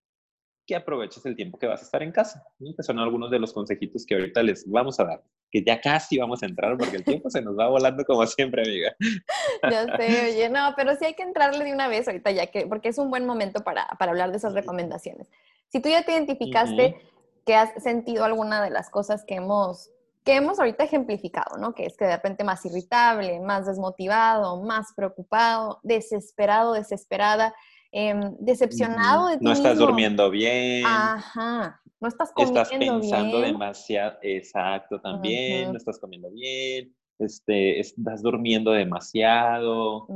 que 0.66 0.76
aproveches 0.76 1.24
el 1.26 1.36
tiempo 1.36 1.58
que 1.58 1.66
vas 1.66 1.80
a 1.80 1.84
estar 1.84 2.02
en 2.02 2.12
casa. 2.12 2.42
Que 2.58 2.82
son 2.82 2.98
algunos 2.98 3.30
de 3.30 3.38
los 3.38 3.52
consejitos 3.52 4.04
que 4.06 4.14
ahorita 4.14 4.42
les 4.42 4.68
vamos 4.68 5.00
a 5.00 5.04
dar, 5.04 5.22
que 5.50 5.64
ya 5.64 5.80
casi 5.80 6.18
vamos 6.18 6.42
a 6.42 6.46
entrar 6.46 6.76
porque 6.76 6.96
el 6.96 7.04
tiempo 7.04 7.30
se 7.30 7.42
nos 7.42 7.58
va 7.58 7.68
volando 7.68 8.04
como 8.04 8.26
siempre, 8.26 8.62
amiga. 8.62 8.94
Ya 9.70 9.96
sé, 9.96 10.30
oye, 10.30 10.48
no, 10.48 10.74
pero 10.76 10.94
sí 10.96 11.04
hay 11.04 11.14
que 11.14 11.22
entrarle 11.22 11.64
de 11.64 11.72
una 11.72 11.88
vez 11.88 12.06
ahorita 12.06 12.30
ya 12.30 12.46
que, 12.46 12.66
porque 12.66 12.88
es 12.88 12.98
un 12.98 13.10
buen 13.10 13.26
momento 13.26 13.64
para, 13.64 13.86
para 13.98 14.12
hablar 14.12 14.30
de 14.30 14.36
esas 14.36 14.52
recomendaciones. 14.52 15.28
Si 15.68 15.80
tú 15.80 15.88
ya 15.88 16.02
te 16.02 16.12
identificaste 16.12 16.96
que 17.44 17.54
has 17.54 17.82
sentido 17.82 18.24
alguna 18.24 18.62
de 18.62 18.70
las 18.70 18.90
cosas 18.90 19.24
que 19.26 19.36
hemos 19.36 19.90
que 20.24 20.34
hemos 20.34 20.58
ahorita 20.58 20.84
ejemplificado, 20.84 21.56
¿no? 21.56 21.74
Que 21.74 21.86
es 21.86 21.96
que 21.96 22.04
de 22.04 22.16
repente 22.16 22.44
más 22.44 22.62
irritable, 22.66 23.40
más 23.40 23.64
desmotivado, 23.64 24.62
más 24.62 24.92
preocupado, 24.94 25.80
desesperado, 25.82 26.74
desesperada, 26.74 27.54
Em, 27.90 28.36
decepcionado 28.38 29.28
de 29.28 29.38
ti 29.38 29.44
No 29.44 29.52
estás 29.52 29.78
durmiendo 29.78 30.30
bien. 30.30 30.84
Ajá. 30.86 31.80
No 32.00 32.08
estás 32.08 32.32
comiendo 32.32 32.60
Estás 32.60 32.78
pensando 32.78 33.40
demasiado. 33.40 34.18
Exacto, 34.22 35.00
también. 35.00 35.72
No 35.72 35.78
estás 35.78 35.98
comiendo 35.98 36.30
bien. 36.30 36.94
Este, 37.18 37.80
estás 37.80 38.22
durmiendo 38.22 38.70
demasiado. 38.70 40.06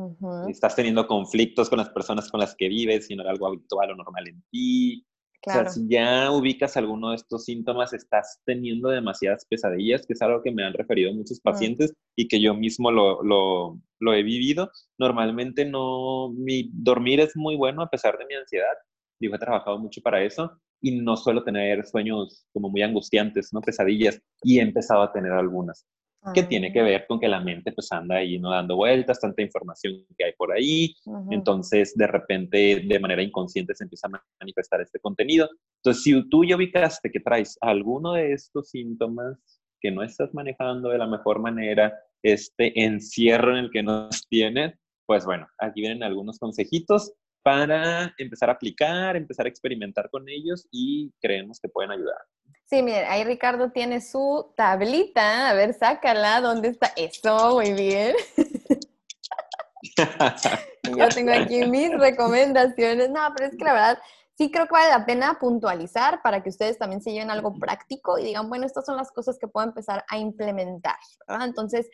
Estás 0.48 0.76
teniendo 0.76 1.06
conflictos 1.06 1.68
con 1.68 1.78
las 1.78 1.90
personas 1.90 2.30
con 2.30 2.40
las 2.40 2.54
que 2.54 2.68
vives, 2.68 3.06
si 3.06 3.16
no 3.16 3.22
era 3.22 3.32
algo 3.32 3.48
habitual 3.48 3.90
o 3.90 3.96
normal 3.96 4.28
en 4.28 4.42
ti. 4.50 5.04
O 5.44 5.50
sea, 5.50 5.68
si 5.68 5.88
ya 5.88 6.30
ubicas 6.30 6.76
alguno 6.76 7.10
de 7.10 7.16
estos 7.16 7.46
síntomas, 7.46 7.92
estás 7.92 8.40
teniendo 8.44 8.90
demasiadas 8.90 9.44
pesadillas, 9.44 10.06
que 10.06 10.12
es 10.12 10.22
algo 10.22 10.40
que 10.40 10.52
me 10.52 10.62
han 10.64 10.72
referido 10.72 11.12
muchos 11.12 11.38
mm. 11.38 11.42
pacientes 11.42 11.92
y 12.14 12.28
que 12.28 12.40
yo 12.40 12.54
mismo 12.54 12.92
lo, 12.92 13.24
lo, 13.24 13.76
lo, 13.98 14.14
he 14.14 14.22
vivido. 14.22 14.70
Normalmente 14.98 15.64
no, 15.64 16.30
mi 16.30 16.70
dormir 16.72 17.18
es 17.18 17.36
muy 17.36 17.56
bueno 17.56 17.82
a 17.82 17.90
pesar 17.90 18.16
de 18.18 18.26
mi 18.26 18.34
ansiedad. 18.34 18.76
Digo, 19.18 19.34
he 19.34 19.38
trabajado 19.40 19.80
mucho 19.80 20.00
para 20.00 20.22
eso 20.22 20.60
y 20.82 21.00
no 21.00 21.16
suelo 21.16 21.42
tener 21.44 21.86
sueños 21.86 22.44
como 22.52 22.68
muy 22.68 22.82
angustiantes, 22.82 23.50
¿no? 23.52 23.60
Pesadillas 23.60 24.20
y 24.42 24.58
he 24.58 24.62
empezado 24.62 25.02
a 25.02 25.12
tener 25.12 25.32
algunas 25.32 25.86
que 26.34 26.44
tiene 26.44 26.72
que 26.72 26.80
ah. 26.80 26.84
ver 26.84 27.06
con 27.08 27.18
que 27.18 27.28
la 27.28 27.40
mente 27.40 27.72
pues 27.72 27.90
anda 27.90 28.16
ahí 28.16 28.38
no 28.38 28.50
dando 28.50 28.76
vueltas, 28.76 29.18
tanta 29.18 29.42
información 29.42 30.04
que 30.16 30.24
hay 30.24 30.32
por 30.36 30.52
ahí, 30.52 30.94
entonces 31.30 31.94
de 31.96 32.06
repente 32.06 32.84
de 32.86 33.00
manera 33.00 33.22
inconsciente 33.22 33.74
se 33.74 33.84
empieza 33.84 34.06
a 34.06 34.22
manifestar 34.40 34.80
este 34.80 35.00
contenido. 35.00 35.48
Entonces, 35.78 36.04
si 36.04 36.28
tú 36.28 36.44
ya 36.44 36.56
ubicaste 36.56 37.10
que 37.10 37.18
traes 37.18 37.58
alguno 37.60 38.12
de 38.12 38.32
estos 38.34 38.70
síntomas 38.70 39.36
que 39.80 39.90
no 39.90 40.04
estás 40.04 40.32
manejando 40.32 40.90
de 40.90 40.98
la 40.98 41.08
mejor 41.08 41.40
manera, 41.40 41.92
este 42.22 42.84
encierro 42.84 43.50
en 43.50 43.64
el 43.64 43.70
que 43.72 43.82
nos 43.82 44.24
tienes, 44.28 44.78
pues 45.06 45.24
bueno, 45.24 45.48
aquí 45.58 45.80
vienen 45.80 46.04
algunos 46.04 46.38
consejitos 46.38 47.12
para 47.42 48.14
empezar 48.18 48.50
a 48.50 48.52
aplicar, 48.52 49.16
empezar 49.16 49.46
a 49.46 49.48
experimentar 49.48 50.08
con 50.10 50.28
ellos 50.28 50.68
y 50.70 51.12
creemos 51.20 51.58
que 51.60 51.68
pueden 51.68 51.90
ayudar. 51.90 52.18
Sí, 52.66 52.82
miren, 52.82 53.04
ahí 53.08 53.24
Ricardo 53.24 53.70
tiene 53.70 54.00
su 54.00 54.52
tablita. 54.56 55.50
A 55.50 55.54
ver, 55.54 55.74
sácala. 55.74 56.40
¿Dónde 56.40 56.68
está? 56.68 56.92
Eso, 56.96 57.54
muy 57.54 57.72
bien. 57.72 58.14
Yo 60.96 61.08
tengo 61.08 61.32
aquí 61.32 61.66
mis 61.66 61.90
recomendaciones. 61.98 63.10
No, 63.10 63.20
pero 63.36 63.50
es 63.50 63.58
que 63.58 63.64
la 63.64 63.72
verdad, 63.74 63.98
sí 64.38 64.50
creo 64.50 64.66
que 64.66 64.72
vale 64.72 64.90
la 64.90 65.04
pena 65.04 65.36
puntualizar 65.38 66.22
para 66.22 66.42
que 66.42 66.48
ustedes 66.48 66.78
también 66.78 67.02
se 67.02 67.12
lleven 67.12 67.30
algo 67.30 67.58
práctico 67.58 68.18
y 68.18 68.24
digan, 68.24 68.48
bueno, 68.48 68.64
estas 68.64 68.86
son 68.86 68.96
las 68.96 69.10
cosas 69.10 69.38
que 69.38 69.48
puedo 69.48 69.66
empezar 69.66 70.04
a 70.08 70.16
implementar. 70.16 70.96
¿verdad? 71.28 71.46
Entonces, 71.46 71.90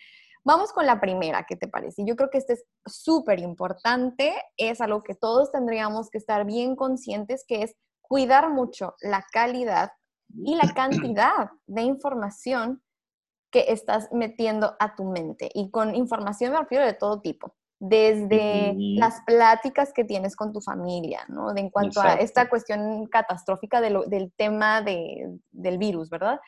vamos 0.48 0.72
con 0.72 0.86
la 0.86 0.98
primera, 0.98 1.44
¿qué 1.46 1.56
te 1.56 1.68
parece? 1.68 2.06
Yo 2.06 2.16
creo 2.16 2.30
que 2.30 2.38
este 2.38 2.54
es 2.54 2.64
súper 2.86 3.38
importante, 3.38 4.34
es 4.56 4.80
algo 4.80 5.02
que 5.02 5.14
todos 5.14 5.52
tendríamos 5.52 6.08
que 6.08 6.16
estar 6.16 6.46
bien 6.46 6.74
conscientes, 6.74 7.44
que 7.46 7.62
es 7.64 7.76
cuidar 8.00 8.48
mucho 8.48 8.94
la 9.02 9.26
calidad 9.30 9.90
y 10.32 10.54
la 10.54 10.72
cantidad 10.72 11.50
de 11.66 11.82
información 11.82 12.82
que 13.50 13.66
estás 13.68 14.08
metiendo 14.10 14.74
a 14.80 14.94
tu 14.94 15.04
mente. 15.04 15.50
Y 15.52 15.70
con 15.70 15.94
información 15.94 16.52
me 16.52 16.60
refiero 16.60 16.86
de 16.86 16.94
todo 16.94 17.20
tipo, 17.20 17.54
desde 17.78 18.72
las 18.74 19.20
pláticas 19.26 19.92
que 19.92 20.04
tienes 20.04 20.34
con 20.34 20.54
tu 20.54 20.62
familia, 20.62 21.26
¿no? 21.28 21.52
De 21.52 21.60
en 21.60 21.68
cuanto 21.68 22.00
a 22.00 22.14
esta 22.14 22.48
cuestión 22.48 23.04
catastrófica 23.08 23.82
del 23.82 24.32
tema 24.34 24.80
del 24.80 25.78
virus, 25.78 26.08
¿verdad? 26.08 26.40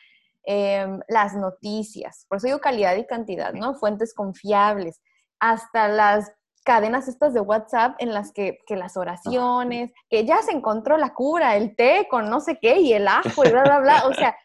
Em, 0.43 0.99
las 1.07 1.35
noticias, 1.35 2.25
por 2.27 2.37
eso 2.37 2.47
digo 2.47 2.59
calidad 2.59 2.95
y 2.95 3.05
cantidad, 3.05 3.53
¿no? 3.53 3.75
Fuentes 3.75 4.13
confiables, 4.13 5.01
hasta 5.39 5.87
las 5.87 6.31
cadenas 6.63 7.07
estas 7.07 7.33
de 7.33 7.41
WhatsApp 7.41 7.95
en 7.99 8.13
las 8.13 8.31
que, 8.31 8.59
que, 8.67 8.75
las 8.75 8.97
oraciones, 8.97 9.91
que 10.09 10.25
ya 10.25 10.41
se 10.41 10.51
encontró 10.51 10.97
la 10.97 11.13
cura, 11.13 11.55
el 11.55 11.75
té 11.75 12.07
con 12.09 12.29
no 12.29 12.39
sé 12.39 12.59
qué 12.61 12.79
y 12.79 12.93
el 12.93 13.07
ajo 13.07 13.45
y 13.45 13.51
bla, 13.51 13.63
bla, 13.63 13.79
bla. 13.79 14.07
O 14.07 14.13
sea, 14.13 14.35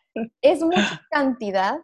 es 0.41 0.63
mucha 0.63 1.03
cantidad 1.11 1.79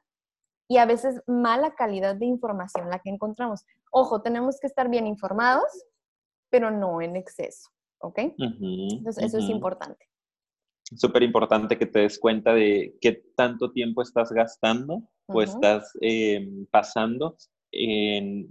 y 0.69 0.79
a 0.79 0.87
veces 0.87 1.23
mala 1.27 1.75
calidad 1.75 2.17
de 2.17 2.27
información 2.27 2.89
la 2.89 2.99
que 2.99 3.11
encontramos. 3.11 3.65
Ojo, 3.91 4.23
tenemos 4.23 4.59
que 4.59 4.67
estar 4.67 4.89
bien 4.89 5.07
informados, 5.07 5.71
pero 6.51 6.71
no 6.71 7.03
en 7.03 7.17
exceso, 7.17 7.69
¿ok? 7.99 8.19
Entonces, 8.39 9.25
eso 9.25 9.39
es 9.39 9.51
importante. 9.51 10.07
Súper 10.97 11.23
importante 11.23 11.79
que 11.79 11.87
te 11.87 12.01
des 12.01 12.19
cuenta 12.19 12.53
de 12.55 12.97
qué 13.01 13.23
tanto 13.37 13.73
tiempo 13.73 14.03
estás 14.03 14.31
gastando 14.31 15.03
o 15.27 15.43
estás 15.43 15.93
em, 16.01 16.67
pasando 16.71 17.37
en 17.71 18.51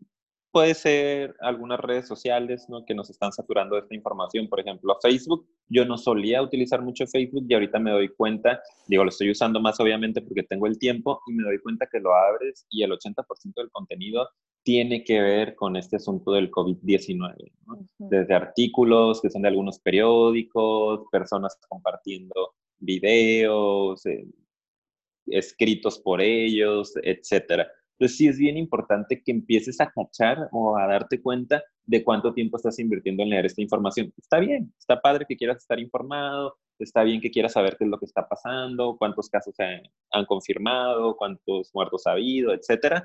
Puede 0.52 0.74
ser 0.74 1.34
algunas 1.39 1.80
redes 1.80 2.10
sociales 2.10 2.66
¿no? 2.68 2.84
que 2.86 2.94
nos 2.94 3.10
están 3.10 3.32
saturando 3.32 3.76
de 3.76 3.84
esta 3.84 3.96
información, 3.96 4.50
por 4.50 4.60
ejemplo, 4.60 4.98
Facebook. 5.02 5.48
Yo 5.70 5.86
no 5.86 5.98
solía 5.98 6.42
utilizar 6.42 6.82
mucho 6.82 7.08
Facebook 7.08 7.46
y 7.48 7.54
ahorita 7.54 7.80
me 7.80 7.92
doy 7.92 8.10
cuenta, 8.10 8.62
digo, 8.86 9.06
lo 9.06 9.10
estoy 9.10 9.32
usando 9.32 9.62
más 9.62 9.80
obviamente 9.80 10.22
porque 10.22 10.44
tengo 10.44 10.68
el 10.68 10.78
tiempo 10.78 11.22
y 11.28 11.34
me 11.34 11.44
doy 11.44 11.58
cuenta 11.60 11.88
que 11.89 12.02
lo 12.02 12.14
abres 12.14 12.66
y 12.70 12.84
el 12.84 12.92
80% 12.92 13.24
del 13.56 13.72
contenido 13.72 14.28
tiene 14.64 15.03
que 15.03 15.20
ver 15.22 15.55
con 15.55 15.76
este 15.76 15.95
asunto 15.95 16.34
del 16.34 16.51
COVID-19. 16.51 17.51
Desde 17.97 18.34
artículos 18.34 19.22
que 19.22 19.30
son 19.30 19.41
de 19.41 19.47
algunos 19.47 19.80
periódicos, 19.80 21.05
personas 21.12 21.57
compartiendo 21.68 22.53
videos, 22.80 24.05
eh, 24.05 24.26
escritos 25.28 25.99
por 25.99 26.22
ellos, 26.22 26.93
etcétera. 27.03 27.68
Entonces 27.93 28.18
sí 28.18 28.28
es 28.28 28.38
bien 28.38 28.57
importante 28.57 29.22
que 29.24 29.32
empieces 29.32 29.80
a 29.80 29.91
cachar 29.91 30.49
o 30.51 30.76
a 30.76 30.88
darte 30.88 31.22
cuenta 31.22 31.64
de 31.86 32.03
cuánto 32.03 32.34
tiempo 32.34 32.57
estás 32.57 32.80
invirtiendo 32.80 33.22
en 33.22 33.30
leer 33.30 33.45
esta 33.45 33.62
información. 33.62 34.12
Está 34.18 34.39
bien, 34.39 34.74
está 34.78 34.99
padre 34.99 35.26
que 35.28 35.38
quieras 35.38 35.57
estar 35.57 35.80
informado, 35.80 36.55
está 36.80 37.03
bien 37.03 37.22
que 37.22 37.30
quieras 37.30 37.53
saber 37.53 37.78
qué 37.78 37.84
es 37.84 37.89
lo 37.89 37.99
que 37.99 38.05
está 38.05 38.28
pasando, 38.28 38.95
cuántos 38.97 39.30
casos 39.30 39.53
se 39.55 39.84
han 40.12 40.26
confirmado, 40.26 41.16
cuántos 41.16 41.70
muertos 41.76 42.07
ha 42.07 42.14
habido, 42.14 42.53
etcétera, 42.53 43.03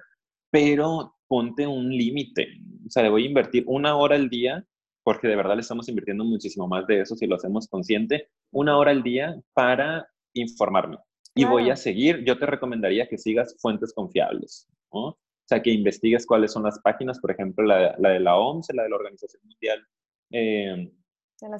pero 0.51 1.14
ponte 1.28 1.66
un 1.66 1.88
límite. 1.90 2.49
O 2.86 2.90
sea, 2.90 3.03
le 3.03 3.11
voy 3.11 3.24
a 3.24 3.28
invertir 3.28 3.64
una 3.66 3.97
hora 3.97 4.16
al 4.16 4.28
día, 4.28 4.64
porque 5.03 5.28
de 5.28 5.36
verdad 5.36 5.55
le 5.55 5.61
estamos 5.61 5.88
invirtiendo 5.88 6.24
muchísimo 6.24 6.66
más 6.68 6.86
de 6.86 7.01
eso 7.01 7.16
si 7.16 7.26
lo 7.26 7.36
hacemos 7.36 7.68
consciente, 7.68 8.28
una 8.53 8.76
hora 8.76 8.90
al 8.90 9.03
día 9.03 9.36
para 9.55 10.09
informarme. 10.34 10.99
Y 11.34 11.44
voy 11.44 11.68
a 11.68 11.76
seguir, 11.76 12.24
yo 12.24 12.38
te 12.38 12.47
recomendaría 12.47 13.09
que 13.09 13.18
sigas 13.18 13.57
fuentes 13.61 13.92
confiables. 13.92 14.68
O 14.88 15.18
sea, 15.44 15.62
que 15.62 15.70
investigues 15.70 16.26
cuáles 16.26 16.53
son 16.53 16.62
las 16.62 16.80
páginas, 16.80 17.20
por 17.20 17.30
ejemplo, 17.30 17.64
la, 17.64 17.94
de 17.99 18.20
la 18.20 18.36
OMS, 18.36 18.68
la 18.72 18.84
de 18.84 18.88
la 18.88 18.97
Organización 18.97 19.42
Mundial 19.44 19.86
eh, 20.32 20.90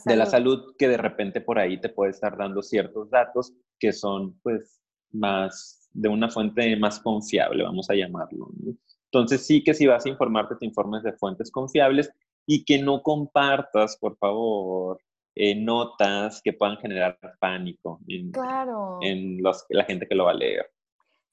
de, 0.07 0.17
la 0.17 0.27
salud, 0.27 0.75
que 0.79 0.89
de 0.89 0.97
repente 0.97 1.41
por 1.41 1.59
ahí 1.59 1.79
te 1.81 1.91
puede 1.91 2.11
estar 2.11 2.37
dando 2.37 2.63
ciertos 2.63 3.11
datos 3.11 3.53
que 3.79 3.93
son, 3.93 4.41
pues, 4.41 4.81
más 5.13 5.86
de 5.97 6.09
una 6.09 6.29
fuente 6.29 6.77
más 6.77 7.01
confiable, 7.01 7.63
vamos 7.63 7.89
a 7.91 7.95
llamarlo. 7.95 8.51
Entonces, 9.05 9.47
sí 9.47 9.65
que 9.65 9.75
si 9.75 9.87
vas 9.87 10.05
a 10.05 10.09
informarte, 10.09 10.57
te 10.57 10.67
informes 10.67 11.03
de 11.03 11.13
fuentes 11.15 11.51
confiables 11.51 12.11
y 12.45 12.65
que 12.65 12.81
no 12.81 13.03
compartas, 13.03 13.97
por 13.97 14.17
favor, 14.19 15.01
eh, 15.35 15.55
notas 15.55 16.41
que 16.43 16.53
puedan 16.53 16.77
generar 16.77 17.19
pánico 17.41 18.01
en, 18.09 18.33
en 19.01 19.43
los, 19.43 19.65
la 19.71 19.85
gente 19.85 20.07
que 20.07 20.15
lo 20.15 20.25
va 20.25 20.33
a 20.33 20.35
leer. 20.35 20.67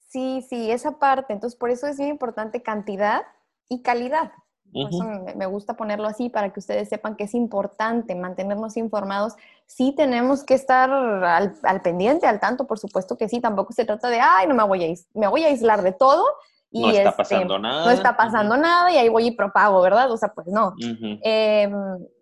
Sí, 0.08 0.42
sí, 0.48 0.70
esa 0.70 0.98
parte. 0.98 1.32
Entonces, 1.32 1.58
por 1.58 1.70
eso 1.70 1.86
es 1.86 1.98
muy 1.98 2.08
importante 2.08 2.62
cantidad 2.62 3.22
y 3.68 3.82
calidad. 3.82 4.32
Por 4.74 4.90
eso 4.90 5.04
me 5.36 5.46
gusta 5.46 5.76
ponerlo 5.76 6.08
así 6.08 6.28
para 6.28 6.52
que 6.52 6.58
ustedes 6.58 6.88
sepan 6.88 7.14
que 7.14 7.24
es 7.24 7.34
importante 7.34 8.16
mantenernos 8.16 8.76
informados. 8.76 9.34
Sí 9.66 9.94
tenemos 9.96 10.42
que 10.42 10.54
estar 10.54 10.90
al, 10.90 11.80
pendiente, 11.82 12.26
al 12.26 12.40
tanto, 12.40 12.66
por 12.66 12.80
supuesto 12.80 13.16
que 13.16 13.28
sí. 13.28 13.40
Tampoco 13.40 13.72
se 13.72 13.84
trata 13.84 14.08
de, 14.08 14.18
ay, 14.20 14.48
no 14.48 14.54
me 14.54 14.64
voy 14.64 14.84
a, 14.84 15.18
me 15.18 15.28
voy 15.28 15.44
a 15.44 15.46
aislar 15.46 15.82
de 15.82 15.92
todo. 15.92 16.24
Y 16.72 16.82
no 16.82 16.88
está 16.88 17.10
este, 17.10 17.16
pasando 17.16 17.58
nada. 17.60 17.84
No 17.84 17.90
está 17.92 18.16
pasando 18.16 18.56
nada 18.56 18.90
y 18.90 18.96
ahí 18.96 19.08
voy 19.08 19.28
y 19.28 19.30
propago, 19.30 19.80
¿verdad? 19.80 20.10
O 20.10 20.16
sea, 20.16 20.30
pues 20.34 20.48
no. 20.48 20.74
Em, 21.22 21.72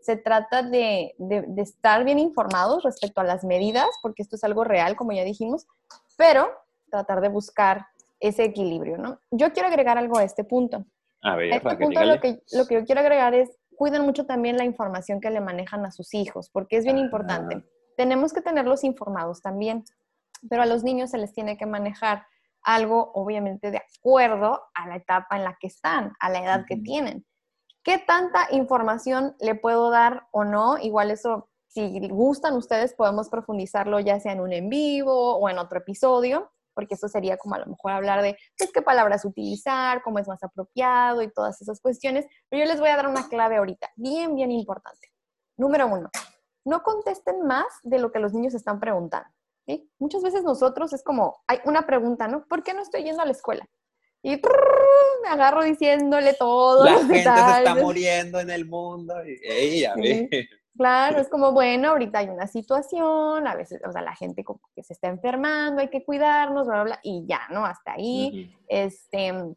se 0.02 0.16
trata 0.18 0.62
de, 0.62 1.14
de, 1.16 1.42
de 1.48 1.62
estar 1.62 2.04
bien 2.04 2.18
informados 2.18 2.82
respecto 2.82 3.22
a 3.22 3.24
las 3.24 3.44
medidas, 3.44 3.88
porque 4.02 4.20
esto 4.20 4.36
es 4.36 4.44
algo 4.44 4.62
real, 4.62 4.94
como 4.94 5.12
ya 5.12 5.24
dijimos, 5.24 5.66
pero 6.18 6.50
tratar 6.90 7.22
de 7.22 7.30
buscar 7.30 7.86
ese 8.20 8.44
equilibrio, 8.44 8.98
¿no? 8.98 9.18
Yo 9.30 9.52
quiero 9.54 9.68
agregar 9.68 9.96
algo 9.96 10.18
a 10.18 10.24
este 10.24 10.44
punto. 10.44 10.84
A 11.22 11.36
ver, 11.36 11.52
este 11.52 11.76
punto 11.76 12.04
lo 12.04 12.20
que, 12.20 12.42
lo 12.52 12.66
que 12.66 12.74
yo 12.74 12.84
quiero 12.84 13.00
agregar 13.00 13.32
es, 13.34 13.56
cuiden 13.76 14.02
mucho 14.02 14.26
también 14.26 14.56
la 14.56 14.64
información 14.64 15.20
que 15.20 15.30
le 15.30 15.40
manejan 15.40 15.86
a 15.86 15.92
sus 15.92 16.14
hijos, 16.14 16.50
porque 16.50 16.76
es 16.76 16.84
bien 16.84 16.98
importante. 16.98 17.64
Tenemos 17.96 18.32
que 18.32 18.42
tenerlos 18.42 18.82
informados 18.82 19.40
también, 19.40 19.84
pero 20.48 20.62
a 20.62 20.66
los 20.66 20.82
niños 20.82 21.10
se 21.10 21.18
les 21.18 21.32
tiene 21.32 21.56
que 21.56 21.66
manejar 21.66 22.26
algo, 22.62 23.12
obviamente, 23.14 23.70
de 23.70 23.78
acuerdo 23.78 24.60
a 24.74 24.88
la 24.88 24.96
etapa 24.96 25.36
en 25.36 25.44
la 25.44 25.56
que 25.60 25.68
están, 25.68 26.12
a 26.18 26.30
la 26.30 26.40
edad 26.40 26.64
que 26.66 26.76
tienen. 26.76 27.24
¿Qué 27.84 27.98
tanta 27.98 28.48
información 28.50 29.36
le 29.40 29.54
puedo 29.54 29.90
dar 29.90 30.26
o 30.32 30.44
no? 30.44 30.78
Igual 30.78 31.10
eso, 31.10 31.48
si 31.66 32.08
gustan 32.08 32.54
ustedes, 32.54 32.94
podemos 32.94 33.28
profundizarlo 33.28 33.98
ya 34.00 34.20
sea 34.20 34.32
en 34.32 34.40
un 34.40 34.52
en 34.52 34.68
vivo 34.68 35.36
o 35.36 35.48
en 35.48 35.58
otro 35.58 35.78
episodio 35.78 36.50
porque 36.74 36.94
eso 36.94 37.08
sería 37.08 37.36
como 37.36 37.54
a 37.54 37.58
lo 37.58 37.66
mejor 37.66 37.92
hablar 37.92 38.22
de 38.22 38.36
pues, 38.56 38.70
qué 38.72 38.82
palabras 38.82 39.24
utilizar, 39.24 40.02
cómo 40.02 40.18
es 40.18 40.28
más 40.28 40.42
apropiado 40.42 41.22
y 41.22 41.32
todas 41.32 41.60
esas 41.60 41.80
cuestiones. 41.80 42.26
Pero 42.48 42.64
yo 42.64 42.70
les 42.70 42.80
voy 42.80 42.88
a 42.88 42.96
dar 42.96 43.08
una 43.08 43.28
clave 43.28 43.56
ahorita, 43.56 43.90
bien, 43.96 44.34
bien 44.34 44.50
importante. 44.50 45.08
Número 45.56 45.86
uno, 45.86 46.10
no 46.64 46.82
contesten 46.82 47.42
más 47.46 47.66
de 47.82 47.98
lo 47.98 48.12
que 48.12 48.18
los 48.18 48.32
niños 48.32 48.54
están 48.54 48.80
preguntando. 48.80 49.28
¿sí? 49.66 49.90
Muchas 49.98 50.22
veces 50.22 50.42
nosotros 50.42 50.92
es 50.92 51.02
como, 51.02 51.42
hay 51.46 51.58
una 51.64 51.86
pregunta, 51.86 52.28
¿no? 52.28 52.44
¿Por 52.46 52.62
qué 52.62 52.74
no 52.74 52.82
estoy 52.82 53.04
yendo 53.04 53.22
a 53.22 53.26
la 53.26 53.32
escuela? 53.32 53.68
Y 54.24 54.40
me 55.22 55.28
agarro 55.28 55.64
diciéndole 55.64 56.34
todo. 56.34 56.84
La 56.84 56.92
gente 56.98 57.22
se 57.24 57.58
está 57.58 57.74
muriendo 57.74 58.38
en 58.38 58.50
el 58.50 58.66
mundo. 58.66 59.14
Y, 59.24 59.40
ey, 59.42 59.84
a 59.84 59.94
ver. 59.96 60.28
Claro, 60.76 61.18
es 61.18 61.28
como, 61.28 61.52
bueno, 61.52 61.90
ahorita 61.90 62.20
hay 62.20 62.28
una 62.30 62.46
situación, 62.46 63.46
a 63.46 63.54
veces, 63.54 63.82
o 63.86 63.92
sea, 63.92 64.00
la 64.00 64.14
gente 64.14 64.42
como 64.42 64.60
que 64.74 64.82
se 64.82 64.94
está 64.94 65.08
enfermando, 65.08 65.82
hay 65.82 65.90
que 65.90 66.04
cuidarnos, 66.04 66.66
bla, 66.66 66.76
bla, 66.76 66.84
bla, 66.84 67.00
y 67.02 67.26
ya, 67.26 67.40
¿no? 67.50 67.66
Hasta 67.66 67.92
ahí, 67.92 68.56
este, 68.68 69.54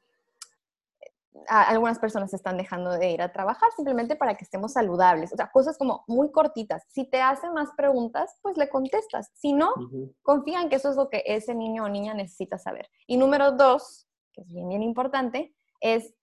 algunas 1.47 1.99
personas 1.99 2.34
están 2.34 2.57
dejando 2.57 2.91
de 2.91 3.11
ir 3.11 3.22
a 3.22 3.32
trabajar 3.32 3.70
simplemente 3.76 4.16
para 4.16 4.36
que 4.36 4.43
estemos 4.43 4.74
saludables, 4.74 5.32
o 5.34 5.38
sea, 5.38 5.51
cosas 5.51 5.78
como 5.78 6.03
muy 6.07 6.32
cortitas. 6.32 6.84
Si 6.89 7.05
te 7.05 7.22
hacen 7.22 7.53
más 7.53 7.70
preguntas, 7.78 8.38
pues 8.41 8.57
le 8.57 8.70
contestas. 8.70 9.32
Si 9.36 9.53
no, 9.53 9.74
confía 10.22 10.61
en 10.61 10.70
que 10.70 10.78
eso 10.78 10.89
es 10.89 10.95
lo 10.95 11.09
que 11.09 11.24
ese 11.26 11.55
niño 11.55 11.86
o 11.86 11.89
niña 11.89 12.13
necesita 12.13 12.57
saber. 12.57 12.89
Y 13.07 13.18
número 13.18 13.51
dos, 13.51 14.07
que 14.34 14.41
es 14.41 14.47
bien, 14.47 14.70
bien 14.70 14.84
importante, 14.84 15.55
es 15.80 16.13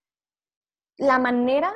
la 0.96 1.18
manera 1.18 1.72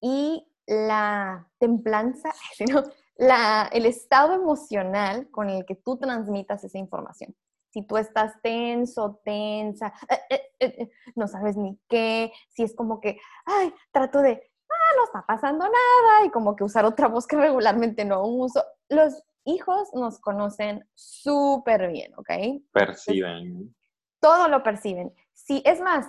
y 0.00 0.46
la 0.66 1.48
templanza, 1.58 2.32
sino 2.54 2.82
la, 3.16 3.68
el 3.72 3.86
estado 3.86 4.34
emocional 4.34 5.30
con 5.30 5.48
el 5.48 5.64
que 5.64 5.76
tú 5.76 5.96
transmitas 5.96 6.64
esa 6.64 6.78
información. 6.78 7.34
Si 7.70 7.82
tú 7.82 7.96
estás 7.98 8.40
tenso, 8.42 9.20
tensa, 9.24 9.92
eh, 10.08 10.20
eh, 10.30 10.50
eh, 10.60 10.90
no 11.14 11.28
sabes 11.28 11.56
ni 11.56 11.78
qué, 11.88 12.32
si 12.48 12.62
es 12.62 12.74
como 12.74 13.00
que, 13.00 13.18
ay, 13.44 13.72
trato 13.92 14.20
de, 14.20 14.32
ah, 14.32 14.96
no 14.96 15.04
está 15.04 15.24
pasando 15.26 15.64
nada, 15.64 16.24
y 16.24 16.30
como 16.30 16.56
que 16.56 16.64
usar 16.64 16.84
otra 16.84 17.08
voz 17.08 17.26
que 17.26 17.36
regularmente 17.36 18.04
no 18.04 18.24
uso. 18.26 18.64
Los 18.88 19.22
hijos 19.44 19.90
nos 19.92 20.18
conocen 20.20 20.88
súper 20.94 21.88
bien, 21.88 22.12
¿ok? 22.16 22.30
Perciben. 22.72 23.74
todo 24.20 24.48
lo 24.48 24.62
perciben. 24.62 25.14
Si, 25.34 25.62
es 25.66 25.80
más, 25.80 26.06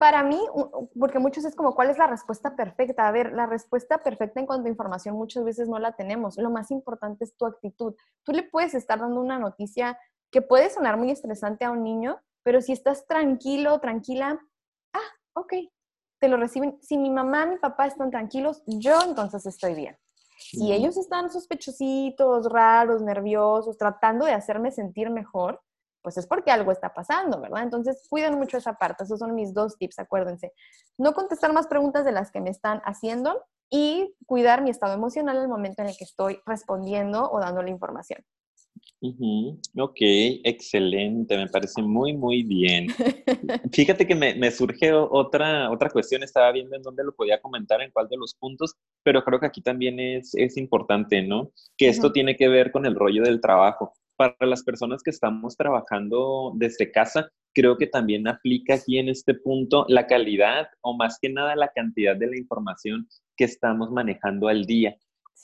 para 0.00 0.22
mí, 0.22 0.40
porque 0.98 1.18
muchos 1.18 1.44
es 1.44 1.54
como, 1.54 1.74
¿cuál 1.74 1.90
es 1.90 1.98
la 1.98 2.06
respuesta 2.06 2.56
perfecta? 2.56 3.06
A 3.06 3.12
ver, 3.12 3.34
la 3.34 3.44
respuesta 3.44 4.02
perfecta 4.02 4.40
en 4.40 4.46
cuanto 4.46 4.66
a 4.66 4.70
información 4.70 5.14
muchas 5.14 5.44
veces 5.44 5.68
no 5.68 5.78
la 5.78 5.92
tenemos. 5.92 6.38
Lo 6.38 6.48
más 6.48 6.70
importante 6.70 7.24
es 7.24 7.36
tu 7.36 7.44
actitud. 7.44 7.94
Tú 8.24 8.32
le 8.32 8.44
puedes 8.44 8.72
estar 8.72 8.98
dando 8.98 9.20
una 9.20 9.38
noticia 9.38 9.98
que 10.30 10.40
puede 10.40 10.70
sonar 10.70 10.96
muy 10.96 11.10
estresante 11.10 11.66
a 11.66 11.70
un 11.70 11.82
niño, 11.82 12.18
pero 12.42 12.62
si 12.62 12.72
estás 12.72 13.06
tranquilo, 13.06 13.78
tranquila, 13.78 14.40
ah, 14.94 15.10
ok, 15.34 15.52
te 16.18 16.28
lo 16.28 16.38
reciben. 16.38 16.78
Si 16.80 16.96
mi 16.96 17.10
mamá, 17.10 17.44
mi 17.44 17.58
papá 17.58 17.86
están 17.86 18.10
tranquilos, 18.10 18.62
yo 18.66 18.98
entonces 19.04 19.44
estoy 19.44 19.74
bien. 19.74 19.98
Si 20.38 20.72
ellos 20.72 20.96
están 20.96 21.30
sospechositos, 21.30 22.50
raros, 22.50 23.02
nerviosos, 23.02 23.76
tratando 23.76 24.24
de 24.24 24.32
hacerme 24.32 24.70
sentir 24.70 25.10
mejor, 25.10 25.60
pues 26.02 26.16
es 26.16 26.26
porque 26.26 26.50
algo 26.50 26.72
está 26.72 26.92
pasando, 26.94 27.40
¿verdad? 27.40 27.62
Entonces, 27.62 28.06
cuiden 28.08 28.36
mucho 28.36 28.58
esa 28.58 28.74
parte. 28.74 29.04
Esos 29.04 29.18
son 29.18 29.34
mis 29.34 29.54
dos 29.54 29.76
tips, 29.76 29.98
acuérdense. 29.98 30.52
No 30.98 31.12
contestar 31.12 31.52
más 31.52 31.66
preguntas 31.66 32.04
de 32.04 32.12
las 32.12 32.30
que 32.30 32.40
me 32.40 32.50
están 32.50 32.80
haciendo 32.84 33.44
y 33.70 34.14
cuidar 34.26 34.62
mi 34.62 34.70
estado 34.70 34.94
emocional 34.94 35.36
el 35.36 35.48
momento 35.48 35.82
en 35.82 35.88
el 35.88 35.96
que 35.96 36.04
estoy 36.04 36.40
respondiendo 36.46 37.30
o 37.30 37.40
dando 37.40 37.62
la 37.62 37.70
información. 37.70 38.24
Ok, 39.78 39.96
excelente, 40.44 41.36
me 41.36 41.48
parece 41.48 41.80
muy, 41.80 42.14
muy 42.14 42.42
bien. 42.42 42.88
Fíjate 43.72 44.06
que 44.06 44.14
me, 44.14 44.34
me, 44.34 44.50
surge 44.50 44.92
otra, 44.92 45.70
otra 45.70 45.88
cuestión, 45.88 46.22
estaba 46.22 46.52
viendo 46.52 46.76
en 46.76 46.82
dónde 46.82 47.04
lo 47.04 47.14
podía 47.14 47.40
comentar, 47.40 47.80
en 47.80 47.90
cuál 47.92 48.08
de 48.08 48.18
los 48.18 48.34
puntos, 48.34 48.74
pero 49.02 49.24
creo 49.24 49.40
que 49.40 49.46
aquí 49.46 49.62
también 49.62 49.98
es, 49.98 50.34
es 50.34 50.58
importante, 50.58 51.22
¿no? 51.22 51.50
Que 51.78 51.88
esto 51.88 52.12
tiene 52.12 52.36
que 52.36 52.48
ver 52.48 52.72
con 52.72 52.84
el 52.84 52.94
rollo 52.94 53.22
del 53.22 53.40
trabajo. 53.40 53.94
Para 54.20 54.36
las 54.40 54.62
personas 54.62 55.02
que 55.02 55.08
estamos 55.08 55.56
trabajando 55.56 56.52
desde 56.54 56.92
casa, 56.92 57.30
creo 57.54 57.78
que 57.78 57.86
también 57.86 58.28
aplica 58.28 58.74
aquí 58.74 58.98
en 58.98 59.08
este 59.08 59.32
punto 59.32 59.86
la 59.88 60.06
calidad 60.06 60.68
o 60.82 60.94
más 60.94 61.16
que 61.18 61.30
nada 61.30 61.56
la 61.56 61.72
cantidad 61.74 62.14
de 62.14 62.26
la 62.26 62.36
información 62.36 63.08
que 63.34 63.44
estamos 63.44 63.90
manejando 63.90 64.48
al 64.48 64.66
día. 64.66 64.94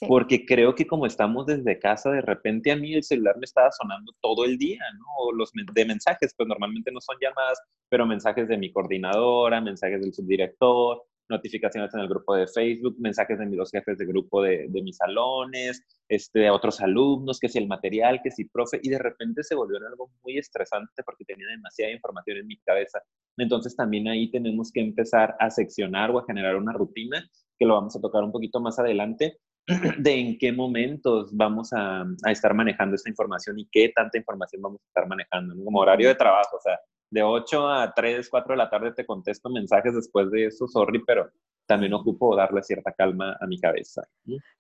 Porque 0.07 0.45
creo 0.45 0.74
que 0.74 0.87
como 0.87 1.07
estamos 1.07 1.47
desde 1.47 1.79
casa, 1.79 2.11
de 2.11 2.20
repente 2.20 2.70
a 2.70 2.77
mí 2.77 2.93
el 2.93 3.03
celular 3.03 3.39
me 3.39 3.47
estaba 3.47 3.72
sonando 3.72 4.12
todo 4.20 4.45
el 4.45 4.59
día, 4.59 4.83
¿no? 4.99 5.07
O 5.20 5.33
los 5.33 5.53
de 5.55 5.85
mensajes, 5.87 6.35
pues 6.37 6.47
normalmente 6.47 6.93
no 6.93 7.01
son 7.01 7.16
llamadas, 7.18 7.59
pero 7.89 8.05
mensajes 8.05 8.47
de 8.47 8.59
mi 8.59 8.70
coordinadora, 8.70 9.62
mensajes 9.62 10.03
del 10.03 10.12
subdirector, 10.12 11.03
notificaciones 11.29 11.93
en 11.95 12.01
el 12.01 12.09
grupo 12.09 12.35
de 12.35 12.47
Facebook, 12.47 12.97
mensajes 12.99 13.39
de 13.39 13.47
mis 13.47 13.57
dos 13.57 13.70
jefes 13.70 13.99
de 13.99 14.07
grupo 14.07 14.43
de, 14.43 14.66
de 14.68 14.83
mis 14.83 14.97
salones, 14.97 15.83
este, 16.09 16.51
otros 16.51 16.81
alumnos, 16.81 17.39
que 17.41 17.49
si 17.49 17.59
el 17.59 17.66
material, 17.66 18.20
que 18.22 18.31
si 18.31 18.45
profe, 18.45 18.79
y 18.83 18.89
de 18.89 18.99
repente 18.99 19.43
se 19.43 19.55
volvió 19.55 19.79
algo 19.79 20.11
muy 20.22 20.39
estresante 20.39 21.03
porque 21.05 21.24
tenía 21.24 21.47
demasiada 21.49 21.93
información 21.93 22.39
en 22.39 22.47
mi 22.47 22.57
cabeza. 22.59 23.01
Entonces 23.37 23.74
también 23.77 24.09
ahí 24.09 24.31
tenemos 24.31 24.70
que 24.72 24.81
empezar 24.81 25.37
a 25.39 25.51
seccionar 25.51 26.11
o 26.11 26.18
a 26.18 26.24
generar 26.27 26.57
una 26.57 26.72
rutina, 26.72 27.29
que 27.59 27.66
lo 27.66 27.74
vamos 27.74 27.97
a 27.97 28.01
tocar 28.01 28.22
un 28.22 28.33
poquito 28.33 28.61
más 28.61 28.79
adelante, 28.79 29.39
de 29.99 30.14
en 30.14 30.39
qué 30.39 30.53
momentos 30.53 31.37
vamos 31.37 31.72
a, 31.72 32.03
a, 32.03 32.31
estar 32.31 32.55
manejando 32.55 32.95
esta 32.95 33.11
información 33.11 33.59
y 33.59 33.68
qué 33.70 33.91
tanta 33.95 34.16
información 34.16 34.62
vamos 34.62 34.81
a 34.81 34.87
estar 34.87 35.09
manejando, 35.09 35.55
como 35.64 35.81
horario 35.81 36.09
de 36.09 36.14
trabajo, 36.14 36.57
o 36.57 36.61
sea, 36.61 36.79
de 37.16 37.22
8 37.22 37.70
a 37.70 37.94
3, 37.94 38.28
4 38.28 38.52
de 38.52 38.58
la 38.58 38.68
tarde 38.68 38.92
te 38.92 39.06
contesto 39.06 39.48
mensajes 39.48 39.94
después 39.94 40.30
de 40.30 40.44
eso, 40.44 40.68
sorry, 40.68 41.02
pero 41.06 41.30
también 41.64 41.94
ocupo 41.94 42.36
darle 42.36 42.62
cierta 42.62 42.92
calma 42.92 43.38
a 43.40 43.46
mi 43.46 43.58
cabeza. 43.58 44.06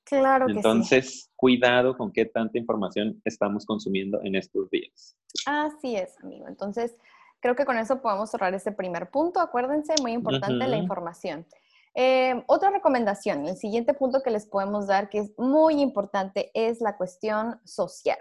Claro 0.04 0.46
que 0.46 0.52
Entonces, 0.52 1.30
cuidado 1.36 1.94
con 1.98 2.10
qué 2.10 2.24
tanta 2.24 2.56
información 2.56 3.20
estamos 3.26 3.66
consumiendo 3.66 4.22
en 4.22 4.36
estos 4.36 4.70
días. 4.70 5.18
Así 5.44 5.96
es, 5.96 6.16
amigo. 6.24 6.48
Entonces, 6.48 6.96
creo 7.40 7.54
que 7.54 7.66
con 7.66 7.76
eso 7.76 8.00
podemos 8.00 8.30
cerrar 8.30 8.54
ese 8.54 8.72
primer 8.72 9.10
punto. 9.10 9.38
Acuérdense, 9.40 9.92
muy 10.00 10.12
importante 10.12 10.66
la 10.66 10.78
información. 10.78 11.46
Eh, 11.94 12.42
otra 12.46 12.70
recomendación, 12.70 13.46
el 13.46 13.56
siguiente 13.56 13.92
punto 13.92 14.22
que 14.22 14.30
les 14.30 14.46
podemos 14.46 14.86
dar, 14.86 15.10
que 15.10 15.18
es 15.18 15.38
muy 15.38 15.82
importante, 15.82 16.50
es 16.54 16.80
la 16.80 16.96
cuestión 16.96 17.60
social. 17.64 18.18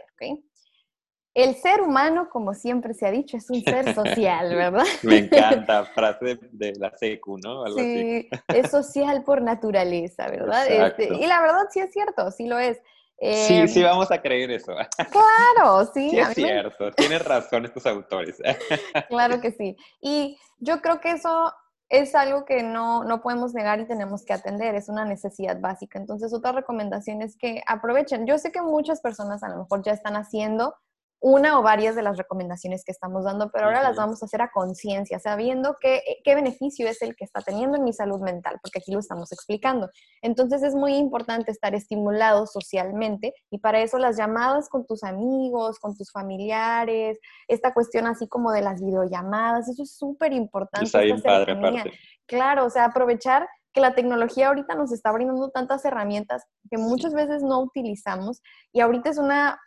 El 1.36 1.55
ser 1.55 1.81
humano, 1.81 2.29
como 2.29 2.53
siempre 2.53 2.93
se 2.93 3.05
ha 3.05 3.11
dicho, 3.11 3.36
es 3.36 3.49
un 3.49 3.61
ser 3.61 3.93
social, 3.93 4.55
¿verdad? 4.55 4.86
Me 5.03 5.17
encanta, 5.17 5.83
frase 5.83 6.39
de, 6.51 6.73
la 6.77 6.95
secu, 6.97 7.38
¿no? 7.38 7.65
sí, 7.75 8.29
es 8.47 8.71
social 8.71 9.21
por 9.23 9.41
naturaleza, 9.41 10.29
¿verdad? 10.29 10.65
Este, 10.65 11.13
y 11.13 11.27
la 11.27 11.41
verdad 11.41 11.65
sí 11.69 11.81
es 11.81 11.91
cierto, 11.91 12.31
sí 12.31 12.47
lo 12.47 12.57
es. 12.57 12.77
sí, 13.19 13.67
sí, 13.67 13.81
em, 13.81 13.86
vamos 13.86 14.09
a 14.11 14.21
creer 14.21 14.49
eso. 14.49 14.73
Claro, 15.11 15.86
sí. 15.93 16.09
sí 16.09 16.19
es 16.19 16.33
cierto, 16.36 16.91
tienes 16.93 17.23
razón 17.25 17.65
estos 17.65 17.86
autores. 17.86 18.41
claro 19.09 19.41
que 19.41 19.51
sí. 19.51 19.75
Y 19.99 20.39
yo 20.59 20.81
creo 20.81 21.01
que 21.01 21.11
eso 21.11 21.53
es 21.89 22.15
algo 22.15 22.45
que 22.45 22.63
no, 22.63 23.03
no 23.03 23.21
podemos 23.21 23.53
negar 23.53 23.81
y 23.81 23.88
tenemos 23.88 24.23
que 24.23 24.31
atender, 24.31 24.73
es 24.75 24.88
una 24.88 25.03
necesidad 25.03 25.59
básica. 25.59 25.99
Entonces, 25.99 26.33
otra 26.33 26.53
recomendación 26.53 27.21
es 27.21 27.36
que 27.36 27.61
aprovechen. 27.67 28.25
Yo 28.25 28.38
sé 28.38 28.53
que 28.53 28.61
muchas 28.61 29.01
personas 29.01 29.43
a 29.43 29.49
lo 29.49 29.57
mejor 29.57 29.83
ya 29.83 29.91
están 29.91 30.15
haciendo 30.15 30.75
una 31.28 31.57
o 31.57 31.63
varias 31.63 31.95
de 31.95 32.03
las 32.03 32.17
recomendaciones 32.17 32.84
que 32.86 32.91
estamos 32.91 33.23
dando, 33.23 33.49
pero 33.49 33.65
ahora 33.65 33.82
las 33.82 33.95
vamos 33.95 34.21
a 34.21 34.28
hacer 34.28 34.43
a 34.43 34.51
conciencia, 34.51 35.17
sabiendo 35.17 35.76
qué, 35.82 36.03
qué 36.23 36.36
beneficio 36.36 36.88
es 36.88 37.01
el 37.01 37.15
que 37.15 37.23
está 37.26 37.41
teniendo 37.41 37.78
en 37.78 37.84
mi 37.84 37.93
salud 37.93 38.21
mental, 38.21 38.59
porque 38.61 38.78
aquí 38.78 38.91
lo 38.91 38.99
estamos 38.99 39.32
explicando. 39.32 39.89
Entonces 40.21 40.61
es 40.61 40.76
muy 40.76 40.93
importante 40.93 41.49
estar 41.49 41.73
estimulado 41.73 42.45
socialmente 42.45 43.34
y 43.49 43.57
para 43.57 43.82
eso 43.82 43.97
las 43.97 44.17
llamadas 44.17 44.69
con 44.69 44.86
tus 44.86 45.03
amigos, 45.03 45.80
con 45.80 45.95
tus 45.95 46.11
familiares, 46.11 47.17
esta 47.47 47.73
cuestión 47.73 48.05
así 48.05 48.28
como 48.28 48.51
de 48.51 48.61
las 48.61 48.80
videollamadas, 48.84 49.67
eso 49.67 49.82
es 49.82 49.97
súper 49.97 50.32
importante. 50.32 50.86
Está 50.86 50.99
bien 50.99 51.23
padre, 51.23 51.57
Claro, 52.28 52.65
o 52.65 52.69
sea, 52.69 52.86
aprovechar 52.86 53.47
que 53.73 53.82
la 53.82 53.95
tecnología 53.95 54.49
ahorita 54.49 54.76
nos 54.76 54.91
está 54.91 55.11
brindando 55.11 55.49
tantas 55.49 55.84
herramientas 55.86 56.43
que 56.69 56.78
muchas 56.78 57.15
veces 57.15 57.41
no 57.41 57.61
utilizamos 57.61 58.43
y 58.71 58.82
ahorita 58.82 59.09
es 59.09 59.17
una 59.17 59.59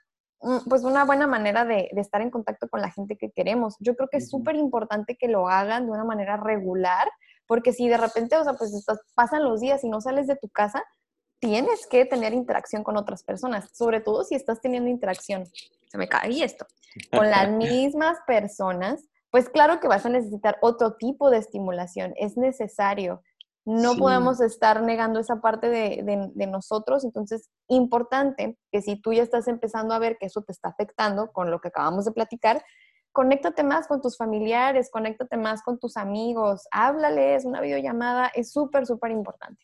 pues 0.68 0.84
una 0.84 1.04
buena 1.04 1.26
manera 1.26 1.64
de, 1.64 1.88
estar 1.96 2.20
en 2.20 2.30
contacto 2.30 2.68
con 2.68 2.80
la 2.80 2.90
gente 2.90 3.16
que 3.16 3.30
queremos. 3.30 3.76
Yo 3.80 3.96
creo 3.96 4.08
que 4.08 4.18
es 4.18 4.30
súper 4.30 4.56
importante 4.56 5.16
que 5.16 5.28
lo 5.28 5.48
hagan 5.48 5.86
de 5.86 5.92
una 5.92 6.04
manera 6.04 6.36
regular, 6.36 7.10
porque 7.46 7.72
si 7.72 7.88
de 7.88 7.96
repente, 7.96 8.36
o 8.36 8.44
sea, 8.44 8.54
pues 8.54 8.72
estás, 8.72 9.00
pasan 9.14 9.44
los 9.44 9.60
días 9.60 9.82
y 9.84 9.88
no 9.88 10.00
sales 10.00 10.26
de 10.26 10.36
tu 10.36 10.48
casa, 10.48 10.84
tienes 11.40 11.86
que 11.86 12.04
tener 12.04 12.32
interacción 12.32 12.84
con 12.84 12.96
otras 12.96 13.22
personas, 13.22 13.70
sobre 13.72 14.00
todo 14.00 14.24
si 14.24 14.34
estás 14.34 14.60
teniendo 14.60 14.90
interacción, 14.90 15.44
se 15.88 15.98
me 15.98 16.08
cae 16.08 16.42
esto, 16.42 16.66
con 17.12 17.30
las 17.30 17.48
mismas 17.50 18.18
personas, 18.26 19.04
pues 19.30 19.48
claro 19.48 19.80
que 19.80 19.88
vas 19.88 20.06
a 20.06 20.08
necesitar 20.08 20.58
otro 20.62 20.94
tipo 20.94 21.30
de 21.30 21.38
estimulación, 21.38 22.14
es 22.16 22.36
necesario. 22.36 23.22
No 23.68 23.96
podemos 23.96 24.40
estar 24.40 24.82
negando 24.82 25.20
esa 25.20 25.42
parte 25.42 25.68
de, 25.68 26.46
nosotros. 26.46 27.04
Entonces, 27.04 27.50
importante 27.68 28.56
que 28.72 28.80
si 28.80 28.98
tú 28.98 29.12
ya 29.12 29.22
estás 29.22 29.46
empezando 29.46 29.92
a 29.92 29.98
ver 29.98 30.16
que 30.18 30.24
eso 30.24 30.40
te 30.40 30.52
está 30.52 30.70
afectando 30.70 31.30
con 31.32 31.50
lo 31.50 31.60
que 31.60 31.68
acabamos 31.68 32.06
de 32.06 32.12
platicar, 32.12 32.64
conéctate 33.12 33.64
más 33.64 33.86
con 33.86 34.00
tus 34.00 34.16
familiares, 34.16 34.88
conéctate 34.90 35.36
más 35.36 35.62
con 35.62 35.78
tus 35.78 35.98
amigos, 35.98 36.66
háblales, 36.70 37.44
una 37.44 37.60
videollamada 37.60 38.28
es 38.34 38.52
súper, 38.52 38.86
súper 38.86 39.10
importante. 39.10 39.62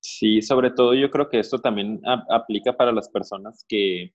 Sí, 0.00 0.40
sobre 0.40 0.70
todo 0.70 0.94
yo 0.94 1.10
creo 1.10 1.28
que 1.28 1.38
esto 1.38 1.58
también 1.58 2.00
aplica 2.30 2.74
para 2.74 2.92
las 2.92 3.10
personas 3.10 3.66
que, 3.68 4.14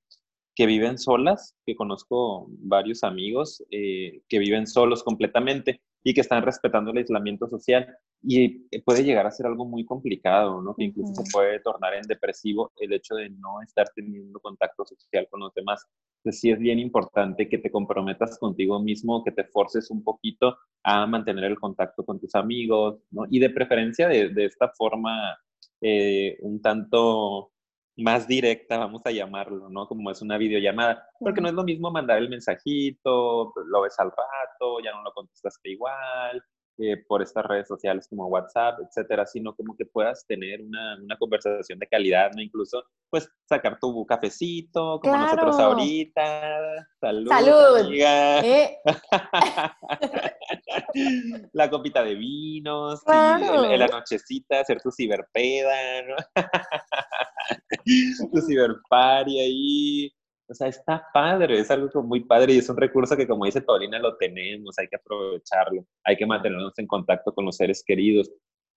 viven 0.58 0.98
solas, 0.98 1.56
que 1.68 1.76
conozco 1.76 2.48
varios 2.50 3.04
amigos 3.04 3.64
eh, 3.70 4.24
que 4.28 4.40
viven 4.40 4.66
solos 4.66 5.04
completamente 5.04 5.82
y 6.04 6.14
que 6.14 6.22
están 6.22 6.44
respetando 6.44 6.92
el 6.92 6.98
aislamiento 6.98 7.48
social. 7.48 7.88
Y 8.22 8.68
eh, 8.72 8.82
puede 8.84 9.04
llegar 9.04 9.26
a 9.26 9.32
ser 9.32 9.46
algo 9.46 9.66
muy 9.66 9.86
complicado, 9.86 10.62
¿no? 10.62 10.76
Que 10.76 10.86
incluso 10.86 11.14
se 11.14 11.32
puede 11.32 11.60
tornar 11.60 11.94
en 11.94 12.04
depresivo 12.04 12.72
el 12.78 12.94
hecho 12.94 13.16
de 13.16 13.30
no 13.30 13.62
estar 13.62 13.88
teniendo 13.96 14.40
contacto 14.40 14.86
social 14.86 15.28
con 15.30 15.42
los 15.42 15.54
demás. 15.54 15.86
Entonces 16.18 16.42
sí 16.42 16.52
es 16.52 16.60
bien 16.60 16.80
importante 16.80 17.48
que 17.48 17.58
te 17.58 17.72
comprometas 17.72 18.38
contigo 18.40 18.82
mismo, 18.82 19.24
que 19.24 19.32
te 19.32 19.46
forces 19.46 19.90
un 19.90 20.04
poquito 20.04 20.58
a 20.84 21.06
mantener 21.08 21.46
el 21.46 21.60
contacto 21.60 22.06
con 22.06 22.20
tus 22.20 22.36
amigos, 22.36 23.00
¿no? 23.12 23.24
Y 23.30 23.40
de 23.40 23.50
preferencia 23.50 24.08
de, 24.08 24.30
de 24.30 24.46
esta 24.46 24.70
forma 24.70 25.38
eh, 25.82 26.38
un 26.42 26.62
tanto 26.62 27.52
más 27.98 28.28
directa, 28.28 28.78
vamos 28.78 29.02
a 29.06 29.12
llamarlo, 29.12 29.70
¿no? 29.70 29.88
Como 29.88 30.12
es 30.12 30.22
una 30.22 30.38
videollamada, 30.38 31.08
porque 31.20 31.42
no 31.42 31.50
es 31.50 31.54
lo 31.54 31.64
mismo 31.64 31.92
mandar 31.92 32.18
el 32.18 32.30
mensajito, 32.30 33.54
lo 33.66 33.82
ves 33.82 34.00
al 34.00 34.12
rato, 34.12 34.80
ya 34.84 34.92
no 34.92 35.04
lo 35.04 35.12
contestaste 35.14 35.72
igual, 35.72 36.44
eh, 36.82 36.96
por 37.08 37.22
estas 37.22 37.46
redes 37.46 37.68
sociales 37.68 38.08
como 38.10 38.28
WhatsApp, 38.28 38.80
etcétera, 38.88 39.26
sino 39.26 39.54
como 39.54 39.76
que 39.76 39.86
puedas 39.86 40.26
tener 40.26 40.62
una, 40.62 40.98
una 41.02 41.18
conversación 41.18 41.78
de 41.78 41.88
calidad, 41.88 42.32
¿no? 42.34 42.42
Incluso, 42.42 42.84
pues, 43.10 43.30
sacar 43.48 43.78
tu 43.80 44.06
cafecito, 44.06 45.00
como 45.02 45.18
nosotros 45.18 45.60
ahorita. 45.60 46.88
Salud, 47.02 47.28
Salud. 47.28 47.92
Eh. 47.94 48.78
la 51.54 51.70
copita 51.70 52.04
de 52.04 52.16
vinos, 52.16 53.02
en, 53.08 53.80
la 53.80 53.88
nochecita, 53.88 54.62
hacer 54.62 54.82
tu 54.82 54.92
ciberpeda, 54.92 56.02
¿no? 56.04 56.16
tu 58.32 58.42
ciberparty 58.42 59.40
ahí 59.40 60.12
o 60.50 60.54
sea, 60.56 60.68
está 60.68 61.06
padre, 61.14 61.60
es 61.60 61.70
algo 61.70 62.02
muy 62.02 62.22
padre 62.22 62.54
y 62.54 62.58
es 62.58 62.70
un 62.70 62.78
recurso 62.78 63.16
que, 63.16 63.28
como 63.28 63.46
dice 63.46 63.62
Paulina, 63.62 64.00
lo 64.00 64.18
tenemos, 64.18 64.78
hay 64.80 64.88
que 64.88 64.96
aprovecharlo, 64.96 65.86
hay 66.04 66.18
que 66.18 66.26
mantenernos 66.26 66.78
en 66.80 66.88
contacto 66.88 67.34
con 67.34 67.46
los 67.46 67.56
seres 67.56 67.84
queridos. 67.86 68.32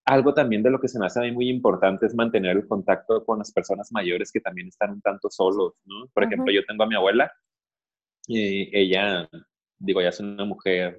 Algo 0.04 0.34
también 0.34 0.62
de 0.62 0.70
lo 0.70 0.80
que 0.80 0.88
se 0.88 0.98
me 0.98 1.06
hace 1.06 1.20
a 1.20 1.22
mí 1.22 1.32
muy 1.32 1.48
importante 1.48 2.06
es 2.06 2.14
mantener 2.14 2.56
el 2.56 2.68
contacto 2.68 3.24
con 3.24 3.38
las 3.38 3.52
personas 3.52 3.90
mayores 3.90 4.30
que 4.30 4.40
también 4.40 4.68
están 4.68 4.90
un 4.90 5.00
tanto 5.00 5.30
solos, 5.30 5.74
¿no? 5.86 6.08
Por 6.12 6.24
ejemplo, 6.24 6.52
yo 6.52 6.64
tengo 6.66 6.82
a 6.84 6.88
mi 6.88 6.94
abuela 6.94 7.32
y 8.26 8.76
ella, 8.76 9.28
digo, 9.78 10.02
ya 10.02 10.08
es 10.08 10.20
una 10.20 10.44
mujer 10.44 10.98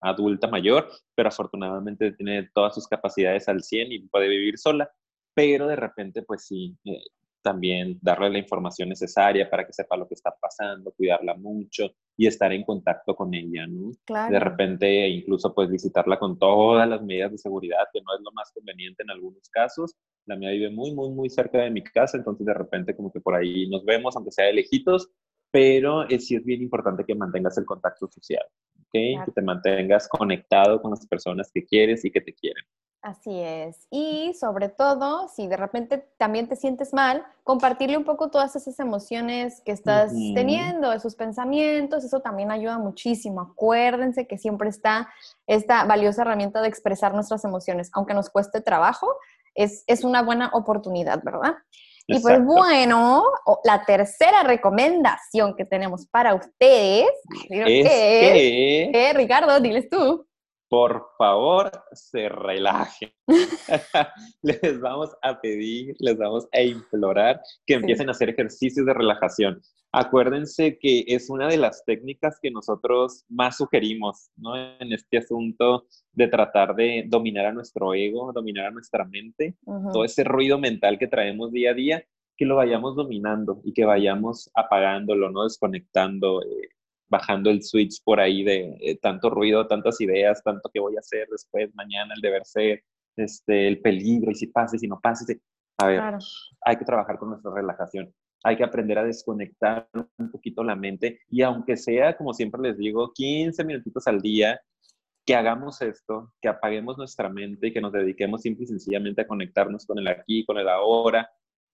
adulta 0.00 0.48
mayor, 0.48 0.88
pero 1.14 1.28
afortunadamente 1.28 2.12
tiene 2.12 2.50
todas 2.54 2.74
sus 2.74 2.88
capacidades 2.88 3.48
al 3.48 3.62
100 3.62 3.92
y 3.92 3.98
puede 4.08 4.28
vivir 4.28 4.58
sola, 4.58 4.90
pero 5.34 5.68
de 5.68 5.76
repente, 5.76 6.22
pues 6.22 6.44
sí, 6.46 6.76
eh, 6.84 7.02
también 7.48 7.98
darle 8.02 8.28
la 8.28 8.38
información 8.38 8.90
necesaria 8.90 9.48
para 9.48 9.66
que 9.66 9.72
sepa 9.72 9.96
lo 9.96 10.06
que 10.06 10.12
está 10.12 10.34
pasando, 10.38 10.92
cuidarla 10.92 11.34
mucho 11.34 11.90
y 12.14 12.26
estar 12.26 12.52
en 12.52 12.62
contacto 12.62 13.16
con 13.16 13.32
ella, 13.32 13.66
¿no? 13.66 13.92
De 14.06 14.38
repente 14.38 15.08
incluso 15.08 15.54
pues 15.54 15.70
visitarla 15.70 16.18
con 16.18 16.38
todas 16.38 16.86
las 16.86 17.02
medidas 17.02 17.32
de 17.32 17.38
seguridad, 17.38 17.84
que 17.90 18.02
no 18.02 18.14
es 18.14 18.20
lo 18.22 18.32
más 18.32 18.52
conveniente 18.52 19.02
en 19.02 19.10
algunos 19.10 19.48
casos. 19.48 19.94
La 20.26 20.36
mía 20.36 20.50
vive 20.50 20.68
muy, 20.68 20.92
muy, 20.94 21.08
muy 21.10 21.30
cerca 21.30 21.62
de 21.62 21.70
mi 21.70 21.82
casa, 21.82 22.18
entonces 22.18 22.44
de 22.44 22.52
repente 22.52 22.94
como 22.94 23.10
que 23.10 23.20
por 23.20 23.34
ahí 23.34 23.66
nos 23.70 23.82
vemos, 23.86 24.14
aunque 24.14 24.30
sea 24.30 24.44
de 24.44 24.52
lejitos, 24.52 25.08
pero 25.50 26.06
sí 26.18 26.36
es 26.36 26.44
bien 26.44 26.60
importante 26.60 27.04
que 27.06 27.14
mantengas 27.14 27.56
el 27.56 27.64
contacto 27.64 28.08
social, 28.08 28.44
¿ok? 28.78 29.24
Que 29.24 29.32
te 29.34 29.40
mantengas 29.40 30.06
conectado 30.06 30.82
con 30.82 30.90
las 30.90 31.06
personas 31.06 31.50
que 31.50 31.64
quieres 31.64 32.04
y 32.04 32.10
que 32.10 32.20
te 32.20 32.34
quieren. 32.34 32.64
Así 33.00 33.38
es. 33.40 33.86
Y 33.90 34.34
sobre 34.34 34.68
todo, 34.68 35.28
si 35.28 35.46
de 35.46 35.56
repente 35.56 36.08
también 36.16 36.48
te 36.48 36.56
sientes 36.56 36.92
mal, 36.92 37.24
compartirle 37.44 37.96
un 37.96 38.04
poco 38.04 38.28
todas 38.28 38.56
esas 38.56 38.80
emociones 38.80 39.62
que 39.64 39.70
estás 39.70 40.12
teniendo, 40.34 40.92
esos 40.92 41.14
pensamientos, 41.14 42.04
eso 42.04 42.20
también 42.20 42.50
ayuda 42.50 42.76
muchísimo. 42.78 43.40
Acuérdense 43.40 44.26
que 44.26 44.36
siempre 44.36 44.68
está 44.68 45.08
esta 45.46 45.84
valiosa 45.84 46.22
herramienta 46.22 46.60
de 46.60 46.68
expresar 46.68 47.14
nuestras 47.14 47.44
emociones, 47.44 47.88
aunque 47.92 48.14
nos 48.14 48.30
cueste 48.30 48.60
trabajo, 48.60 49.08
es, 49.54 49.84
es 49.86 50.02
una 50.02 50.22
buena 50.22 50.50
oportunidad, 50.52 51.22
¿verdad? 51.22 51.54
Y 52.08 52.18
pues 52.20 52.42
bueno, 52.42 53.22
la 53.64 53.84
tercera 53.84 54.42
recomendación 54.42 55.54
que 55.54 55.66
tenemos 55.66 56.06
para 56.06 56.34
ustedes 56.34 57.10
es, 57.50 57.64
que... 57.66 58.90
Eh, 58.92 59.12
Ricardo, 59.12 59.60
diles 59.60 59.88
tú 59.90 60.26
por 60.68 61.06
favor, 61.16 61.70
se 61.92 62.28
relajen. 62.28 63.10
les 64.42 64.80
vamos 64.80 65.10
a 65.22 65.40
pedir, 65.40 65.94
les 65.98 66.16
vamos 66.16 66.46
a 66.52 66.60
implorar 66.62 67.40
que 67.66 67.74
empiecen 67.74 68.08
a 68.08 68.12
hacer 68.12 68.30
ejercicios 68.30 68.86
de 68.86 68.94
relajación. 68.94 69.60
Acuérdense 69.90 70.78
que 70.78 71.04
es 71.06 71.30
una 71.30 71.48
de 71.48 71.56
las 71.56 71.82
técnicas 71.86 72.38
que 72.42 72.50
nosotros 72.50 73.24
más 73.28 73.56
sugerimos 73.56 74.30
¿no? 74.36 74.54
en 74.56 74.92
este 74.92 75.18
asunto 75.18 75.86
de 76.12 76.28
tratar 76.28 76.74
de 76.74 77.04
dominar 77.08 77.46
a 77.46 77.52
nuestro 77.52 77.94
ego, 77.94 78.32
dominar 78.34 78.66
a 78.66 78.70
nuestra 78.70 79.06
mente, 79.06 79.56
todo 79.64 80.04
ese 80.04 80.24
ruido 80.24 80.58
mental 80.58 80.98
que 80.98 81.06
traemos 81.06 81.52
día 81.52 81.70
a 81.70 81.74
día, 81.74 82.04
que 82.36 82.44
lo 82.44 82.56
vayamos 82.56 82.96
dominando 82.96 83.62
y 83.64 83.72
que 83.72 83.86
vayamos 83.86 84.50
apagándolo, 84.54 85.30
no 85.30 85.44
desconectando. 85.44 86.42
Eh, 86.42 86.68
bajando 87.08 87.50
el 87.50 87.62
switch 87.62 88.02
por 88.04 88.20
ahí 88.20 88.42
de 88.42 88.76
eh, 88.80 88.98
tanto 89.00 89.30
ruido, 89.30 89.66
tantas 89.66 90.00
ideas, 90.00 90.42
tanto 90.42 90.70
que 90.72 90.80
voy 90.80 90.96
a 90.96 91.00
hacer 91.00 91.26
después, 91.30 91.74
mañana, 91.74 92.14
el 92.14 92.20
deber 92.20 92.44
ser, 92.44 92.82
este, 93.16 93.68
el 93.68 93.80
peligro, 93.80 94.30
y 94.30 94.34
si 94.34 94.46
pasa, 94.48 94.76
y 94.76 94.78
si 94.78 94.88
no 94.88 95.00
pasa. 95.00 95.24
A 95.78 95.86
ver, 95.86 96.02
hay 96.62 96.76
que 96.76 96.84
trabajar 96.84 97.18
con 97.18 97.30
nuestra 97.30 97.52
relajación. 97.52 98.12
Hay 98.44 98.56
que 98.56 98.64
aprender 98.64 98.98
a 98.98 99.04
desconectar 99.04 99.88
un 99.92 100.30
poquito 100.30 100.62
la 100.62 100.76
mente 100.76 101.20
y 101.28 101.42
aunque 101.42 101.76
sea, 101.76 102.16
como 102.16 102.32
siempre 102.32 102.60
les 102.62 102.78
digo, 102.78 103.12
15 103.12 103.64
minutitos 103.64 104.06
al 104.06 104.20
día, 104.20 104.60
que 105.26 105.34
hagamos 105.34 105.82
esto, 105.82 106.32
que 106.40 106.48
apaguemos 106.48 106.96
nuestra 106.96 107.28
mente 107.28 107.66
y 107.66 107.72
que 107.72 107.80
nos 107.80 107.92
dediquemos 107.92 108.42
simple 108.42 108.64
y 108.64 108.68
sencillamente 108.68 109.22
a 109.22 109.26
conectarnos 109.26 109.84
con 109.86 109.98
el 109.98 110.08
aquí, 110.08 110.44
con 110.44 110.56
el 110.56 110.68
ahora, 110.68 111.28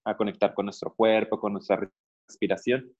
a 0.04 0.16
conectar 0.16 0.54
con 0.54 0.66
nuestro 0.66 0.94
cuerpo, 0.94 1.38
con 1.38 1.52
nuestra 1.52 1.88
respiración 2.26 2.90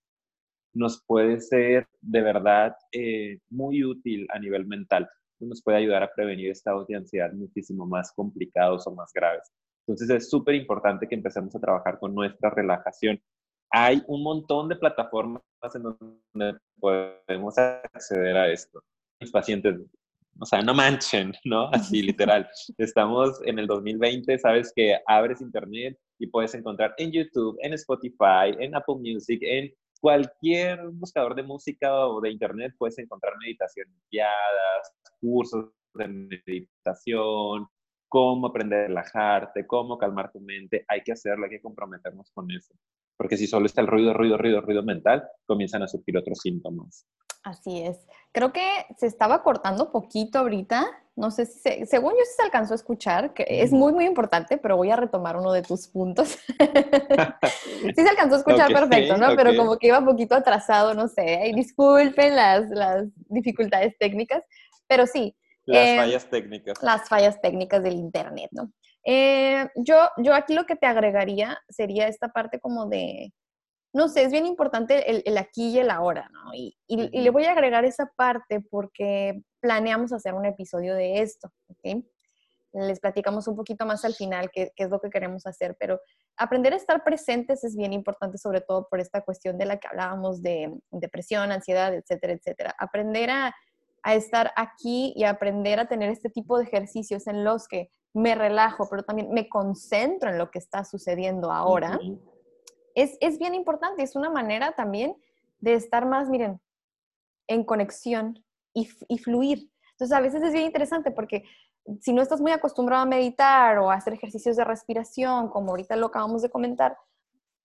nos 0.74 1.02
puede 1.06 1.40
ser 1.40 1.86
de 2.00 2.20
verdad 2.20 2.76
eh, 2.92 3.38
muy 3.48 3.84
útil 3.84 4.26
a 4.30 4.38
nivel 4.38 4.66
mental. 4.66 5.08
Nos 5.40 5.62
puede 5.62 5.78
ayudar 5.78 6.02
a 6.02 6.12
prevenir 6.14 6.50
estados 6.50 6.86
de 6.86 6.96
ansiedad 6.96 7.32
muchísimo 7.32 7.86
más 7.86 8.12
complicados 8.12 8.86
o 8.86 8.94
más 8.94 9.12
graves. 9.12 9.50
Entonces 9.86 10.10
es 10.10 10.30
súper 10.30 10.54
importante 10.54 11.06
que 11.06 11.14
empecemos 11.14 11.54
a 11.54 11.60
trabajar 11.60 11.98
con 11.98 12.14
nuestra 12.14 12.50
relajación. 12.50 13.20
Hay 13.70 14.02
un 14.06 14.22
montón 14.22 14.68
de 14.68 14.76
plataformas 14.76 15.42
en 15.74 15.82
donde 15.82 16.58
podemos 16.78 17.58
acceder 17.58 18.36
a 18.36 18.50
esto. 18.50 18.82
Mis 19.20 19.30
pacientes, 19.30 19.76
o 20.38 20.46
sea, 20.46 20.62
no 20.62 20.74
manchen, 20.74 21.32
¿no? 21.44 21.68
Así 21.72 22.02
literal. 22.02 22.48
Estamos 22.78 23.40
en 23.44 23.58
el 23.58 23.66
2020, 23.66 24.38
sabes 24.38 24.72
que 24.74 24.96
abres 25.06 25.40
internet 25.40 25.98
y 26.18 26.26
puedes 26.26 26.54
encontrar 26.54 26.94
en 26.98 27.12
YouTube, 27.12 27.58
en 27.60 27.74
Spotify, 27.74 28.54
en 28.58 28.74
Apple 28.74 28.96
Music, 28.96 29.40
en 29.42 29.72
cualquier 30.04 30.86
buscador 30.90 31.34
de 31.34 31.42
música 31.42 31.90
o 32.06 32.20
de 32.20 32.30
internet 32.30 32.74
puedes 32.76 32.98
encontrar 32.98 33.38
meditaciones 33.38 33.94
guiadas, 34.10 34.92
cursos 35.18 35.70
de 35.94 36.08
meditación, 36.08 37.66
cómo 38.06 38.48
aprender 38.48 38.80
a 38.80 38.88
relajarte, 38.88 39.66
cómo 39.66 39.96
calmar 39.96 40.30
tu 40.30 40.40
mente. 40.40 40.84
Hay 40.88 41.02
que 41.02 41.12
hacerlo, 41.12 41.46
hay 41.46 41.52
que 41.52 41.62
comprometernos 41.62 42.30
con 42.32 42.50
eso. 42.50 42.74
Porque 43.16 43.36
si 43.36 43.46
solo 43.46 43.66
está 43.66 43.80
el 43.80 43.86
ruido, 43.86 44.12
ruido, 44.12 44.36
ruido, 44.36 44.60
ruido 44.60 44.82
mental, 44.82 45.22
comienzan 45.46 45.82
a 45.82 45.88
surgir 45.88 46.16
otros 46.16 46.38
síntomas. 46.38 47.06
Así 47.44 47.82
es. 47.82 47.98
Creo 48.32 48.52
que 48.52 48.66
se 48.96 49.06
estaba 49.06 49.42
cortando 49.42 49.92
poquito 49.92 50.38
ahorita. 50.38 50.86
No 51.14 51.30
sé 51.30 51.46
si, 51.46 51.86
según 51.86 52.12
yo 52.12 52.24
se 52.36 52.42
alcanzó 52.42 52.72
a 52.72 52.76
escuchar, 52.76 53.34
que 53.34 53.44
es 53.46 53.70
muy, 53.70 53.92
muy 53.92 54.06
importante, 54.06 54.56
pero 54.56 54.76
voy 54.76 54.90
a 54.90 54.96
retomar 54.96 55.36
uno 55.36 55.52
de 55.52 55.62
tus 55.62 55.86
puntos. 55.86 56.38
sí 57.94 57.94
se 57.94 58.08
alcanzó 58.08 58.36
a 58.36 58.38
escuchar 58.38 58.72
perfecto, 58.72 59.18
¿no? 59.18 59.36
Pero 59.36 59.54
como 59.56 59.78
que 59.78 59.88
iba 59.88 59.98
un 59.98 60.06
poquito 60.06 60.34
atrasado, 60.34 60.94
no 60.94 61.06
sé. 61.06 61.48
Y 61.48 61.54
disculpen 61.54 62.34
las, 62.34 62.68
las 62.70 63.06
dificultades 63.28 63.96
técnicas, 63.98 64.42
pero 64.88 65.06
sí. 65.06 65.36
Las 65.66 65.86
eh, 65.86 65.96
fallas 65.98 66.30
técnicas. 66.30 66.82
Las 66.82 67.08
fallas 67.08 67.40
técnicas 67.40 67.82
del 67.82 67.94
Internet, 67.94 68.48
¿no? 68.52 68.72
Eh, 69.04 69.68
yo, 69.76 70.08
yo 70.18 70.34
aquí 70.34 70.54
lo 70.54 70.64
que 70.64 70.76
te 70.76 70.86
agregaría 70.86 71.58
sería 71.68 72.08
esta 72.08 72.28
parte 72.28 72.58
como 72.58 72.86
de, 72.86 73.32
no 73.94 74.08
sé, 74.08 74.24
es 74.24 74.32
bien 74.32 74.44
importante 74.44 75.22
el, 75.28 75.38
aquí 75.38 75.68
y 75.68 75.78
el 75.78 75.88
ahora, 75.88 76.28
¿no? 76.32 76.52
Y, 76.52 76.76
le 76.88 77.30
voy 77.30 77.44
a 77.44 77.52
agregar 77.52 77.84
esa 77.84 78.10
parte 78.16 78.60
porque 78.60 79.40
planeamos 79.60 80.12
hacer 80.12 80.34
un 80.34 80.46
episodio 80.46 80.96
de 80.96 81.20
esto, 81.20 81.48
¿ok? 81.68 82.02
Les 82.72 82.98
platicamos 82.98 83.46
un 83.46 83.54
poquito 83.54 83.86
más 83.86 84.04
al 84.04 84.14
final 84.14 84.50
qué, 84.52 84.72
es 84.74 84.90
lo 84.90 85.00
que 85.00 85.10
queremos 85.10 85.46
hacer, 85.46 85.76
pero 85.78 86.00
aprender 86.36 86.72
a 86.72 86.76
estar 86.76 87.04
presentes 87.04 87.62
es 87.62 87.76
bien 87.76 87.92
importante, 87.92 88.36
sobre 88.36 88.62
todo 88.62 88.88
por 88.90 88.98
esta 88.98 89.20
cuestión 89.20 89.58
de 89.58 89.66
la 89.66 89.76
que 89.76 89.86
hablábamos 89.86 90.42
de 90.42 90.74
depresión, 90.90 91.52
ansiedad, 91.52 91.94
etcétera, 91.94 92.32
etcétera. 92.32 92.74
Aprender 92.76 93.30
a, 93.30 93.54
estar 94.12 94.52
aquí 94.56 95.14
y 95.16 95.24
aprender 95.24 95.80
a 95.80 95.88
tener 95.88 96.10
este 96.10 96.28
tipo 96.28 96.58
de 96.58 96.64
ejercicios 96.64 97.26
en 97.26 97.44
los 97.44 97.66
que 97.66 97.88
me 98.12 98.34
relajo, 98.34 98.86
pero 98.90 99.02
también 99.02 99.30
me 99.30 99.48
concentro 99.48 100.28
en 100.28 100.36
lo 100.36 100.50
que 100.50 100.58
está 100.58 100.84
sucediendo 100.84 101.50
ahora 101.50 101.98
es, 102.94 103.38
bien 103.38 103.54
importante, 103.54 104.02
es 104.02 104.16
una 104.16 104.30
manera 104.30 104.72
también 104.72 105.16
de 105.58 105.74
estar 105.74 106.06
más, 106.06 106.28
miren, 106.28 106.60
en 107.48 107.64
conexión 107.64 108.44
y, 108.72 108.86
fluir. 109.18 109.70
Entonces, 109.92 110.16
a 110.16 110.20
veces 110.20 110.42
es 110.42 110.52
bien 110.52 110.64
interesante 110.64 111.10
porque 111.10 111.44
si 112.00 112.12
no 112.12 112.22
estás 112.22 112.40
muy 112.40 112.52
acostumbrado 112.52 113.02
a 113.02 113.06
meditar 113.06 113.78
o 113.78 113.90
a 113.90 113.94
hacer 113.94 114.14
ejercicios 114.14 114.56
de 114.56 114.64
respiración, 114.64 115.48
como 115.48 115.70
ahorita 115.70 115.96
lo 115.96 116.06
acabamos 116.06 116.42
de 116.42 116.50
comentar, 116.50 116.96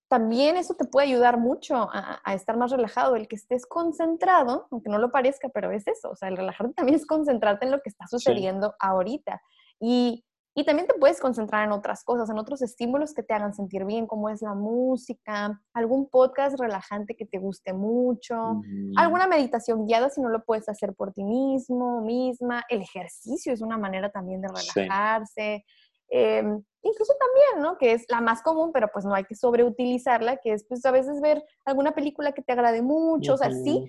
también 0.10 0.58
eso 0.58 0.74
te 0.74 0.86
puede 0.86 1.08
ayudar 1.08 1.38
mucho 1.38 1.76
a, 1.76 2.20
a, 2.24 2.34
estar 2.34 2.58
más 2.58 2.72
relajado. 2.72 3.16
El 3.16 3.28
que 3.28 3.36
estés 3.36 3.66
concentrado, 3.66 4.68
aunque 4.72 4.90
no 4.90 4.98
lo 4.98 5.12
parezca, 5.12 5.50
pero 5.50 5.72
es 5.72 5.88
eso. 5.88 6.10
O 6.10 6.16
sea, 6.16 6.28
el 6.28 6.38
relajarte 6.38 6.74
también 6.76 6.96
es 6.96 7.06
concentrarte 7.06 7.66
en 7.66 7.72
lo 7.72 7.82
que 7.82 7.90
está 7.90 8.08
sucediendo 8.08 8.76
ahorita. 8.80 9.42
Y 9.80 10.26
y 10.60 10.66
también 10.66 10.88
te 10.88 10.96
puedes 10.96 11.22
concentrar 11.22 11.66
en 11.66 11.72
otras 11.72 12.04
cosas, 12.04 12.30
en 12.30 12.38
otros 12.38 12.62
estímulos 12.62 13.14
que 13.14 13.24
te 13.24 13.34
hagan 13.34 13.54
sentir 13.54 13.86
bien, 13.86 14.08
como 14.08 14.30
es 14.30 14.42
la 14.42 14.56
música, 14.56 15.62
algún 15.74 16.10
podcast 16.10 16.60
relajante 16.60 17.16
que 17.16 17.26
te 17.26 17.38
guste 17.38 17.72
mucho, 17.72 18.62
alguna 18.98 19.26
meditación 19.26 19.86
guiada 19.86 20.10
si 20.10 20.20
no 20.20 20.28
lo 20.28 20.44
puedes 20.44 20.68
hacer 20.68 20.96
por 20.96 21.14
ti 21.14 21.24
mismo, 21.24 22.02
misma. 22.02 22.66
El 22.68 22.82
ejercicio 22.82 23.54
es 23.54 23.62
una 23.62 23.78
manera 23.78 24.12
también 24.12 24.42
de 24.42 24.50
relajarse. 24.50 25.64
Em, 26.10 26.62
incluso 26.82 27.14
también, 27.20 27.64
¿no? 27.64 27.78
Que 27.78 27.94
es 27.94 28.06
la 28.10 28.22
más 28.22 28.42
común, 28.42 28.72
pero 28.74 28.90
pues 28.92 29.06
no 29.06 29.14
hay 29.14 29.26
que 29.26 29.36
sobreutilizarla, 29.36 30.38
que 30.38 30.54
es 30.54 30.66
pues 30.68 30.86
a 30.86 30.92
veces 30.92 31.22
ver 31.22 31.44
alguna 31.66 31.92
película 31.92 32.32
que 32.32 32.42
te 32.42 32.54
agrade 32.54 32.82
mucho, 32.82 33.34
o 33.34 33.38
sea, 33.38 33.52
sí, 33.52 33.86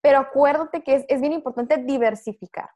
pero 0.00 0.18
acuérdate 0.18 0.82
que 0.82 0.96
es, 0.96 1.04
es 1.08 1.20
bien 1.20 1.32
importante 1.32 1.76
diversificar. 1.78 2.70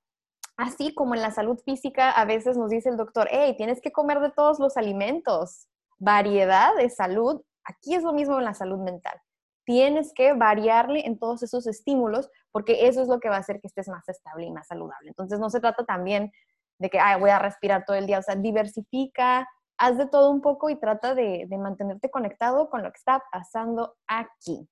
Así 0.57 0.95
como 0.95 1.15
en 1.15 1.21
la 1.21 1.33
salud 1.33 1.59
física, 1.59 2.11
a 2.11 2.25
veces 2.25 2.57
nos 2.57 2.71
dice 2.71 2.89
el 2.89 2.97
doctor, 2.97 3.29
hey, 3.31 3.55
tienes 3.59 3.81
que 3.81 3.93
comer 3.93 4.21
de 4.21 4.31
todos 4.31 4.59
los 4.59 4.77
alimentos, 4.77 5.69
variedad 5.99 6.75
de 6.77 6.89
salud. 6.89 7.43
Aquí 7.65 7.95
es 7.95 8.03
lo 8.03 8.13
mismo 8.13 8.39
en 8.39 8.45
la 8.45 8.55
salud 8.55 8.79
mental. 8.79 9.21
Tienes 9.65 10.13
que 10.15 10.33
variarle 10.33 11.07
en 11.07 11.19
todos 11.19 11.43
esos 11.43 11.67
estímulos 11.67 12.31
porque 12.53 12.87
eso 12.87 13.03
es 13.03 13.09
lo 13.09 13.21
que 13.21 13.29
va 13.29 13.37
a 13.37 13.41
hacer 13.41 13.61
que 13.61 13.67
estés 13.67 13.89
más 13.89 14.09
estable 14.09 14.47
y 14.47 14.51
más 14.51 14.69
saludable. 14.69 15.09
Entonces 15.09 15.39
no 15.39 15.51
se 15.51 15.61
trata 15.61 15.85
también 15.85 16.33
de 16.79 16.91
que 16.91 16.99
Ay, 16.99 17.19
voy 17.21 17.31
a 17.31 17.39
respirar 17.39 17.85
todo 17.87 17.97
el 17.97 18.07
día, 18.07 18.19
o 18.19 18.23
sea, 18.23 18.37
diversifica, 18.37 19.49
haz 19.79 19.99
de 19.99 20.07
todo 20.07 20.31
un 20.31 20.41
poco 20.41 20.71
y 20.71 20.79
trata 20.79 21.15
de, 21.15 21.47
mantenerte 21.59 22.11
conectado 22.11 22.69
con 22.69 22.83
lo 22.83 22.91
que 22.91 22.99
está 22.99 23.23
pasando 23.31 23.95
aquí. 24.07 24.69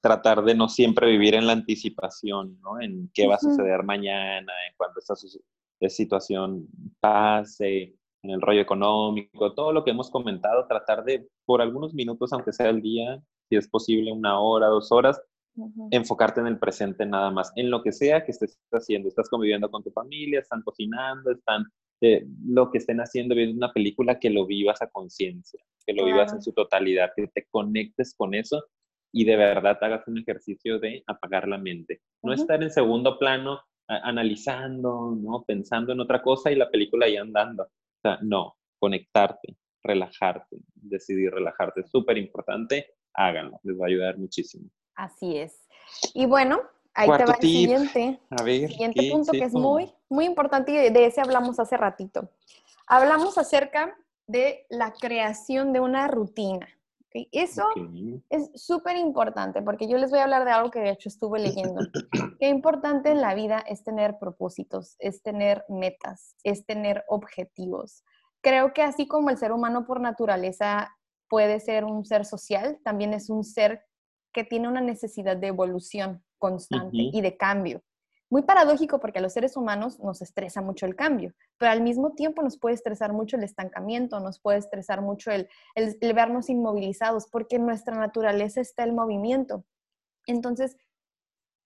Tratar 0.00 0.42
de 0.42 0.54
no 0.54 0.68
siempre 0.68 1.06
vivir 1.06 1.34
en 1.34 1.46
la 1.46 1.52
anticipación, 1.52 2.58
¿no? 2.60 2.80
En 2.80 3.10
qué 3.14 3.26
va 3.26 3.36
a 3.36 3.40
suceder 3.40 3.82
mañana, 3.82 4.52
en 4.68 4.76
cuanto 4.76 5.00
esta 5.00 5.14
situación 5.88 6.66
pase, 7.00 7.94
en 8.22 8.30
el 8.30 8.40
rollo 8.40 8.60
económico, 8.60 9.52
todo 9.54 9.72
lo 9.72 9.84
que 9.84 9.90
hemos 9.90 10.10
comentado, 10.10 10.66
tratar 10.66 11.04
de, 11.04 11.28
por 11.44 11.60
algunos 11.60 11.92
minutos, 11.92 12.32
aunque 12.32 12.52
sea 12.52 12.70
el 12.70 12.80
día, 12.80 13.20
si 13.48 13.56
es 13.56 13.68
posible 13.68 14.12
una 14.12 14.40
hora, 14.40 14.68
dos 14.68 14.92
horas, 14.92 15.20
enfocarte 15.90 16.40
en 16.40 16.46
el 16.46 16.58
presente 16.58 17.04
nada 17.06 17.30
más, 17.30 17.52
en 17.56 17.70
lo 17.70 17.82
que 17.82 17.92
sea 17.92 18.24
que 18.24 18.32
estés 18.32 18.58
haciendo. 18.72 19.08
Estás 19.08 19.28
conviviendo 19.28 19.70
con 19.70 19.82
tu 19.82 19.90
familia, 19.90 20.40
están 20.40 20.62
cocinando, 20.62 21.30
están 21.30 21.66
eh, 22.00 22.26
lo 22.46 22.70
que 22.70 22.78
estén 22.78 23.00
haciendo, 23.00 23.34
viendo 23.34 23.56
una 23.56 23.72
película, 23.72 24.18
que 24.18 24.30
lo 24.30 24.46
vivas 24.46 24.80
a 24.82 24.88
conciencia, 24.88 25.62
que 25.86 25.92
lo 25.92 26.04
vivas 26.04 26.32
en 26.32 26.42
su 26.42 26.52
totalidad, 26.52 27.12
que 27.14 27.28
te 27.28 27.46
conectes 27.50 28.14
con 28.16 28.34
eso 28.34 28.64
y 29.12 29.24
de 29.24 29.36
verdad 29.36 29.78
hagas 29.82 30.08
un 30.08 30.18
ejercicio 30.18 30.78
de 30.78 31.04
apagar 31.06 31.46
la 31.46 31.58
mente. 31.58 32.00
No 32.22 32.32
estar 32.32 32.62
en 32.62 32.70
segundo 32.70 33.18
plano 33.18 33.60
analizando, 33.86 35.14
¿no? 35.20 35.44
Pensando 35.46 35.92
en 35.92 36.00
otra 36.00 36.22
cosa 36.22 36.50
y 36.50 36.56
la 36.56 36.70
película 36.70 37.06
ahí 37.06 37.16
andando. 37.16 37.64
O 37.64 38.00
sea, 38.00 38.18
no, 38.22 38.56
conectarte, 38.78 39.56
relajarte, 39.82 40.56
decidir 40.74 41.30
relajarte. 41.30 41.82
Es 41.82 41.90
súper 41.90 42.16
importante, 42.16 42.86
háganlo, 43.14 43.60
les 43.64 43.78
va 43.78 43.84
a 43.84 43.88
ayudar 43.88 44.18
muchísimo. 44.18 44.68
Así 44.94 45.36
es. 45.36 45.68
Y 46.14 46.26
bueno, 46.26 46.60
ahí 46.94 47.08
te 47.16 47.24
va 47.24 47.34
el 47.34 47.40
siguiente, 47.40 48.20
a 48.30 48.42
ver, 48.42 48.68
siguiente 48.68 49.10
punto 49.10 49.32
que 49.32 49.44
es 49.44 49.52
muy, 49.52 49.92
muy 50.08 50.24
importante 50.24 50.72
y 50.72 50.90
de 50.90 51.06
ese 51.06 51.20
hablamos 51.20 51.58
hace 51.58 51.76
ratito. 51.76 52.28
Hablamos 52.86 53.38
acerca 53.38 53.96
de 54.26 54.66
la 54.68 54.92
creación 54.92 55.72
de 55.72 55.80
una 55.80 56.08
rutina. 56.08 56.68
Eso 57.30 57.68
es 58.30 58.50
súper 58.54 58.96
importante 58.96 59.60
porque 59.60 59.86
yo 59.86 59.98
les 59.98 60.10
voy 60.10 60.20
a 60.20 60.24
hablar 60.24 60.46
de 60.46 60.50
algo 60.50 60.70
que 60.70 60.80
de 60.80 60.90
hecho 60.90 61.08
estuve 61.10 61.40
leyendo. 61.40 61.80
Qué 62.40 62.48
importante 62.48 63.10
en 63.10 63.20
la 63.20 63.34
vida 63.34 63.58
es 63.58 63.84
tener 63.84 64.18
propósitos, 64.18 64.96
es 64.98 65.22
tener 65.22 65.64
metas, 65.68 66.36
es 66.42 66.64
tener 66.64 67.04
objetivos. 67.08 68.02
Creo 68.40 68.72
que 68.72 68.82
así 68.82 69.06
como 69.06 69.30
el 69.30 69.36
ser 69.36 69.52
humano 69.52 69.84
por 69.84 70.00
naturaleza 70.00 70.90
puede 71.28 71.60
ser 71.60 71.84
un 71.84 72.04
ser 72.04 72.24
social, 72.24 72.78
también 72.82 73.12
es 73.12 73.28
un 73.30 73.44
ser 73.44 73.84
que 74.32 74.44
tiene 74.44 74.68
una 74.68 74.80
necesidad 74.80 75.36
de 75.36 75.48
evolución 75.48 76.22
constante 76.38 76.96
y 77.12 77.20
de 77.20 77.36
cambio 77.36 77.82
muy 78.32 78.40
paradójico 78.40 78.98
porque 78.98 79.18
a 79.18 79.22
los 79.22 79.34
seres 79.34 79.58
humanos 79.58 80.00
nos 80.00 80.22
estresa 80.22 80.62
mucho 80.62 80.86
el 80.86 80.96
cambio, 80.96 81.34
pero 81.58 81.70
al 81.70 81.82
mismo 81.82 82.12
tiempo 82.12 82.42
nos 82.42 82.58
puede 82.58 82.74
estresar 82.74 83.12
mucho 83.12 83.36
el 83.36 83.44
estancamiento, 83.44 84.20
nos 84.20 84.40
puede 84.40 84.56
estresar 84.56 85.02
mucho 85.02 85.30
el, 85.30 85.50
vernos 86.14 86.48
inmovilizados, 86.48 87.26
porque 87.26 87.56
en 87.56 87.66
nuestra 87.66 87.94
naturaleza 87.94 88.62
está 88.62 88.84
el 88.84 88.94
movimiento. 88.94 89.66
Entonces, 90.26 90.78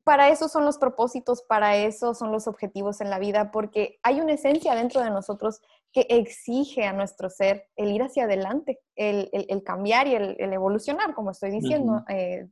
para 0.03 0.29
eso 0.31 0.49
son 0.49 0.65
los 0.65 0.77
propósitos, 0.77 1.43
para 1.43 1.77
eso 1.77 2.15
son 2.15 2.33
los 2.33 2.49
objetivos 2.49 3.01
en 3.01 3.11
la 3.11 3.21
vida, 3.21 3.53
porque 3.53 4.01
hay 4.03 4.21
una 4.21 4.33
esencia 4.33 4.75
dentro 4.75 5.03
de 5.03 5.11
nosotros 5.11 5.61
que 5.93 6.09
exige 6.09 6.85
a 6.85 6.93
nuestro 6.93 7.31
ser 7.31 7.69
el 7.77 7.93
ir 7.93 8.03
hacia 8.03 8.25
adelante, 8.25 8.81
el, 8.97 9.31
cambiar 9.65 10.09
y 10.09 10.17
el, 10.17 10.53
evolucionar, 10.53 11.15
como 11.15 11.31
estoy 11.31 11.53
diciendo. 11.53 12.05
Eh, 12.09 12.49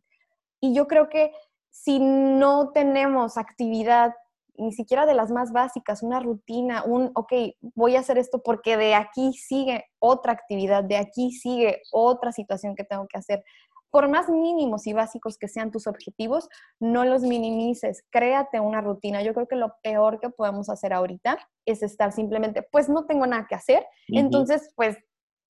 y 0.64 0.72
yo 0.72 0.86
creo 0.86 1.10
que 1.10 1.30
si 1.68 1.98
no 1.98 2.70
tenemos 2.70 3.36
actividad, 3.36 4.14
ni 4.56 4.72
siquiera 4.72 5.04
de 5.04 5.12
las 5.12 5.30
más 5.30 5.52
básicas, 5.52 6.02
una 6.02 6.20
rutina, 6.20 6.84
un, 6.84 7.10
ok, 7.14 7.32
voy 7.74 7.96
a 7.96 8.00
hacer 8.00 8.16
esto 8.16 8.42
porque 8.42 8.78
de 8.78 8.94
aquí 8.94 9.34
sigue 9.34 9.84
otra 9.98 10.32
actividad, 10.32 10.82
de 10.82 10.96
aquí 10.96 11.32
sigue 11.32 11.82
otra 11.92 12.32
situación 12.32 12.74
que 12.74 12.84
tengo 12.84 13.06
que 13.06 13.18
hacer. 13.18 13.44
Por 13.90 14.08
más 14.08 14.30
mínimos 14.30 14.86
y 14.86 14.94
básicos 14.94 15.36
que 15.36 15.48
sean 15.48 15.70
tus 15.70 15.86
objetivos, 15.86 16.48
no 16.80 17.04
los 17.04 17.20
minimices, 17.20 18.02
créate 18.10 18.58
una 18.58 18.80
rutina. 18.80 19.22
Yo 19.22 19.34
creo 19.34 19.46
que 19.46 19.56
lo 19.56 19.74
peor 19.82 20.18
que 20.18 20.30
podemos 20.30 20.70
hacer 20.70 20.94
ahorita 20.94 21.36
es 21.66 21.82
estar 21.82 22.10
simplemente, 22.12 22.66
pues 22.72 22.88
no 22.88 23.04
tengo 23.04 23.26
nada 23.26 23.46
que 23.46 23.54
hacer, 23.54 23.86
entonces 24.08 24.72
pues 24.76 24.96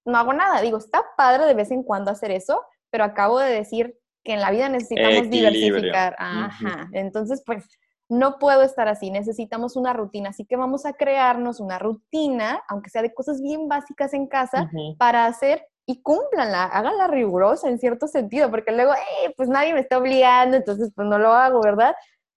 no 0.04 0.18
hago 0.18 0.32
nada. 0.32 0.60
Digo, 0.60 0.78
está 0.78 1.04
padre 1.16 1.46
de 1.46 1.54
vez 1.54 1.70
en 1.70 1.84
cuando 1.84 2.10
hacer 2.10 2.32
eso, 2.32 2.60
pero 2.90 3.04
acabo 3.04 3.38
de 3.38 3.52
decir 3.52 3.96
que 4.24 4.32
en 4.32 4.40
la 4.40 4.50
vida 4.50 4.68
necesitamos 4.68 5.30
diversificar. 5.30 6.16
Ajá. 6.18 6.88
Entonces, 6.92 7.42
pues 7.44 7.64
no 8.08 8.38
puedo 8.38 8.62
estar 8.62 8.88
así, 8.88 9.10
necesitamos 9.10 9.76
una 9.76 9.92
rutina, 9.92 10.30
así 10.30 10.44
que 10.44 10.56
vamos 10.56 10.84
a 10.86 10.92
crearnos 10.92 11.60
una 11.60 11.78
rutina, 11.78 12.62
aunque 12.68 12.90
sea 12.90 13.02
de 13.02 13.14
cosas 13.14 13.40
bien 13.40 13.68
básicas 13.68 14.12
en 14.14 14.26
casa, 14.26 14.70
para 14.98 15.26
hacer 15.26 15.66
y 15.86 16.02
cúmplanla, 16.02 16.64
háganla 16.64 17.08
rigurosa 17.08 17.68
en 17.68 17.78
cierto 17.78 18.06
sentido, 18.06 18.50
porque 18.50 18.72
luego, 18.72 18.92
pues 19.36 19.48
nadie 19.48 19.74
me 19.74 19.80
está 19.80 19.98
obligando, 19.98 20.56
entonces 20.56 20.92
pues 20.94 21.08
no 21.08 21.18
lo 21.18 21.32
hago, 21.32 21.60
¿verdad? 21.62 21.94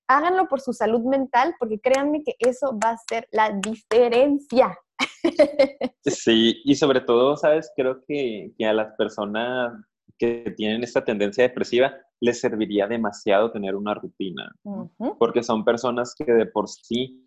Háganlo 0.08 0.48
por 0.48 0.62
su 0.62 0.74
salud 0.74 1.02
mental, 1.02 1.56
porque 1.60 1.80
créanme 1.80 2.24
que 2.24 2.36
eso 2.40 2.78
va 2.84 2.92
a 2.92 2.98
ser 3.10 3.28
la 3.32 3.52
diferencia. 3.52 4.78
Sí, 6.06 6.62
y 6.64 6.76
sobre 6.76 7.02
todo, 7.02 7.36
¿sabes? 7.36 7.70
Creo 7.76 8.02
que, 8.08 8.54
que 8.58 8.66
a 8.66 8.72
las 8.72 8.96
personas 8.96 9.74
que 10.18 10.54
tienen 10.56 10.84
esta 10.84 11.04
tendencia 11.04 11.44
depresiva, 11.44 11.94
les 12.20 12.40
serviría 12.40 12.88
demasiado 12.88 13.52
tener 13.52 13.76
una 13.76 13.94
rutina, 13.94 14.52
porque 15.20 15.44
son 15.44 15.64
personas 15.64 16.16
que 16.16 16.32
de 16.32 16.46
por 16.46 16.68
sí 16.68 17.24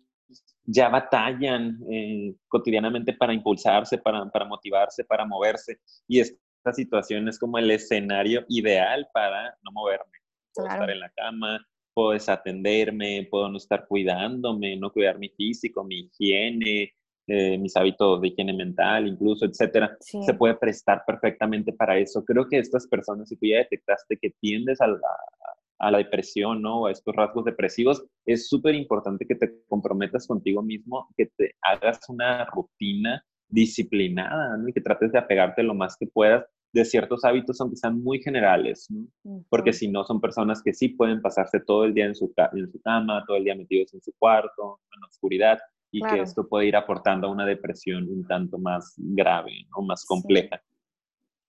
ya 0.63 0.89
batallan 0.89 1.79
eh, 1.89 2.35
cotidianamente 2.47 3.13
para 3.13 3.33
impulsarse, 3.33 3.97
para, 3.97 4.29
para, 4.29 4.45
motivarse, 4.45 5.03
para 5.03 5.25
moverse, 5.25 5.79
y 6.07 6.19
esta 6.19 6.73
situación 6.73 7.27
es 7.27 7.39
como 7.39 7.57
el 7.57 7.71
escenario 7.71 8.45
ideal 8.49 9.07
para 9.13 9.57
no 9.63 9.71
moverme, 9.71 10.19
estar 10.55 10.89
en 10.89 10.99
la 10.99 11.09
cama, 11.11 11.65
puedo 11.93 12.11
desatenderme, 12.11 13.27
puedo 13.29 13.49
no 13.49 13.57
estar 13.57 13.87
cuidándome, 13.87 14.77
no 14.77 14.91
cuidar 14.91 15.17
mi 15.17 15.29
físico, 15.29 15.83
mi 15.83 16.01
higiene, 16.01 16.93
eh, 17.27 17.57
mis 17.57 17.75
hábitos 17.77 18.21
de 18.21 18.29
higiene 18.29 18.53
mental, 18.53 19.07
incluso, 19.07 19.45
etcétera, 19.45 19.95
se 19.99 20.33
puede 20.33 20.55
prestar 20.55 21.03
perfectamente 21.05 21.71
para 21.73 21.97
eso. 21.97 22.23
Creo 22.25 22.47
que 22.47 22.57
estas 22.57 22.87
personas, 22.87 23.29
si 23.29 23.37
tú 23.37 23.45
ya 23.45 23.57
detectaste 23.57 24.17
que 24.17 24.31
tiendes 24.39 24.81
a 24.81 24.87
la, 24.87 24.99
a 25.79 25.91
la 25.91 25.97
depresión, 25.99 26.61
¿no? 26.61 26.81
O 26.81 26.87
a 26.87 26.91
estos 26.91 27.15
rasgos 27.15 27.45
depresivos, 27.45 28.03
es 28.25 28.47
súper 28.47 28.75
importante 28.75 29.25
que 29.25 29.35
te 29.35 29.51
comprometas 29.67 30.27
contigo 30.27 30.61
mismo, 30.61 31.07
que 31.17 31.27
te 31.37 31.55
hagas 31.61 31.99
una 32.09 32.45
rutina 32.45 33.23
disciplinada, 33.47 34.57
¿no? 34.57 34.69
Y 34.69 34.73
que 34.73 34.81
trates 34.81 35.11
de 35.11 35.19
apegarte 35.19 35.63
lo 35.63 35.73
más 35.73 35.97
que 35.97 36.07
puedas 36.07 36.45
de 36.73 36.85
ciertos 36.85 37.25
hábitos, 37.25 37.59
aunque 37.59 37.75
sean 37.75 38.01
muy 38.01 38.19
generales, 38.21 38.87
¿no? 38.89 39.07
Porque 39.49 39.73
si 39.73 39.89
no, 39.89 40.03
son 40.03 40.21
personas 40.21 40.61
que 40.63 40.73
sí 40.73 40.89
pueden 40.89 41.21
pasarse 41.21 41.59
todo 41.59 41.83
el 41.85 41.93
día 41.93 42.05
en 42.05 42.15
su, 42.15 42.33
en 42.53 42.71
su 42.71 42.81
cama, 42.81 43.23
todo 43.27 43.37
el 43.37 43.43
día 43.43 43.55
metidos 43.55 43.93
en 43.93 44.01
su 44.01 44.13
cuarto, 44.17 44.79
en 44.93 45.01
la 45.01 45.07
oscuridad, 45.07 45.59
y 45.91 46.01
que 46.01 46.21
esto 46.21 46.47
puede 46.47 46.67
ir 46.67 46.75
aportando 46.75 47.27
a 47.27 47.31
una 47.31 47.45
depresión 47.45 48.07
un 48.09 48.25
tanto 48.25 48.57
más 48.57 48.93
grave 48.97 49.67
o 49.75 49.81
más 49.81 50.05
compleja. 50.05 50.61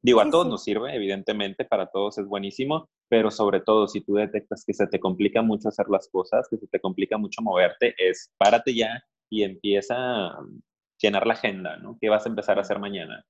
Digo, 0.03 0.21
a 0.21 0.29
todos 0.29 0.49
nos 0.49 0.65
sirve, 0.65 0.95
evidentemente, 0.97 1.65
para 1.65 1.87
todos 1.87 2.19
es 2.19 2.27
buenísimo, 2.27 2.89
pero 3.09 3.31
sobre 3.31 3.61
todo 3.61 3.87
si 3.87 4.01
tú 4.01 4.15
detectas 4.15 4.65
que 4.67 4.75
se 4.75 4.89
te 4.89 4.99
complica 4.99 5.43
mucho 5.43 5.69
hacer 5.69 5.87
las 5.89 6.09
cosas, 6.09 6.49
que 6.51 6.57
se 6.57 6.67
te 6.67 6.81
complica 6.81 7.17
mucho 7.17 7.41
moverte, 7.41 7.95
es 7.97 8.33
párate 8.37 8.75
ya 8.75 9.01
y 9.31 9.45
empieza 9.45 9.95
a 9.97 10.39
llenar 10.99 11.27
la 11.27 11.35
agenda, 11.35 11.77
¿no? 11.77 11.99
¿Qué 12.01 12.09
vas 12.09 12.27
a 12.27 12.29
empezar 12.29 12.59
a 12.59 12.63
hacer 12.63 12.81
mañana? 12.81 13.25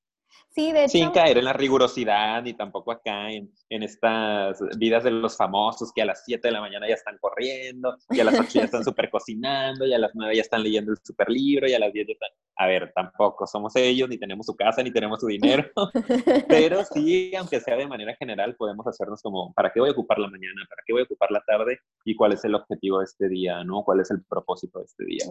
Sin 0.88 1.11
caer 1.11 1.38
en 1.38 1.46
la 1.46 1.53
rigurosidad 1.53 2.44
y 2.44 2.55
tampoco 2.55 2.92
acá 2.92 3.30
en, 3.30 3.50
en, 3.70 3.82
estas 3.82 4.59
vidas 4.76 5.05
de 5.05 5.11
los 5.11 5.36
famosos 5.36 5.92
que 5.94 6.03
a 6.03 6.05
las 6.05 6.24
7 6.24 6.48
de 6.48 6.53
la 6.53 6.61
mañana 6.61 6.86
ya 6.86 6.94
están 6.94 7.16
corriendo, 7.18 7.96
y 8.11 8.20
a 8.20 8.24
las 8.24 8.38
8 8.38 8.50
ya 8.53 8.64
están 8.64 8.84
súper 8.84 9.11
cocinando, 9.11 9.86
y 9.86 9.94
a 9.94 9.98
las 9.98 10.11
9 10.14 10.36
ya 10.36 10.42
están 10.42 10.62
leyendo 10.62 10.92
el 10.92 10.98
súper 11.03 11.30
libro, 11.30 11.68
y 11.68 11.74
a 11.74 11.78
las 11.78 11.92
10 11.92 12.07
ya 12.07 12.12
están... 12.12 12.30
A 12.57 12.66
ver, 12.66 12.92
tampoco 12.94 13.46
somos 13.46 13.74
ellos, 13.76 14.09
ni 14.09 14.18
tenemos 14.18 14.46
su 14.46 14.55
casa, 14.55 14.82
ni 14.82 14.92
tenemos 14.92 15.20
su 15.20 15.26
dinero, 15.26 15.64
pero 16.48 16.84
sí, 16.84 17.34
aunque 17.36 17.61
sea 17.61 17.76
de 17.76 17.86
manera 17.86 18.14
general, 18.16 18.55
podemos 18.57 18.86
hacernos 18.86 19.22
como, 19.22 19.53
¿para 19.55 19.72
qué 19.72 19.80
voy 19.80 19.88
a 19.88 19.92
ocupar 19.92 20.18
la 20.18 20.28
mañana? 20.28 20.62
¿Para 20.68 20.82
qué 20.86 20.92
voy 20.92 21.03
a 21.03 21.05
ocupar 21.05 21.30
la 21.30 21.42
tarde? 21.46 21.78
¿Y 22.05 22.14
cuál 22.14 22.32
es 22.32 22.44
el 22.44 22.55
objetivo 22.55 22.98
de 22.98 23.05
este 23.05 23.28
día? 23.28 23.62
¿no? 23.64 23.82
¿Cuál 23.84 24.00
es 24.00 24.11
el 24.11 24.22
propósito 24.24 24.78
de 24.78 24.84
este 24.84 25.05
día? 25.05 25.24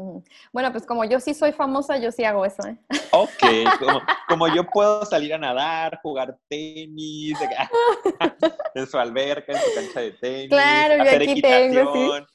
Bueno, 0.51 0.71
pues 0.71 0.85
como 0.85 1.05
yo 1.05 1.19
sí 1.19 1.33
soy 1.33 1.51
famosa, 1.51 1.97
yo 1.97 2.11
sí 2.11 2.23
hago 2.23 2.45
eso, 2.45 2.67
¿eh? 2.67 2.77
Ok, 3.11 3.29
como, 3.79 4.01
como 4.27 4.47
yo 4.47 4.65
puedo 4.65 5.05
salir 5.05 5.33
a 5.33 5.37
nadar, 5.37 5.99
jugar 6.01 6.37
tenis, 6.47 7.37
en 8.75 8.87
su 8.87 8.97
alberca, 8.97 9.53
en 9.53 9.59
su 9.59 9.75
cancha 9.75 9.99
de 10.01 10.11
tenis. 10.11 10.49
Claro, 10.49 11.03
yo 11.03 11.11
aquí 11.11 11.41
tengo, 11.41 11.93
¿sí? 11.93 12.25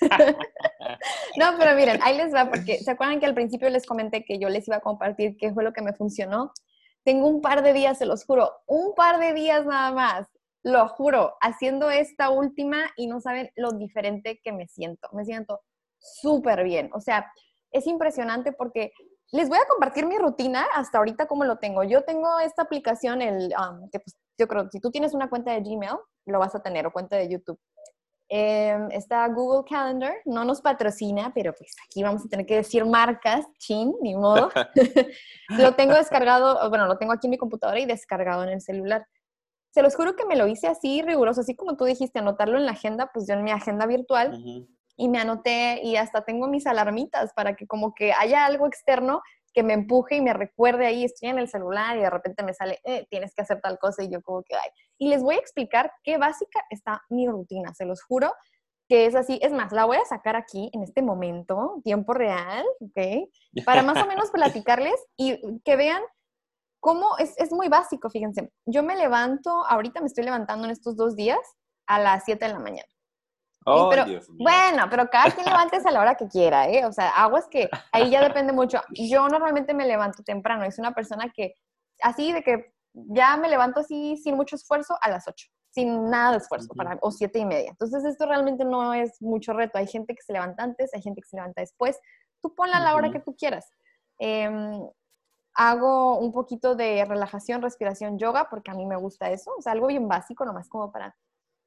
no, 1.36 1.54
pero 1.58 1.74
miren, 1.76 2.00
ahí 2.02 2.16
les 2.16 2.34
va, 2.34 2.48
porque 2.48 2.78
¿se 2.78 2.90
acuerdan 2.90 3.20
que 3.20 3.26
al 3.26 3.34
principio 3.34 3.68
les 3.68 3.86
comenté 3.86 4.24
que 4.24 4.38
yo 4.38 4.48
les 4.48 4.66
iba 4.66 4.76
a 4.76 4.80
compartir 4.80 5.36
qué 5.36 5.52
fue 5.52 5.64
lo 5.64 5.72
que 5.72 5.82
me 5.82 5.92
funcionó? 5.92 6.52
Tengo 7.04 7.26
un 7.26 7.40
par 7.40 7.62
de 7.62 7.72
días, 7.72 7.98
se 7.98 8.06
los 8.06 8.24
juro, 8.24 8.52
un 8.66 8.94
par 8.94 9.18
de 9.18 9.32
días 9.32 9.64
nada 9.64 9.92
más, 9.92 10.28
lo 10.62 10.88
juro, 10.88 11.36
haciendo 11.40 11.90
esta 11.90 12.30
última 12.30 12.78
y 12.96 13.06
no 13.06 13.20
saben 13.20 13.50
lo 13.56 13.72
diferente 13.72 14.40
que 14.42 14.52
me 14.52 14.66
siento. 14.68 15.08
Me 15.12 15.24
siento 15.24 15.60
súper 15.98 16.64
bien. 16.64 16.90
O 16.92 17.00
sea, 17.00 17.32
es 17.70 17.86
impresionante 17.86 18.52
porque 18.52 18.92
les 19.32 19.48
voy 19.48 19.58
a 19.58 19.68
compartir 19.68 20.06
mi 20.06 20.18
rutina 20.18 20.66
hasta 20.74 20.98
ahorita 20.98 21.26
como 21.26 21.44
lo 21.44 21.58
tengo. 21.58 21.84
Yo 21.84 22.02
tengo 22.02 22.40
esta 22.40 22.62
aplicación, 22.62 23.22
el, 23.22 23.54
um, 23.56 23.88
que 23.90 24.00
pues, 24.00 24.16
yo 24.38 24.48
creo 24.48 24.68
si 24.70 24.80
tú 24.80 24.90
tienes 24.90 25.14
una 25.14 25.30
cuenta 25.30 25.52
de 25.52 25.60
Gmail, 25.60 25.96
lo 26.26 26.38
vas 26.38 26.54
a 26.54 26.62
tener, 26.62 26.86
o 26.86 26.92
cuenta 26.92 27.16
de 27.16 27.28
YouTube. 27.28 27.58
Em, 28.32 28.92
está 28.92 29.26
Google 29.26 29.64
Calendar, 29.68 30.14
no 30.24 30.44
nos 30.44 30.60
patrocina, 30.60 31.32
pero 31.34 31.52
pues 31.52 31.74
aquí 31.84 32.04
vamos 32.04 32.24
a 32.24 32.28
tener 32.28 32.46
que 32.46 32.54
decir 32.54 32.84
marcas, 32.84 33.44
chin, 33.58 33.92
ni 34.00 34.14
modo. 34.14 34.50
lo 35.48 35.74
tengo 35.74 35.94
descargado, 35.94 36.68
bueno, 36.68 36.86
lo 36.86 36.96
tengo 36.96 37.12
aquí 37.12 37.26
en 37.26 37.32
mi 37.32 37.38
computadora 37.38 37.80
y 37.80 37.86
descargado 37.86 38.44
en 38.44 38.50
el 38.50 38.60
celular. 38.60 39.04
Se 39.72 39.82
los 39.82 39.96
juro 39.96 40.14
que 40.14 40.26
me 40.26 40.36
lo 40.36 40.46
hice 40.46 40.68
así 40.68 41.02
riguroso, 41.02 41.40
así 41.40 41.56
como 41.56 41.76
tú 41.76 41.86
dijiste, 41.86 42.20
anotarlo 42.20 42.56
en 42.56 42.66
la 42.66 42.72
agenda, 42.72 43.10
pues 43.12 43.26
yo 43.26 43.34
en 43.34 43.42
mi 43.42 43.50
agenda 43.50 43.86
virtual 43.86 44.40
y 44.96 45.08
me 45.08 45.18
anoté 45.18 45.80
y 45.82 45.96
hasta 45.96 46.24
tengo 46.24 46.46
mis 46.46 46.68
alarmitas 46.68 47.32
para 47.34 47.56
que 47.56 47.66
como 47.66 47.94
que 47.94 48.12
haya 48.12 48.46
algo 48.46 48.68
externo 48.68 49.22
que 49.52 49.62
me 49.62 49.72
empuje 49.72 50.16
y 50.16 50.20
me 50.20 50.32
recuerde 50.32 50.86
ahí, 50.86 51.04
estoy 51.04 51.30
en 51.30 51.38
el 51.38 51.48
celular 51.48 51.96
y 51.96 52.00
de 52.00 52.10
repente 52.10 52.42
me 52.42 52.54
sale, 52.54 52.80
eh, 52.84 53.06
tienes 53.10 53.34
que 53.34 53.42
hacer 53.42 53.60
tal 53.60 53.78
cosa 53.78 54.02
y 54.02 54.10
yo 54.10 54.22
como 54.22 54.42
que, 54.42 54.54
ay. 54.54 54.70
Y 54.98 55.08
les 55.08 55.22
voy 55.22 55.34
a 55.36 55.38
explicar 55.38 55.92
qué 56.04 56.18
básica 56.18 56.60
está 56.70 57.02
mi 57.08 57.28
rutina, 57.28 57.74
se 57.74 57.84
los 57.84 58.02
juro 58.02 58.32
que 58.90 59.06
es 59.06 59.14
así. 59.14 59.38
Es 59.40 59.52
más, 59.52 59.70
la 59.72 59.84
voy 59.84 59.98
a 59.98 60.04
sacar 60.04 60.34
aquí 60.34 60.68
en 60.74 60.82
este 60.82 61.00
momento, 61.00 61.80
tiempo 61.84 62.12
real, 62.12 62.66
¿ok? 62.80 63.30
Para 63.64 63.82
más 63.82 64.02
o 64.02 64.06
menos 64.06 64.30
platicarles 64.32 64.96
y 65.16 65.60
que 65.64 65.76
vean 65.76 66.02
cómo 66.80 67.16
es, 67.18 67.38
es 67.38 67.52
muy 67.52 67.68
básico, 67.68 68.10
fíjense. 68.10 68.52
Yo 68.66 68.82
me 68.82 68.96
levanto, 68.96 69.64
ahorita 69.66 70.00
me 70.00 70.08
estoy 70.08 70.24
levantando 70.24 70.64
en 70.64 70.72
estos 70.72 70.96
dos 70.96 71.14
días 71.14 71.38
a 71.86 72.00
las 72.00 72.24
7 72.24 72.44
de 72.44 72.52
la 72.52 72.58
mañana. 72.58 72.88
Oh, 73.66 73.88
pero, 73.90 74.04
bueno, 74.38 74.86
pero 74.88 75.10
cada 75.10 75.30
quien 75.30 75.46
levántese 75.70 75.88
a 75.88 75.92
la 75.92 76.00
hora 76.00 76.14
que 76.14 76.28
quiera, 76.28 76.68
¿eh? 76.68 76.86
O 76.86 76.92
sea, 76.92 77.10
aguas 77.10 77.46
que 77.48 77.68
ahí 77.92 78.10
ya 78.10 78.22
depende 78.22 78.52
mucho. 78.52 78.80
Yo 78.90 79.28
normalmente 79.28 79.74
me 79.74 79.86
levanto 79.86 80.22
temprano, 80.22 80.64
es 80.64 80.78
una 80.78 80.92
persona 80.92 81.30
que, 81.34 81.54
así 82.02 82.32
de 82.32 82.42
que 82.42 82.72
ya 82.92 83.36
me 83.36 83.48
levanto 83.48 83.80
así 83.80 84.16
sin 84.16 84.36
mucho 84.36 84.56
esfuerzo 84.56 84.96
a 85.00 85.10
las 85.10 85.28
8, 85.28 85.46
sin 85.70 86.08
nada 86.10 86.32
de 86.32 86.38
esfuerzo, 86.38 86.74
para, 86.74 86.98
o 87.02 87.10
siete 87.10 87.38
y 87.38 87.44
media. 87.44 87.70
Entonces, 87.70 88.04
esto 88.04 88.26
realmente 88.26 88.64
no 88.64 88.94
es 88.94 89.20
mucho 89.20 89.52
reto. 89.52 89.78
Hay 89.78 89.86
gente 89.86 90.14
que 90.14 90.22
se 90.22 90.32
levanta 90.32 90.62
antes, 90.62 90.92
hay 90.94 91.02
gente 91.02 91.20
que 91.20 91.28
se 91.28 91.36
levanta 91.36 91.60
después. 91.60 91.98
Tú 92.42 92.54
ponla 92.54 92.78
a 92.78 92.80
la 92.80 92.94
hora 92.94 93.08
Ujú. 93.08 93.12
que 93.12 93.20
tú 93.20 93.36
quieras. 93.36 93.70
Em, 94.18 94.80
hago 95.54 96.18
un 96.18 96.32
poquito 96.32 96.74
de 96.74 97.04
relajación, 97.04 97.60
respiración, 97.62 98.18
yoga, 98.18 98.48
porque 98.48 98.70
a 98.70 98.74
mí 98.74 98.86
me 98.86 98.96
gusta 98.96 99.30
eso. 99.30 99.52
O 99.58 99.62
sea, 99.62 99.72
algo 99.72 99.88
bien 99.88 100.08
básico, 100.08 100.44
nomás 100.44 100.68
como 100.68 100.90
para 100.90 101.14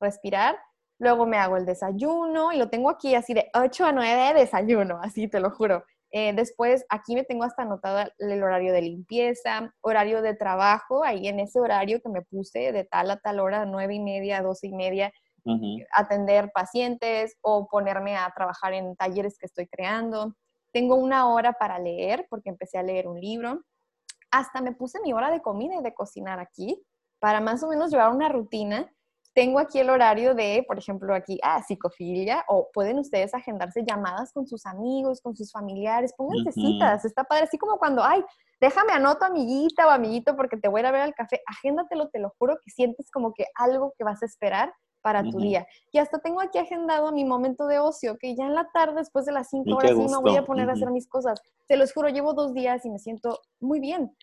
respirar. 0.02 0.58
Luego 1.04 1.26
me 1.26 1.38
hago 1.38 1.58
el 1.58 1.66
desayuno 1.66 2.54
y 2.54 2.58
lo 2.58 2.70
tengo 2.70 2.90
aquí 2.90 3.14
así 3.14 3.34
de 3.34 3.50
8 3.54 3.86
a 3.86 3.92
9 3.92 4.34
desayuno, 4.40 5.00
así 5.04 5.28
te 5.28 5.42
lo 5.42 5.52
juro. 5.52 5.84
Eh, 6.12 6.32
después 6.34 6.86
aquí 6.88 7.14
me 7.14 7.26
tengo 7.26 7.44
hasta 7.44 7.64
anotado 7.64 8.10
el 8.20 8.42
horario 8.42 8.72
de 8.72 8.84
limpieza, 8.84 9.74
horario 9.82 10.22
de 10.22 10.34
trabajo, 10.34 11.04
ahí 11.04 11.28
en 11.28 11.42
ese 11.42 11.60
horario 11.60 12.00
que 12.02 12.08
me 12.08 12.22
puse 12.22 12.72
de 12.72 12.86
tal 12.86 13.12
a 13.12 13.18
tal 13.18 13.42
hora, 13.42 13.66
9 13.66 13.96
y 13.96 14.00
media, 14.00 14.42
12 14.42 14.68
y 14.68 14.72
media, 14.72 15.12
atender 15.92 16.52
pacientes 16.54 17.36
o 17.42 17.68
ponerme 17.68 18.16
a 18.16 18.32
trabajar 18.34 18.72
en 18.72 18.96
talleres 18.96 19.38
que 19.38 19.48
estoy 19.48 19.68
creando. 19.68 20.38
Tengo 20.72 20.96
una 20.96 21.28
hora 21.28 21.52
para 21.52 21.80
leer 21.80 22.28
porque 22.30 22.50
empecé 22.50 22.78
a 22.78 22.84
leer 22.84 23.10
un 23.10 23.20
libro. 23.20 23.62
Hasta 24.32 24.62
me 24.62 24.72
puse 24.72 25.02
mi 25.02 25.12
hora 25.12 25.32
de 25.32 25.42
comida 25.42 25.76
y 25.76 25.84
de 25.84 25.94
cocinar 25.94 26.40
aquí 26.40 26.82
para 27.20 27.42
más 27.42 27.62
o 27.62 27.68
menos 27.68 27.92
llevar 27.92 28.14
una 28.14 28.30
rutina. 28.30 28.90
Tengo 29.34 29.60
aquí 29.60 29.80
el 29.80 29.90
horario 29.90 30.36
de, 30.36 30.64
por 30.68 30.78
ejemplo, 30.78 31.14
aquí, 31.16 31.40
ah, 31.42 31.62
psicofilia, 31.64 32.46
o 32.48 32.70
pueden 32.72 33.00
ustedes 33.00 33.34
agendarse 33.34 33.84
llamadas 33.84 34.32
con 34.32 34.46
sus 34.46 34.66
amigos, 34.66 35.22
con 35.22 35.36
sus 35.36 35.52
familiares, 35.52 36.14
pónganse 36.16 36.52
citas, 36.52 37.04
está 37.04 37.24
padre, 37.24 37.46
así 37.46 37.58
como 37.58 37.78
cuando, 37.78 38.04
ay, 38.04 38.24
déjame 38.62 38.94
anoto 38.94 39.26
amiguita 39.26 39.88
o 39.88 39.90
amiguito 39.90 40.36
porque 40.36 40.58
te 40.58 40.68
voy 40.68 40.80
a 40.80 40.82
ir 40.82 40.86
a 40.88 40.92
ver 40.92 41.02
al 41.02 41.16
café, 41.16 41.42
agéndatelo, 41.48 42.10
te 42.10 42.20
lo 42.20 42.34
juro 42.38 42.58
que 42.64 42.70
sientes 42.70 43.10
como 43.12 43.34
que 43.34 43.46
algo 43.56 43.94
que 43.98 44.04
vas 44.04 44.22
a 44.22 44.26
esperar 44.26 44.72
para 45.04 45.22
tu 45.22 45.38
día. 45.38 45.68
Y 45.92 46.00
hasta 46.00 46.20
tengo 46.20 46.40
aquí 46.42 46.58
agendado 46.58 47.12
mi 47.12 47.26
momento 47.26 47.68
de 47.68 47.78
ocio, 47.78 48.18
que 48.18 48.36
ya 48.36 48.46
en 48.46 48.56
la 48.56 48.70
tarde, 48.72 48.96
después 48.96 49.26
de 49.26 49.34
las 49.34 49.50
5 49.50 49.64
Y 49.68 49.74
horas, 49.74 49.92
sí 49.92 49.98
me 49.98 50.18
voy 50.18 50.38
a 50.38 50.46
poner 50.46 50.70
a 50.70 50.74
hacer 50.74 50.90
mis 50.92 51.08
cosas. 51.08 51.42
Se 51.68 51.76
los 51.76 51.94
juro, 51.94 52.08
llevo 52.08 52.34
dos 52.34 52.54
días 52.54 52.86
y 52.86 52.90
me 52.90 53.00
siento 53.00 53.40
muy 53.60 53.80
bien. 53.80 54.16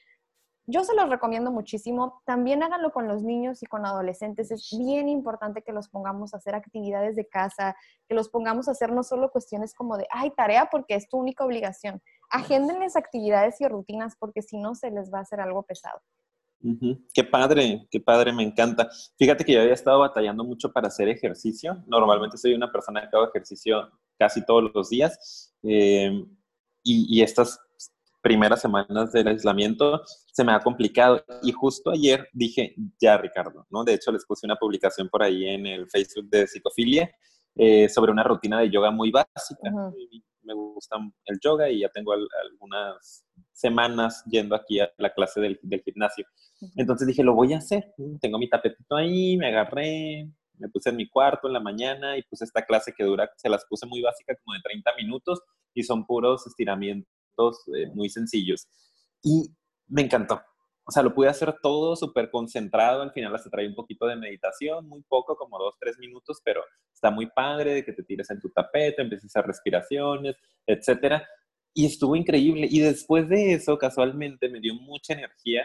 Yo 0.66 0.84
se 0.84 0.94
los 0.94 1.08
recomiendo 1.08 1.50
muchísimo. 1.50 2.22
También 2.24 2.62
háganlo 2.62 2.92
con 2.92 3.08
los 3.08 3.22
niños 3.22 3.62
y 3.62 3.66
con 3.66 3.86
adolescentes. 3.86 4.50
Es 4.50 4.68
bien 4.78 5.08
importante 5.08 5.62
que 5.62 5.72
los 5.72 5.88
pongamos 5.88 6.32
a 6.32 6.36
hacer 6.36 6.54
actividades 6.54 7.16
de 7.16 7.26
casa, 7.26 7.74
que 8.08 8.14
los 8.14 8.28
pongamos 8.28 8.68
a 8.68 8.72
hacer 8.72 8.92
no 8.92 9.02
solo 9.02 9.30
cuestiones 9.30 9.74
como 9.74 9.96
de, 9.96 10.06
ay, 10.10 10.30
tarea 10.36 10.68
porque 10.70 10.94
es 10.94 11.08
tu 11.08 11.18
única 11.18 11.44
obligación. 11.44 12.00
Agéndenles 12.30 12.94
actividades 12.94 13.60
y 13.60 13.66
rutinas 13.66 14.14
porque 14.18 14.42
si 14.42 14.58
no 14.58 14.74
se 14.74 14.90
les 14.90 15.12
va 15.12 15.18
a 15.18 15.22
hacer 15.22 15.40
algo 15.40 15.62
pesado. 15.64 16.00
Ujú. 16.62 16.98
Qué 17.14 17.24
padre, 17.24 17.88
qué 17.90 18.00
padre, 18.00 18.32
me 18.32 18.42
encanta. 18.42 18.88
Fíjate 19.18 19.44
que 19.44 19.54
yo 19.54 19.62
había 19.62 19.72
estado 19.72 19.98
batallando 19.98 20.44
mucho 20.44 20.72
para 20.72 20.88
hacer 20.88 21.08
ejercicio. 21.08 21.82
Normalmente 21.86 22.36
soy 22.36 22.54
una 22.54 22.70
persona 22.70 23.08
que 23.08 23.16
hago 23.16 23.28
ejercicio 23.28 23.90
casi 24.18 24.44
todos 24.44 24.70
los 24.74 24.90
días. 24.90 25.54
eh, 25.62 26.24
y 26.82 27.22
estas 27.22 27.60
primeras 28.22 28.60
semanas 28.60 29.12
del 29.12 29.28
aislamiento 29.28 30.02
se 30.32 30.44
me 30.44 30.52
ha 30.52 30.60
complicado. 30.60 31.24
Y 31.42 31.52
justo 31.52 31.90
ayer 31.90 32.28
dije, 32.32 32.74
ya 33.00 33.16
Ricardo, 33.18 33.66
¿no? 33.70 33.84
De 33.84 33.94
hecho, 33.94 34.12
les 34.12 34.24
puse 34.26 34.46
una 34.46 34.56
publicación 34.56 35.08
por 35.08 35.22
ahí 35.22 35.46
en 35.46 35.66
el 35.66 35.88
Facebook 35.88 36.28
de 36.30 36.46
Psicofilia 36.46 37.10
eh, 37.56 37.88
sobre 37.88 38.12
una 38.12 38.22
rutina 38.22 38.60
de 38.60 38.70
yoga 38.70 38.90
muy 38.90 39.10
básica. 39.10 39.70
Ujú. 39.72 39.94
Y 40.10 40.22
Me 40.42 40.54
gusta 40.54 40.96
el 41.26 41.38
yoga 41.42 41.68
y 41.70 41.80
ya 41.80 41.88
tengo 41.90 42.12
al- 42.12 42.28
algunas 42.50 43.24
semanas 43.52 44.22
yendo 44.30 44.54
aquí 44.56 44.80
a 44.80 44.90
la 44.98 45.12
clase 45.12 45.40
del, 45.40 45.58
del 45.62 45.82
gimnasio. 45.82 46.24
Entonces 46.76 47.06
dije, 47.06 47.22
lo 47.22 47.34
voy 47.34 47.52
a 47.52 47.58
hacer. 47.58 47.92
Tengo 48.20 48.38
mi 48.38 48.48
tapetito 48.48 48.96
ahí, 48.96 49.36
me 49.36 49.48
agarré, 49.48 50.28
me 50.58 50.68
puse 50.70 50.90
en 50.90 50.96
mi 50.96 51.08
cuarto 51.08 51.46
en 51.48 51.52
la 51.54 51.60
mañana 51.60 52.16
y 52.16 52.22
puse 52.22 52.44
esta 52.44 52.64
clase 52.64 52.92
que 52.96 53.04
dura, 53.04 53.30
se 53.36 53.48
las 53.48 53.64
puse 53.66 53.86
muy 53.86 54.00
básica, 54.02 54.34
como 54.44 54.54
de 54.54 54.60
30 54.62 54.90
minutos, 54.96 55.40
y 55.74 55.82
son 55.82 56.04
puros 56.06 56.46
estiramientos 56.46 57.10
eh, 57.38 57.86
muy 57.94 58.08
sencillos. 58.08 58.68
Y 59.22 59.50
me 59.88 60.02
encantó. 60.02 60.40
O 60.84 60.92
sea, 60.92 61.02
lo 61.02 61.14
pude 61.14 61.28
hacer 61.28 61.54
todo 61.62 61.94
súper 61.94 62.30
concentrado. 62.30 63.02
Al 63.02 63.12
final 63.12 63.34
hasta 63.34 63.50
trae 63.50 63.68
un 63.68 63.74
poquito 63.74 64.06
de 64.06 64.16
meditación, 64.16 64.88
muy 64.88 65.02
poco, 65.02 65.36
como 65.36 65.58
dos, 65.58 65.74
tres 65.78 65.98
minutos, 65.98 66.40
pero 66.44 66.62
está 66.92 67.10
muy 67.10 67.26
padre 67.26 67.74
de 67.74 67.84
que 67.84 67.92
te 67.92 68.02
tires 68.02 68.30
en 68.30 68.40
tu 68.40 68.50
tapete, 68.50 69.02
empieces 69.02 69.34
a 69.36 69.40
hacer 69.40 69.48
respiraciones, 69.48 70.36
etcétera. 70.66 71.26
Y 71.72 71.86
estuvo 71.86 72.16
increíble. 72.16 72.66
Y 72.68 72.80
después 72.80 73.28
de 73.28 73.52
eso, 73.54 73.78
casualmente, 73.78 74.48
me 74.48 74.60
dio 74.60 74.74
mucha 74.74 75.12
energía 75.14 75.64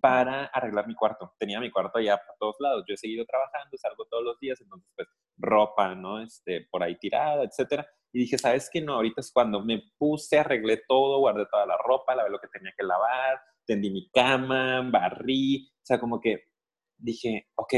para 0.00 0.46
arreglar 0.46 0.86
mi 0.86 0.94
cuarto. 0.94 1.32
Tenía 1.38 1.60
mi 1.60 1.70
cuarto 1.70 2.00
ya 2.00 2.16
por 2.16 2.36
todos 2.38 2.56
lados. 2.60 2.84
Yo 2.88 2.94
he 2.94 2.96
seguido 2.96 3.24
trabajando, 3.24 3.76
salgo 3.76 4.06
todos 4.06 4.24
los 4.24 4.38
días, 4.40 4.60
entonces 4.60 4.88
pues 4.96 5.08
ropa, 5.38 5.94
¿no? 5.94 6.20
Este, 6.20 6.66
por 6.70 6.82
ahí 6.82 6.96
tirada, 6.98 7.44
etcétera. 7.44 7.86
Y 8.12 8.20
dije, 8.20 8.38
¿sabes 8.38 8.70
qué? 8.72 8.80
No, 8.80 8.94
ahorita 8.94 9.20
es 9.20 9.32
cuando 9.32 9.60
me 9.60 9.82
puse, 9.98 10.38
arreglé 10.38 10.82
todo, 10.88 11.18
guardé 11.18 11.46
toda 11.50 11.66
la 11.66 11.76
ropa, 11.76 12.14
lavé 12.14 12.30
lo 12.30 12.38
que 12.38 12.48
tenía 12.48 12.72
que 12.76 12.84
lavar, 12.84 13.40
tendí 13.66 13.90
mi 13.90 14.08
cama, 14.10 14.88
barrí, 14.90 15.68
o 15.82 15.86
sea, 15.86 15.98
como 15.98 16.20
que 16.20 16.44
dije, 16.96 17.48
ok, 17.56 17.74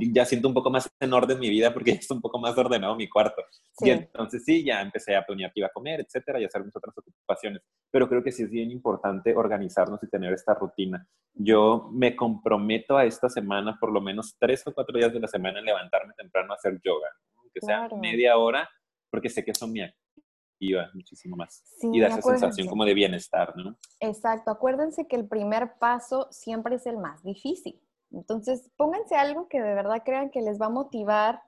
ya 0.00 0.24
siento 0.24 0.48
un 0.48 0.54
poco 0.54 0.70
más 0.70 0.88
en 1.00 1.12
orden 1.12 1.38
mi 1.40 1.50
vida 1.50 1.72
porque 1.74 1.90
ya 1.94 1.98
está 1.98 2.14
un 2.14 2.20
poco 2.20 2.38
más 2.38 2.56
ordenado 2.56 2.94
mi 2.96 3.08
cuarto. 3.08 3.42
Y 3.80 3.84
Sí. 3.84 3.90
entonces 3.90 4.44
sí, 4.44 4.64
ya 4.64 4.80
empecé 4.80 5.14
a 5.16 5.24
planear 5.24 5.52
qué 5.52 5.60
iba 5.60 5.68
a 5.68 5.72
comer, 5.72 6.00
etcétera, 6.00 6.40
y 6.40 6.44
hacer 6.44 6.64
mis 6.64 6.74
otras 6.76 6.96
ocupaciones. 6.96 7.62
Pero 7.90 8.08
creo 8.08 8.22
que 8.22 8.32
sí 8.32 8.42
es 8.44 8.50
bien 8.50 8.70
importante 8.70 9.34
organizarnos 9.36 10.02
y 10.02 10.08
tener 10.08 10.32
esta 10.32 10.54
rutina. 10.54 11.06
Yo 11.34 11.88
me 11.92 12.14
comprometo 12.16 12.96
a 12.96 13.04
esta 13.04 13.28
semana, 13.28 13.76
por 13.80 13.92
lo 13.92 14.00
menos 14.00 14.36
tres 14.38 14.66
o 14.66 14.72
cuatro 14.74 14.96
días 14.98 15.12
de 15.12 15.20
la 15.20 15.28
semana, 15.28 15.58
en 15.60 15.64
levantarme 15.64 16.12
temprano 16.16 16.52
a 16.52 16.56
hacer 16.56 16.80
yoga, 16.84 17.08
¿no? 17.34 17.40
aunque 17.42 17.60
sea 17.60 17.78
Claro. 17.86 17.96
media 17.98 18.36
hora, 18.36 18.68
porque 19.10 19.28
sé 19.28 19.44
que 19.44 19.52
eso 19.52 19.66
me 19.68 19.84
activa 19.84 20.90
muchísimo 20.92 21.36
más. 21.36 21.62
Sí, 21.80 21.88
y 21.92 22.00
da 22.00 22.08
esa 22.08 22.20
sensación 22.22 22.66
como 22.66 22.84
de 22.84 22.92
bienestar, 22.94 23.56
¿no? 23.56 23.78
Exacto, 24.00 24.50
acuérdense 24.50 25.06
que 25.06 25.14
el 25.16 25.28
primer 25.28 25.74
paso 25.78 26.26
siempre 26.32 26.74
es 26.76 26.86
el 26.86 26.98
más 26.98 27.22
difícil. 27.22 27.80
Entonces, 28.12 28.70
pónganse 28.76 29.16
algo 29.16 29.48
que 29.48 29.60
de 29.60 29.74
verdad 29.74 30.02
crean 30.04 30.30
que 30.30 30.40
les 30.40 30.60
va 30.60 30.66
a 30.66 30.70
motivar 30.70 31.42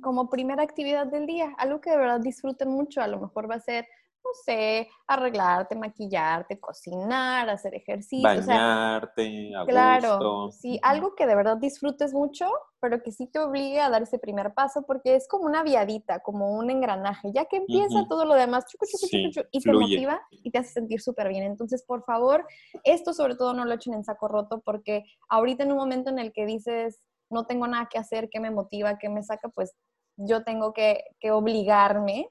como 0.00 0.28
primera 0.28 0.62
actividad 0.62 1.06
del 1.06 1.26
día, 1.26 1.54
algo 1.56 1.80
que 1.80 1.90
de 1.90 1.96
verdad 1.96 2.20
disfruten 2.20 2.68
mucho. 2.68 3.00
A 3.00 3.08
lo 3.08 3.18
mejor 3.18 3.50
va 3.50 3.56
a 3.56 3.60
ser, 3.60 3.86
no 4.24 4.30
sé, 4.44 4.88
arreglarte, 5.06 5.76
maquillarte, 5.76 6.58
cocinar, 6.58 7.48
hacer 7.50 7.74
ejercicio. 7.74 8.28
o 8.28 8.42
sea, 8.42 8.56
Bañarte, 8.56 9.54
a 9.54 9.64
Claro, 9.66 10.18
gusto. 10.18 10.52
sí, 10.52 10.80
algo 10.82 11.14
que 11.14 11.26
de 11.26 11.34
verdad 11.34 11.58
disfrutes 11.58 12.14
mucho, 12.14 12.48
pero 12.80 13.02
que 13.02 13.12
sí 13.12 13.26
te 13.26 13.38
obligue 13.38 13.80
a 13.80 13.90
dar 13.90 14.02
ese 14.02 14.18
primer 14.18 14.54
paso, 14.54 14.82
porque 14.86 15.14
es 15.14 15.28
como 15.28 15.44
una 15.44 15.62
viadita, 15.62 16.20
como 16.20 16.52
un 16.52 16.70
engranaje. 16.70 17.30
Ya 17.32 17.44
que 17.44 17.56
empieza 17.58 18.06
todo 18.08 18.24
lo 18.24 18.34
demás, 18.34 18.64
chucu, 18.66 18.86
chucu, 18.86 19.06
Sí, 19.06 19.30
chucu, 19.30 19.48
y 19.52 19.60
te 19.60 19.72
motiva 19.72 20.22
y 20.30 20.50
te 20.50 20.58
hace 20.58 20.70
sentir 20.70 21.00
súper 21.00 21.28
bien. 21.28 21.44
Entonces, 21.44 21.84
por 21.84 22.02
favor, 22.04 22.46
esto 22.82 23.12
sobre 23.12 23.36
todo 23.36 23.52
no 23.52 23.64
lo 23.64 23.74
echen 23.74 23.94
en 23.94 24.04
saco 24.04 24.28
roto, 24.28 24.60
porque 24.64 25.04
ahorita 25.28 25.64
en 25.64 25.72
un 25.72 25.78
momento 25.78 26.10
en 26.10 26.18
el 26.18 26.32
que 26.32 26.46
dices, 26.46 27.00
no 27.30 27.46
tengo 27.46 27.66
nada 27.66 27.88
que 27.90 27.98
hacer, 27.98 28.28
que 28.30 28.40
me 28.40 28.50
motiva, 28.50 28.98
que 28.98 29.08
me 29.08 29.22
saca, 29.22 29.48
pues 29.48 29.74
yo 30.16 30.44
tengo 30.44 30.72
que, 30.72 31.04
que 31.20 31.30
obligarme 31.30 32.28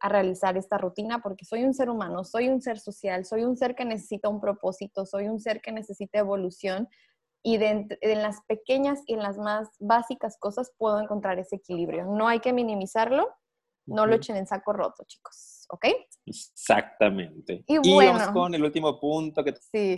a 0.00 0.08
realizar 0.08 0.56
esta 0.56 0.78
rutina 0.78 1.20
porque 1.22 1.44
soy 1.44 1.64
un 1.64 1.74
ser 1.74 1.88
humano, 1.90 2.24
soy 2.24 2.48
un 2.48 2.60
ser 2.60 2.78
social, 2.78 3.24
soy 3.24 3.44
un 3.44 3.56
ser 3.56 3.74
que 3.74 3.84
necesita 3.84 4.28
un 4.28 4.40
propósito, 4.40 5.06
soy 5.06 5.28
un 5.28 5.40
ser 5.40 5.60
que 5.60 5.72
necesita 5.72 6.18
evolución 6.18 6.88
y 7.42 7.58
de, 7.58 7.86
en 8.00 8.22
las 8.22 8.40
pequeñas 8.46 9.00
y 9.06 9.14
en 9.14 9.22
las 9.22 9.36
más 9.38 9.68
básicas 9.78 10.36
cosas 10.38 10.72
puedo 10.78 11.00
encontrar 11.00 11.38
ese 11.38 11.56
equilibrio. 11.56 12.06
No 12.06 12.26
hay 12.26 12.40
que 12.40 12.52
minimizarlo, 12.52 13.28
no 13.86 14.06
lo 14.06 14.14
echen 14.14 14.36
en 14.36 14.46
saco 14.46 14.72
roto, 14.72 15.04
chicos. 15.06 15.53
¿Ok? 15.68 15.86
Exactamente. 16.26 17.64
Y, 17.66 17.76
y 17.82 18.06
vamos 18.06 18.28
con 18.28 18.54
el 18.54 18.64
último 18.64 18.98
punto 18.98 19.44
que 19.44 19.54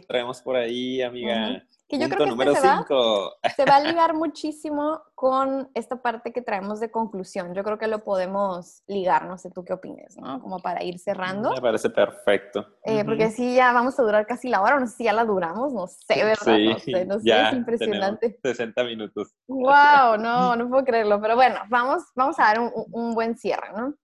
traemos 0.07 0.43
por 0.43 0.57
ahí, 0.57 1.03
amiga. 1.03 1.63
Que 1.89 1.99
yo 2.01 2.09
creo 2.09 2.25
que 2.25 2.31
número 2.31 2.51
este 2.51 2.67
se, 3.57 3.65
va, 3.65 3.77
a 3.77 3.81
ligar 3.81 4.13
muchísimo 4.13 5.03
con 5.15 5.71
esta 5.73 6.03
parte 6.03 6.33
que 6.33 6.43
traemos 6.43 6.81
de 6.81 6.91
conclusión. 6.91 7.55
Yo 7.55 7.63
creo 7.63 7.79
que 7.79 7.87
lo 7.87 8.03
podemos 8.03 8.83
ligar, 8.89 9.27
no 9.27 9.39
sé 9.39 9.53
tú 9.53 9.65
qué 9.65 9.73
opines, 9.73 10.17
¿no? 10.17 10.41
Como 10.41 10.59
para 10.59 10.83
ir 10.83 10.99
cerrando. 10.99 11.53
Me 11.53 11.61
parece 11.61 11.89
perfecto. 11.91 12.67
Eh, 12.83 13.05
porque 13.05 13.31
sí, 13.31 13.55
ya 13.55 13.73
vamos 13.73 13.97
a 14.01 14.03
durar 14.03 14.27
casi 14.27 14.49
la 14.49 14.63
hora, 14.63 14.81
no 14.81 14.89
sé 14.89 14.97
si 14.97 15.05
ya 15.05 15.13
la 15.13 15.25
duramos, 15.25 15.73
no 15.73 15.87
sé, 15.87 16.25
¿verdad? 16.25 16.57
Sí, 16.57 16.67
no 16.67 16.79
sé, 16.81 17.07
no 17.07 17.21
sé, 17.21 17.43
es 17.43 17.53
impresionante. 17.53 18.39
60 18.43 18.83
minutos. 18.83 19.33
¡Wow! 19.47 20.19
No, 20.19 20.57
no 20.57 20.69
puedo 20.69 20.85
creerlo. 20.85 21.21
Pero 21.21 21.37
bueno, 21.37 21.61
vamos, 21.69 22.03
vamos 22.17 22.37
a 22.41 22.47
dar 22.47 22.59
un, 22.59 22.73
un 22.91 23.15
buen 23.15 23.37
cierre, 23.37 23.69
¿no? 23.77 23.95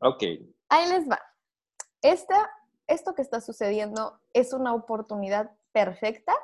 Ok. 0.00 0.22
Ahí 0.68 0.88
les 0.90 1.08
va. 1.08 1.20
Esta, 2.02 2.50
esto 2.86 3.14
que 3.14 3.22
está 3.22 3.40
sucediendo 3.40 4.20
es 4.32 4.52
una 4.52 4.74
oportunidad 4.74 5.50
perfecta 5.72 6.34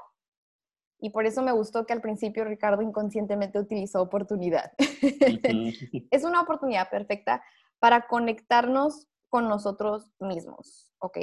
y 0.98 1.10
por 1.10 1.26
eso 1.26 1.42
me 1.42 1.52
gustó 1.52 1.86
que 1.86 1.92
al 1.92 2.00
principio 2.00 2.44
Ricardo 2.44 2.82
inconscientemente 2.82 3.58
utilizó 3.58 4.00
oportunidad. 4.00 4.72
es 6.10 6.24
una 6.24 6.40
oportunidad 6.40 6.88
perfecta 6.90 7.42
para 7.78 8.06
conectarnos 8.06 9.06
con 9.28 9.48
nosotros 9.48 10.10
mismos, 10.18 10.92
¿ok? 10.98 11.18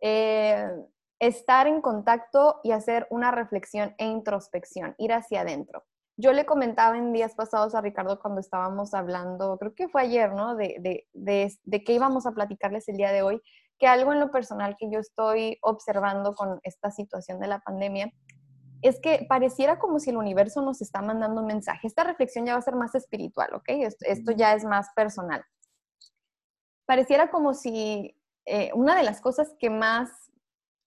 Eh, 0.00 0.70
estar 1.18 1.66
en 1.66 1.80
contacto 1.80 2.60
y 2.62 2.72
hacer 2.72 3.06
una 3.10 3.30
reflexión 3.30 3.94
e 3.98 4.06
introspección, 4.06 4.94
ir 4.98 5.12
hacia 5.12 5.42
adentro. 5.42 5.84
Yo 6.16 6.32
le 6.32 6.46
comentaba 6.46 6.96
en 6.96 7.12
días 7.12 7.34
pasados 7.34 7.74
a 7.74 7.80
Ricardo 7.80 8.20
cuando 8.20 8.40
estábamos 8.40 8.94
hablando, 8.94 9.58
creo 9.58 9.74
que 9.74 9.88
fue 9.88 10.02
ayer, 10.02 10.32
¿no? 10.32 10.54
De, 10.54 10.76
de, 10.80 11.08
de, 11.12 11.52
de 11.64 11.84
qué 11.84 11.94
íbamos 11.94 12.26
a 12.26 12.32
platicarles 12.32 12.88
el 12.88 12.96
día 12.96 13.10
de 13.10 13.22
hoy, 13.22 13.42
que 13.78 13.88
algo 13.88 14.12
en 14.12 14.20
lo 14.20 14.30
personal 14.30 14.76
que 14.78 14.90
yo 14.90 15.00
estoy 15.00 15.58
observando 15.62 16.34
con 16.34 16.60
esta 16.62 16.90
situación 16.90 17.40
de 17.40 17.48
la 17.48 17.58
pandemia 17.60 18.12
es 18.84 19.00
que 19.00 19.24
pareciera 19.26 19.78
como 19.78 19.98
si 19.98 20.10
el 20.10 20.18
universo 20.18 20.60
nos 20.60 20.82
está 20.82 21.00
mandando 21.00 21.40
un 21.40 21.46
mensaje. 21.46 21.86
Esta 21.86 22.04
reflexión 22.04 22.44
ya 22.44 22.52
va 22.52 22.58
a 22.58 22.62
ser 22.62 22.76
más 22.76 22.94
espiritual, 22.94 23.54
¿ok? 23.54 23.64
Esto, 24.00 24.32
ya 24.32 24.52
es 24.52 24.64
más 24.64 24.88
personal. 24.94 25.42
Pareciera 26.84 27.30
como 27.30 27.54
si 27.54 28.14
eh, 28.44 28.70
una 28.74 28.94
de 28.94 29.02
las 29.02 29.22
cosas 29.22 29.54
que 29.58 29.70
más 29.70 30.10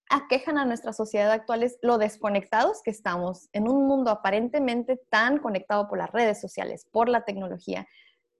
aquejan 0.10 0.58
a 0.58 0.66
nuestra 0.66 0.94
sociedad 0.94 1.32
actual 1.32 1.64
es 1.64 1.78
lo 1.82 1.98
desconectados 1.98 2.82
que 2.84 2.92
estamos 2.92 3.50
en 3.54 3.70
un 3.70 3.88
mundo 3.88 4.12
aparentemente 4.12 5.02
tan 5.10 5.40
conectado 5.40 5.88
por 5.88 5.98
las 5.98 6.12
redes 6.12 6.40
sociales, 6.40 6.88
por 6.92 7.10
la 7.10 7.26
tecnología, 7.26 7.88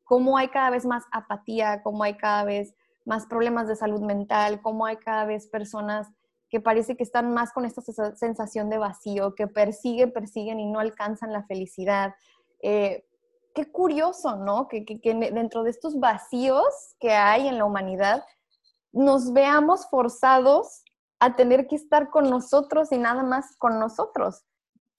cómo 0.04 0.38
hay 0.38 0.48
cada 0.48 0.70
vez 0.70 0.86
más 0.86 1.04
apatía, 1.12 1.82
cómo 1.84 2.04
hay 2.04 2.16
cada 2.16 2.44
vez 2.44 2.74
más 3.06 3.26
problemas 3.26 3.68
de 3.68 3.76
salud 3.76 4.02
mental, 4.02 4.62
cómo 4.62 4.86
hay 4.86 4.98
cada 4.98 5.26
vez 5.26 5.48
personas 5.48 6.08
que 6.50 6.62
parece 6.62 6.96
que 6.96 7.04
están 7.04 7.34
más 7.34 7.52
con 7.52 7.66
esta 7.66 7.82
sensación 8.16 8.70
de 8.70 8.78
vacío, 8.78 9.36
que 9.36 9.48
persiguen, 9.48 10.14
persiguen 10.14 10.60
y 10.60 10.66
no 10.66 10.80
alcanzan 10.80 11.34
la 11.34 11.44
felicidad. 11.44 12.16
Eh, 12.62 13.06
qué 13.54 13.70
curioso, 13.70 14.38
¿no? 14.38 14.68
Que, 14.68 14.86
dentro 15.34 15.64
de 15.64 15.72
estos 15.72 16.00
vacíos 16.00 16.96
que 17.00 17.12
hay 17.12 17.48
en 17.48 17.58
la 17.58 17.66
humanidad, 17.66 18.24
nos 18.94 19.34
veamos 19.34 19.88
forzados 19.90 20.84
a 21.20 21.36
tener 21.36 21.68
que 21.68 21.76
estar 21.76 22.10
con 22.10 22.30
nosotros 22.30 22.92
y 22.92 22.98
nada 22.98 23.24
más 23.24 23.56
con 23.58 23.80
nosotros. 23.80 24.46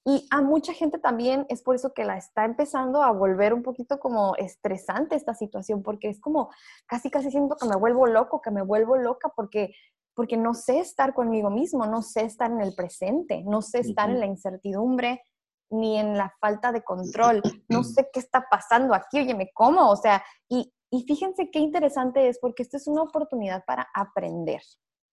Y 0.04 0.26
a 0.30 0.40
mucha 0.40 0.72
gente 0.72 0.98
también 0.98 1.44
es 1.50 1.62
por 1.62 1.74
eso 1.74 1.92
que 1.92 2.04
la 2.04 2.16
está 2.16 2.44
empezando 2.44 3.02
a 3.02 3.10
volver 3.10 3.52
un 3.52 3.62
poquito 3.62 4.00
como 4.00 4.34
estresante 4.36 5.16
esta 5.16 5.34
situación, 5.34 5.82
porque 5.82 6.08
es 6.08 6.20
como 6.20 6.50
casi, 6.86 7.10
casi 7.10 7.30
siento 7.30 7.56
que 7.56 7.68
me 7.68 7.76
vuelvo 7.76 8.06
loco, 8.06 8.40
que 8.40 8.50
me 8.50 8.62
vuelvo 8.62 8.96
loca, 8.96 9.30
porque 9.36 9.74
porque 10.18 10.36
no 10.36 10.52
sé 10.52 10.80
estar 10.80 11.14
conmigo 11.14 11.48
mismo, 11.48 11.86
no 11.86 12.02
sé 12.02 12.22
estar 12.22 12.50
en 12.50 12.60
el 12.60 12.74
presente, 12.74 13.44
no 13.46 13.62
sé 13.62 13.78
estar 13.78 14.10
en 14.10 14.18
la 14.18 14.26
incertidumbre 14.26 15.22
ni 15.70 15.96
en 15.96 16.18
la 16.18 16.34
falta 16.40 16.72
de 16.72 16.82
control, 16.82 17.40
no 17.68 17.84
sé 17.84 18.10
qué 18.12 18.18
está 18.18 18.44
pasando 18.50 18.94
aquí, 18.94 19.20
oye, 19.20 19.36
me 19.36 19.52
como, 19.52 19.88
o 19.88 19.94
sea, 19.94 20.24
y, 20.48 20.74
y 20.90 21.04
fíjense 21.04 21.52
qué 21.52 21.60
interesante 21.60 22.26
es 22.26 22.40
porque 22.40 22.64
esta 22.64 22.78
es 22.78 22.88
una 22.88 23.02
oportunidad 23.02 23.64
para 23.64 23.86
aprender 23.94 24.60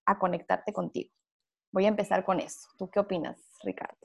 a 0.05 0.17
conectarte 0.17 0.73
contigo. 0.73 1.11
Voy 1.71 1.85
a 1.85 1.89
empezar 1.89 2.23
con 2.23 2.39
eso. 2.39 2.69
¿Tú 2.77 2.89
qué 2.89 2.99
opinas, 2.99 3.37
Ricardo? 3.63 3.97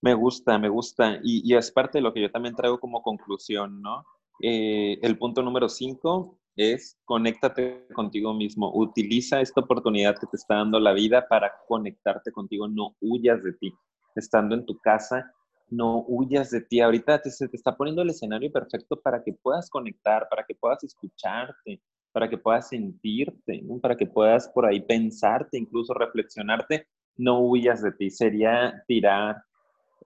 Me 0.00 0.14
gusta, 0.14 0.58
me 0.58 0.68
gusta. 0.68 1.18
Y, 1.22 1.54
es 1.54 1.72
parte 1.72 1.98
de 1.98 2.02
lo 2.02 2.12
que 2.12 2.22
yo 2.22 2.30
también 2.30 2.54
traigo 2.54 2.78
como 2.78 3.02
conclusión, 3.02 3.82
¿no? 3.82 4.04
Eh, 4.40 4.98
el 5.02 5.18
punto 5.18 5.42
número 5.42 5.68
cinco 5.68 6.38
es 6.54 6.96
conéctate 7.04 7.88
contigo 7.94 8.32
mismo. 8.32 8.70
Utiliza 8.72 9.40
esta 9.40 9.60
oportunidad 9.60 10.16
que 10.18 10.26
te 10.26 10.36
está 10.36 10.56
dando 10.56 10.78
la 10.78 10.92
vida 10.92 11.26
para 11.26 11.52
conectarte 11.66 12.30
contigo. 12.30 12.68
No 12.68 12.96
huyas 13.00 13.42
de 13.42 13.54
ti. 13.54 13.74
Estando 14.14 14.54
en 14.54 14.64
tu 14.66 14.78
casa, 14.78 15.32
no 15.68 16.04
huyas 16.06 16.50
de 16.50 16.60
ti. 16.60 16.80
Ahorita 16.80 17.20
se 17.24 17.48
te 17.48 17.56
está 17.56 17.76
poniendo 17.76 18.02
el 18.02 18.10
escenario 18.10 18.52
perfecto 18.52 19.00
para 19.00 19.22
que 19.22 19.32
puedas 19.32 19.68
conectar, 19.68 20.28
para 20.28 20.44
que 20.44 20.54
puedas 20.54 20.82
escucharte, 20.84 21.82
para 22.12 22.28
que 22.28 22.38
puedas 22.38 22.68
sentirte, 22.68 23.62
para 23.80 23.96
que 23.96 24.06
puedas 24.06 24.48
por 24.48 24.66
ahí 24.66 24.80
pensarte, 24.80 25.58
incluso 25.58 25.94
reflexionarte. 25.94 26.86
No 27.16 27.40
huyas 27.40 27.82
de 27.82 27.92
ti. 27.92 28.10
Sería 28.10 28.82
tirar 28.86 29.42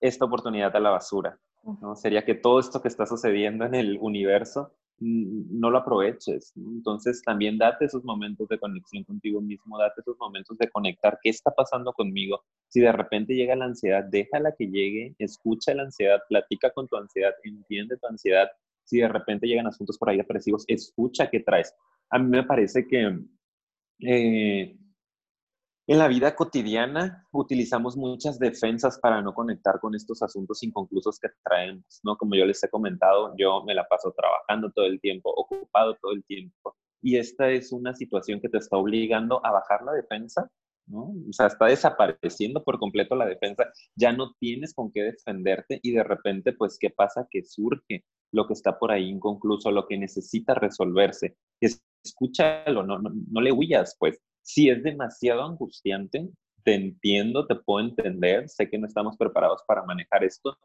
esta 0.01 0.25
oportunidad 0.25 0.75
a 0.75 0.81
la 0.81 0.91
basura. 0.91 1.39
¿no? 1.63 1.95
Sería 1.95 2.25
que 2.25 2.35
todo 2.35 2.59
esto 2.59 2.81
que 2.83 2.89
está 2.89 3.07
sucediendo 3.07 3.65
en 3.65 3.75
el 3.75 3.99
universo 4.01 4.73
no 5.03 5.71
lo 5.71 5.79
aproveches. 5.79 6.53
Entonces 6.57 7.23
también 7.23 7.59
date 7.59 7.87
esos 7.87 8.05
momentos 8.05 8.49
de 8.49 8.59
conexión 8.59 9.05
contigo 9.05 9.41
mismo, 9.41 9.79
date 9.79 10.01
esos 10.01 10.17
momentos 10.19 10.57
de 10.59 10.69
conectar 10.69 11.19
qué 11.23 11.31
está 11.31 11.51
pasando 11.51 11.93
conmigo. 11.93 12.43
Si 12.69 12.81
de 12.81 12.93
repente 12.93 13.35
llega 13.35 13.57
la 13.57 13.67
ansiedad, 13.67 14.05
déjala 14.05 14.55
que 14.57 14.67
llegue, 14.67 15.15
escucha 15.19 15.75
la 15.75 15.83
ansiedad, 15.83 16.21
platica 16.29 16.71
con 16.71 16.87
tu 16.87 16.97
ansiedad, 16.97 17.33
entiende 17.43 17.97
tu 17.97 18.07
ansiedad. 18.07 18.49
Si 18.85 18.99
de 18.99 19.09
repente 19.09 19.47
llegan 19.47 19.67
asuntos 19.67 19.99
por 19.99 20.11
ahí 20.11 20.19
depresivos, 20.19 20.65
escucha 20.69 21.29
qué 21.31 21.41
traes. 21.41 21.75
A 22.11 22.19
mí 22.19 22.29
me 22.29 22.45
parece 22.45 22.87
que 22.87 23.19
eh, 24.01 24.77
en 25.89 25.99
la 25.99 26.09
vida 26.09 26.35
cotidiana 26.37 27.27
utilizamos 27.33 27.97
muchas 27.97 28.39
defensas 28.39 28.99
para 29.01 29.21
no 29.21 29.35
conectar 29.35 29.81
con 29.81 29.95
estos 29.95 30.23
asuntos 30.23 30.63
inconclusos 30.63 31.19
que 31.19 31.29
traemos, 31.43 32.01
¿no? 32.05 32.17
Como 32.17 32.35
yo 32.35 32.45
les 32.47 32.63
he 32.63 32.69
comentado, 32.69 33.35
yo 33.37 33.65
me 33.65 33.75
la 33.75 33.89
paso 33.89 34.15
trabajando 34.17 34.71
todo 34.71 34.87
el 34.87 35.01
tiempo, 35.01 35.31
ocupado 35.35 35.97
todo 36.01 36.13
el 36.13 36.25
tiempo, 36.25 36.77
y 37.03 37.17
esta 37.17 37.51
es 37.51 37.73
una 37.73 37.95
situación 37.95 38.41
que 38.41 38.49
te 38.49 38.59
está 38.59 38.77
obligando 38.77 39.45
a 39.45 39.51
bajar 39.51 39.83
la 39.83 39.93
defensa, 39.93 40.49
¿no? 40.87 41.15
O 41.29 41.33
sea, 41.33 41.49
está 41.49 41.67
desapareciendo 41.67 42.63
por 42.63 42.79
completo 42.79 43.17
la 43.17 43.27
defensa, 43.27 43.67
ya 43.97 44.13
no 44.13 44.35
tienes 44.39 44.75
con 44.75 44.93
qué 44.93 45.03
defenderte 45.03 45.81
y 45.83 45.93
de 45.93 46.05
repente, 46.05 46.53
pues, 46.53 46.79
¿qué 46.79 46.91
pasa? 46.91 47.27
Que 47.31 47.43
surge 47.43 48.05
lo 48.33 48.47
que 48.47 48.55
está 48.55 48.79
por 48.79 48.93
ahí 48.93 49.09
inconcluso, 49.09 49.71
lo 49.71 49.87
que 49.87 49.99
necesita 49.99 50.55
resolverse. 50.55 51.37
Escúchalo, 52.05 52.83
no, 52.83 52.99
no, 52.99 53.11
no 53.31 53.41
le 53.41 53.53
huyas, 53.53 53.97
pues 53.99 54.21
si 54.43 54.69
es 54.69 54.83
demasiado 54.83 55.43
angustiante, 55.45 56.29
te 56.65 56.75
entiendo, 56.75 57.47
te 57.47 57.57
puedo 57.57 57.87
entender, 57.87 58.49
sé 58.49 58.69
que 58.69 58.79
no 58.79 58.87
estamos 58.87 59.17
preparados 59.17 59.63
para 59.67 59.85
manejar 59.85 60.25
esto. 60.25 60.57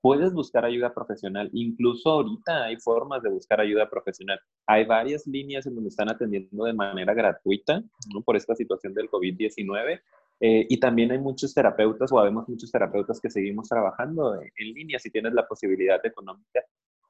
Puedes 0.00 0.32
buscar 0.34 0.64
ayuda 0.64 0.92
profesional, 0.92 1.48
incluso 1.52 2.10
ahorita 2.10 2.64
hay 2.64 2.76
formas 2.76 3.22
de 3.22 3.30
buscar 3.30 3.60
ayuda 3.60 3.88
profesional. 3.88 4.38
Hay 4.66 4.84
varias 4.84 5.26
líneas 5.26 5.66
en 5.66 5.74
donde 5.74 5.88
están 5.88 6.10
atendiendo 6.10 6.64
de 6.64 6.74
manera 6.74 7.14
gratuita 7.14 7.82
¿no? 8.12 8.22
por 8.22 8.36
esta 8.36 8.54
situación 8.54 8.92
del 8.92 9.08
COVID-19 9.08 10.00
eh, 10.40 10.66
y 10.68 10.78
también 10.78 11.10
hay 11.10 11.18
muchos 11.18 11.54
terapeutas 11.54 12.12
o 12.12 12.18
habemos 12.18 12.46
muchos 12.48 12.70
terapeutas 12.70 13.18
que 13.18 13.30
seguimos 13.30 13.68
trabajando 13.68 14.34
en, 14.34 14.50
en 14.56 14.74
línea. 14.74 14.98
Si 14.98 15.10
tienes 15.10 15.32
la 15.32 15.46
posibilidad 15.48 16.04
económica, 16.04 16.60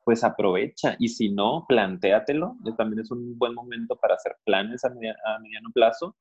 pues 0.05 0.23
aprovecha. 0.23 0.97
Y 0.99 1.09
si 1.09 1.31
no, 1.31 1.65
plantéatelo. 1.69 2.57
También 2.77 3.01
es 3.01 3.11
un 3.11 3.37
buen 3.39 3.55
momento 3.55 3.97
para 3.97 4.15
hacer 4.15 4.37
planes 4.45 4.85
a, 4.85 4.91
mediano 4.91 5.71
plazo, 5.73 6.15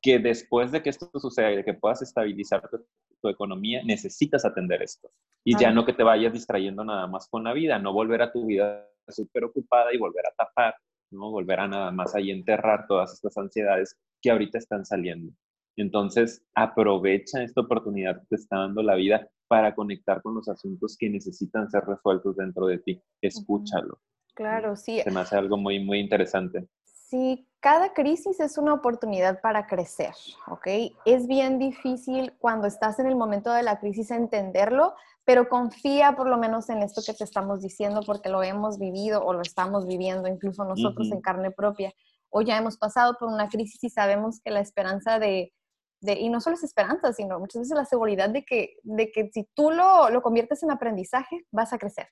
que 0.00 0.18
después 0.18 0.70
de 0.70 0.82
que 0.82 0.90
esto 0.90 1.10
suceda 1.14 1.52
y 1.52 1.56
de 1.56 1.64
que 1.64 1.74
puedas 1.74 2.00
estabilizar 2.02 2.62
tu, 2.70 3.28
economía, 3.28 3.82
necesitas 3.84 4.44
atender 4.44 4.80
esto. 4.80 5.10
Y 5.44 5.58
ya 5.58 5.72
no 5.72 5.84
que 5.84 5.92
te 5.92 6.04
vayas 6.04 6.32
distrayendo 6.32 6.84
nada 6.84 7.08
más 7.08 7.28
con 7.28 7.42
la 7.42 7.52
vida, 7.52 7.78
no 7.80 7.92
volver 7.92 8.22
a 8.22 8.30
tu 8.30 8.46
vida 8.46 8.88
súper 9.08 9.44
ocupada 9.44 9.92
y 9.92 9.98
volver 9.98 10.24
a 10.26 10.34
tapar, 10.36 10.76
no 11.10 11.30
volver 11.32 11.58
a 11.58 11.66
nada 11.66 11.90
más 11.90 12.14
ahí 12.14 12.30
enterrar 12.30 12.86
todas 12.86 13.12
estas 13.12 13.36
ansiedades 13.36 13.98
que 14.22 14.30
ahorita 14.30 14.58
están 14.58 14.84
saliendo. 14.84 15.32
Entonces, 15.78 16.44
aprovecha 16.54 17.42
esta 17.42 17.60
oportunidad 17.60 18.20
que 18.20 18.26
te 18.30 18.36
está 18.36 18.58
dando 18.58 18.82
la 18.82 18.96
vida 18.96 19.28
para 19.46 19.74
conectar 19.74 20.20
con 20.22 20.34
los 20.34 20.48
asuntos 20.48 20.96
que 20.98 21.08
necesitan 21.08 21.70
ser 21.70 21.84
resueltos 21.84 22.36
dentro 22.36 22.66
de 22.66 22.78
ti. 22.78 23.02
Escúchalo. 23.22 24.00
Claro, 24.34 24.76
sí. 24.76 25.00
Se 25.02 25.10
me 25.10 25.20
hace 25.20 25.36
algo 25.36 25.56
muy, 25.56 25.78
muy 25.84 26.00
interesante. 26.00 26.68
Sí, 26.84 27.48
cada 27.60 27.94
crisis 27.94 28.40
es 28.40 28.58
una 28.58 28.74
oportunidad 28.74 29.40
para 29.40 29.66
crecer, 29.66 30.14
¿ok? 30.48 30.66
Es 31.04 31.26
bien 31.26 31.58
difícil 31.58 32.34
cuando 32.38 32.66
estás 32.66 32.98
en 32.98 33.06
el 33.06 33.16
momento 33.16 33.52
de 33.52 33.62
la 33.62 33.78
crisis 33.78 34.10
entenderlo, 34.10 34.94
pero 35.24 35.48
confía 35.48 36.14
por 36.16 36.28
lo 36.28 36.38
menos 36.38 36.68
en 36.70 36.82
esto 36.82 37.02
que 37.06 37.14
te 37.14 37.24
estamos 37.24 37.62
diciendo 37.62 38.00
porque 38.04 38.28
lo 38.28 38.42
hemos 38.42 38.78
vivido 38.78 39.24
o 39.24 39.32
lo 39.32 39.42
estamos 39.42 39.86
viviendo 39.86 40.28
incluso 40.28 40.64
nosotros 40.64 41.10
en 41.10 41.20
carne 41.20 41.50
propia. 41.50 41.92
o 42.30 42.42
ya 42.42 42.58
hemos 42.58 42.76
pasado 42.76 43.16
por 43.18 43.28
una 43.28 43.48
crisis 43.48 43.82
y 43.82 43.88
sabemos 43.88 44.40
que 44.44 44.50
la 44.50 44.60
esperanza 44.60 45.18
de, 45.18 45.52
y 46.00 46.28
no 46.28 46.40
solo 46.40 46.54
es 46.54 46.64
esperanza, 46.64 47.12
sino 47.12 47.38
muchas 47.38 47.62
veces 47.62 47.76
la 47.76 47.84
seguridad 47.84 48.30
de 48.30 48.44
que, 48.44 48.76
de 48.82 49.10
que 49.10 49.30
si 49.32 49.48
tú 49.54 49.70
lo, 49.70 50.10
lo 50.10 50.22
conviertes 50.22 50.62
en 50.62 50.70
aprendizaje, 50.70 51.44
vas 51.50 51.72
a 51.72 51.78
crecer. 51.78 52.08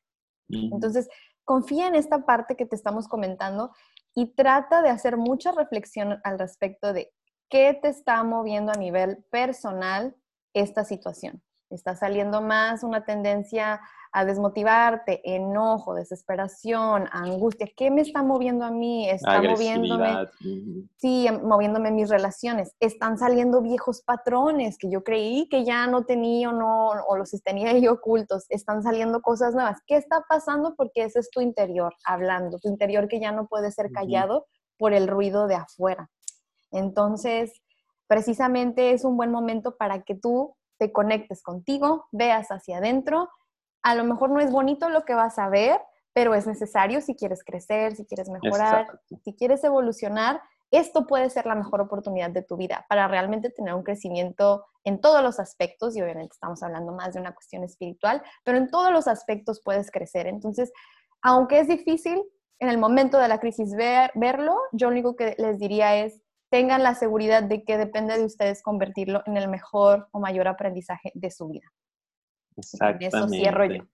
Entonces, 0.49 1.09
confía 1.45 1.89
en 1.89 1.95
esta 1.95 2.25
parte 2.25 2.57
que 2.57 2.67
te 2.67 2.77
estamos 2.77 3.09
comentando 3.09 3.73
y 4.15 4.35
trata 4.35 4.83
de 4.83 4.91
hacer 4.91 5.17
mucha 5.17 5.53
reflexión 5.53 6.21
al 6.25 6.39
respecto 6.39 6.93
de 6.93 7.13
qué 7.49 7.79
te 7.81 7.89
está 7.89 8.23
moviendo 8.23 8.73
a 8.73 8.79
nivel 8.79 9.25
personal 9.31 10.17
esta 10.55 10.85
situación. 10.85 11.43
Está 11.71 11.97
saliendo 11.97 12.41
más 12.43 12.83
una 12.85 13.05
tendencia 13.05 13.81
a 14.17 14.25
desmotivarte, 14.25 15.21
enojo, 15.35 15.95
desesperación, 15.95 17.07
angustia. 17.13 17.69
¿Qué 17.77 17.91
me 17.91 18.01
está 18.01 18.23
moviendo 18.23 18.65
a 18.65 18.71
mí? 18.71 19.11
Está 19.11 19.43
moviéndome, 19.43 20.27
sí, 20.97 21.29
moviéndome 21.43 21.91
mis 21.91 22.09
relaciones. 22.09 22.75
Están 22.81 23.19
saliendo 23.19 23.61
viejos 23.61 24.01
patrones 24.01 24.79
que 24.79 24.89
yo 24.91 25.05
creí 25.05 25.51
que 25.51 25.67
ya 25.67 25.87
no 25.87 26.07
tenía 26.07 26.49
o 26.49 26.53
no, 26.53 26.93
o 26.93 27.17
los 27.19 27.31
tenía 27.45 27.73
ahí 27.73 27.87
ocultos. 27.89 28.47
Están 28.49 28.83
saliendo 28.83 29.21
cosas 29.21 29.55
nuevas. 29.55 29.81
¿Qué 29.87 29.97
está 29.99 30.25
pasando? 30.27 30.75
Porque 30.79 31.05
ese 31.05 31.19
es 31.19 31.29
tu 31.29 31.43
interior 31.43 31.93
hablando, 32.03 32.59
tu 32.59 32.71
interior 32.71 33.09
que 33.09 33.21
ya 33.21 33.33
no 33.33 33.49
puede 33.49 33.71
ser 33.71 33.91
callado 33.93 34.47
por 34.79 34.95
el 34.95 35.09
ruido 35.09 35.47
de 35.47 35.57
afuera. 35.57 36.09
Entonces, 36.71 37.53
precisamente 38.07 38.93
es 38.93 39.05
un 39.05 39.19
buen 39.19 39.31
momento 39.31 39.77
para 39.77 40.05
que 40.05 40.15
tú 40.15 40.57
te 40.79 40.91
conectes 40.91 41.43
contigo, 41.43 42.07
veas 42.13 42.49
hacia 42.49 42.79
adentro. 42.79 43.29
A 43.87 43.95
lo 43.95 44.03
mejor 44.03 44.31
no 44.31 44.41
es 44.41 44.51
bonito 44.51 44.89
lo 44.89 45.05
que 45.05 45.15
vas 45.15 45.39
a 45.39 45.49
ver, 45.49 45.81
pero 46.13 46.35
es 46.35 46.45
necesario 46.45 47.01
si 47.01 47.15
quieres 47.15 47.45
crecer, 47.45 47.95
si 47.95 48.05
quieres 48.05 48.29
mejorar, 48.29 48.99
si 49.23 49.33
quieres 49.37 49.63
evolucionar. 49.63 50.43
Esto 50.73 51.07
puede 51.07 51.31
ser 51.31 51.47
la 51.47 51.55
mejor 51.55 51.81
oportunidad 51.81 52.31
de 52.31 52.43
tu 52.43 52.57
vida 52.57 52.85
para 52.89 53.07
realmente 53.07 53.49
tener 53.49 53.75
un 53.75 53.85
crecimiento 53.85 54.67
en 54.83 55.01
todos 55.01 55.23
los 55.23 55.39
aspectos, 55.39 55.97
y 55.97 56.03
obviamente 56.03 56.33
estamos 56.33 56.65
hablando 56.65 56.91
más 56.95 57.15
de 57.15 57.21
una 57.21 57.33
cuestión 57.33 57.63
espiritual, 57.63 58.25
pero 58.43 58.59
en 58.59 58.69
todos 58.73 58.91
los 58.91 59.07
aspectos 59.07 59.63
puedes 59.65 59.93
crecer. 59.93 60.27
Entonces, 60.27 60.73
aunque 61.23 61.61
es 61.61 61.69
difícil 61.69 62.25
en 62.59 62.69
el 62.69 62.79
momento 62.79 63.19
de 63.19 63.29
la 63.29 63.39
crisis 63.39 63.77
ver, 63.77 64.11
verlo, 64.17 64.59
yo 64.73 64.89
lo 64.89 64.95
único 64.95 65.15
que 65.15 65.37
les 65.39 65.61
diría 65.61 65.95
es, 65.95 66.25
tengan 66.51 66.83
la 66.83 66.97
seguridad 66.97 67.45
de 67.45 67.63
que 67.63 67.79
depende 67.79 68.19
de 68.19 68.25
ustedes 68.25 68.65
convertirlo 68.65 69.23
en 69.27 69.37
el 69.37 69.47
mejor 69.47 70.09
o 70.11 70.19
mayor 70.19 70.49
aprendizaje 70.49 71.13
de 71.15 71.31
su 71.31 71.47
vida. 71.47 71.69
Exactamente. 72.57 73.07
Eso 73.07 73.29
cierro 73.29 73.65
yo. 73.67 73.87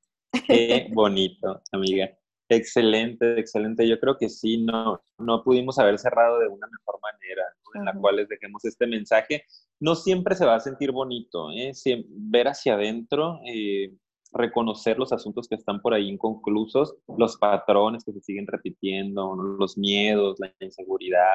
Qué 0.46 0.88
bonito, 0.92 1.60
amiga. 1.72 2.10
Excelente, 2.48 3.38
excelente. 3.38 3.88
Yo 3.88 3.98
creo 3.98 4.16
que 4.18 4.28
sí, 4.28 4.62
no, 4.62 5.02
no 5.18 5.42
pudimos 5.42 5.78
haber 5.78 5.98
cerrado 5.98 6.38
de 6.38 6.48
una 6.48 6.66
mejor 6.66 7.00
manera, 7.00 7.44
en 7.74 7.84
la 7.84 7.94
cual 7.94 8.16
les 8.16 8.28
dejemos 8.28 8.64
este 8.64 8.86
mensaje. 8.86 9.44
No 9.80 9.94
siempre 9.94 10.34
se 10.34 10.44
va 10.44 10.56
a 10.56 10.60
sentir 10.60 10.92
bonito, 10.92 11.50
¿eh? 11.52 11.72
ver 12.08 12.48
hacia 12.48 12.74
adentro, 12.74 13.40
eh, 13.46 13.94
reconocer 14.32 14.98
los 14.98 15.12
asuntos 15.12 15.48
que 15.48 15.54
están 15.54 15.80
por 15.80 15.94
ahí 15.94 16.08
inconclusos, 16.08 16.96
los 17.16 17.36
patrones 17.36 18.04
que 18.04 18.12
se 18.12 18.20
siguen 18.20 18.46
repitiendo, 18.46 19.34
los 19.34 19.76
miedos, 19.76 20.38
la 20.38 20.52
inseguridad, 20.60 21.26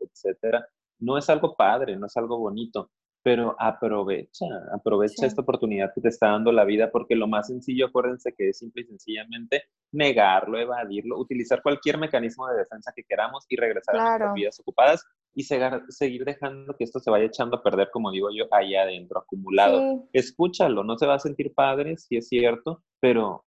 etcétera. 0.00 0.66
No 0.98 1.16
es 1.16 1.28
algo 1.30 1.56
padre, 1.56 1.96
no 1.96 2.06
es 2.06 2.16
algo 2.16 2.38
bonito, 2.38 2.90
pero 3.28 3.54
aprovecha, 3.58 4.46
aprovecha 4.72 5.26
esta 5.26 5.42
oportunidad 5.42 5.92
que 5.94 6.00
te 6.00 6.08
está 6.08 6.28
dando 6.28 6.50
la 6.50 6.64
vida, 6.64 6.90
porque 6.90 7.14
lo 7.14 7.26
más 7.28 7.48
sencillo, 7.48 7.84
acuérdense 7.84 8.32
que 8.32 8.48
es 8.48 8.58
simple 8.58 8.80
y 8.80 8.86
sencillamente 8.86 9.64
negarlo, 9.92 10.58
evadirlo, 10.58 11.18
utilizar 11.18 11.60
cualquier 11.60 11.98
mecanismo 11.98 12.48
de 12.48 12.56
defensa 12.56 12.90
que 12.96 13.04
queramos 13.04 13.44
y 13.50 13.56
regresar 13.56 13.96
a 13.96 14.08
nuestras 14.08 14.32
vidas 14.32 14.60
ocupadas 14.60 15.04
y 15.34 15.42
seguir 15.42 16.24
dejando 16.24 16.74
que 16.74 16.84
esto 16.84 17.00
se 17.00 17.10
vaya 17.10 17.26
echando 17.26 17.58
a 17.58 17.62
perder, 17.62 17.90
como 17.92 18.10
digo 18.10 18.30
yo, 18.34 18.46
allá 18.50 18.84
adentro, 18.84 19.20
acumulado. 19.20 20.08
Escúchalo, 20.14 20.82
no 20.82 20.96
se 20.96 21.04
va 21.04 21.16
a 21.16 21.18
sentir 21.18 21.52
padre, 21.52 21.98
si 21.98 22.16
es 22.16 22.28
cierto, 22.28 22.82
pero 22.98 23.44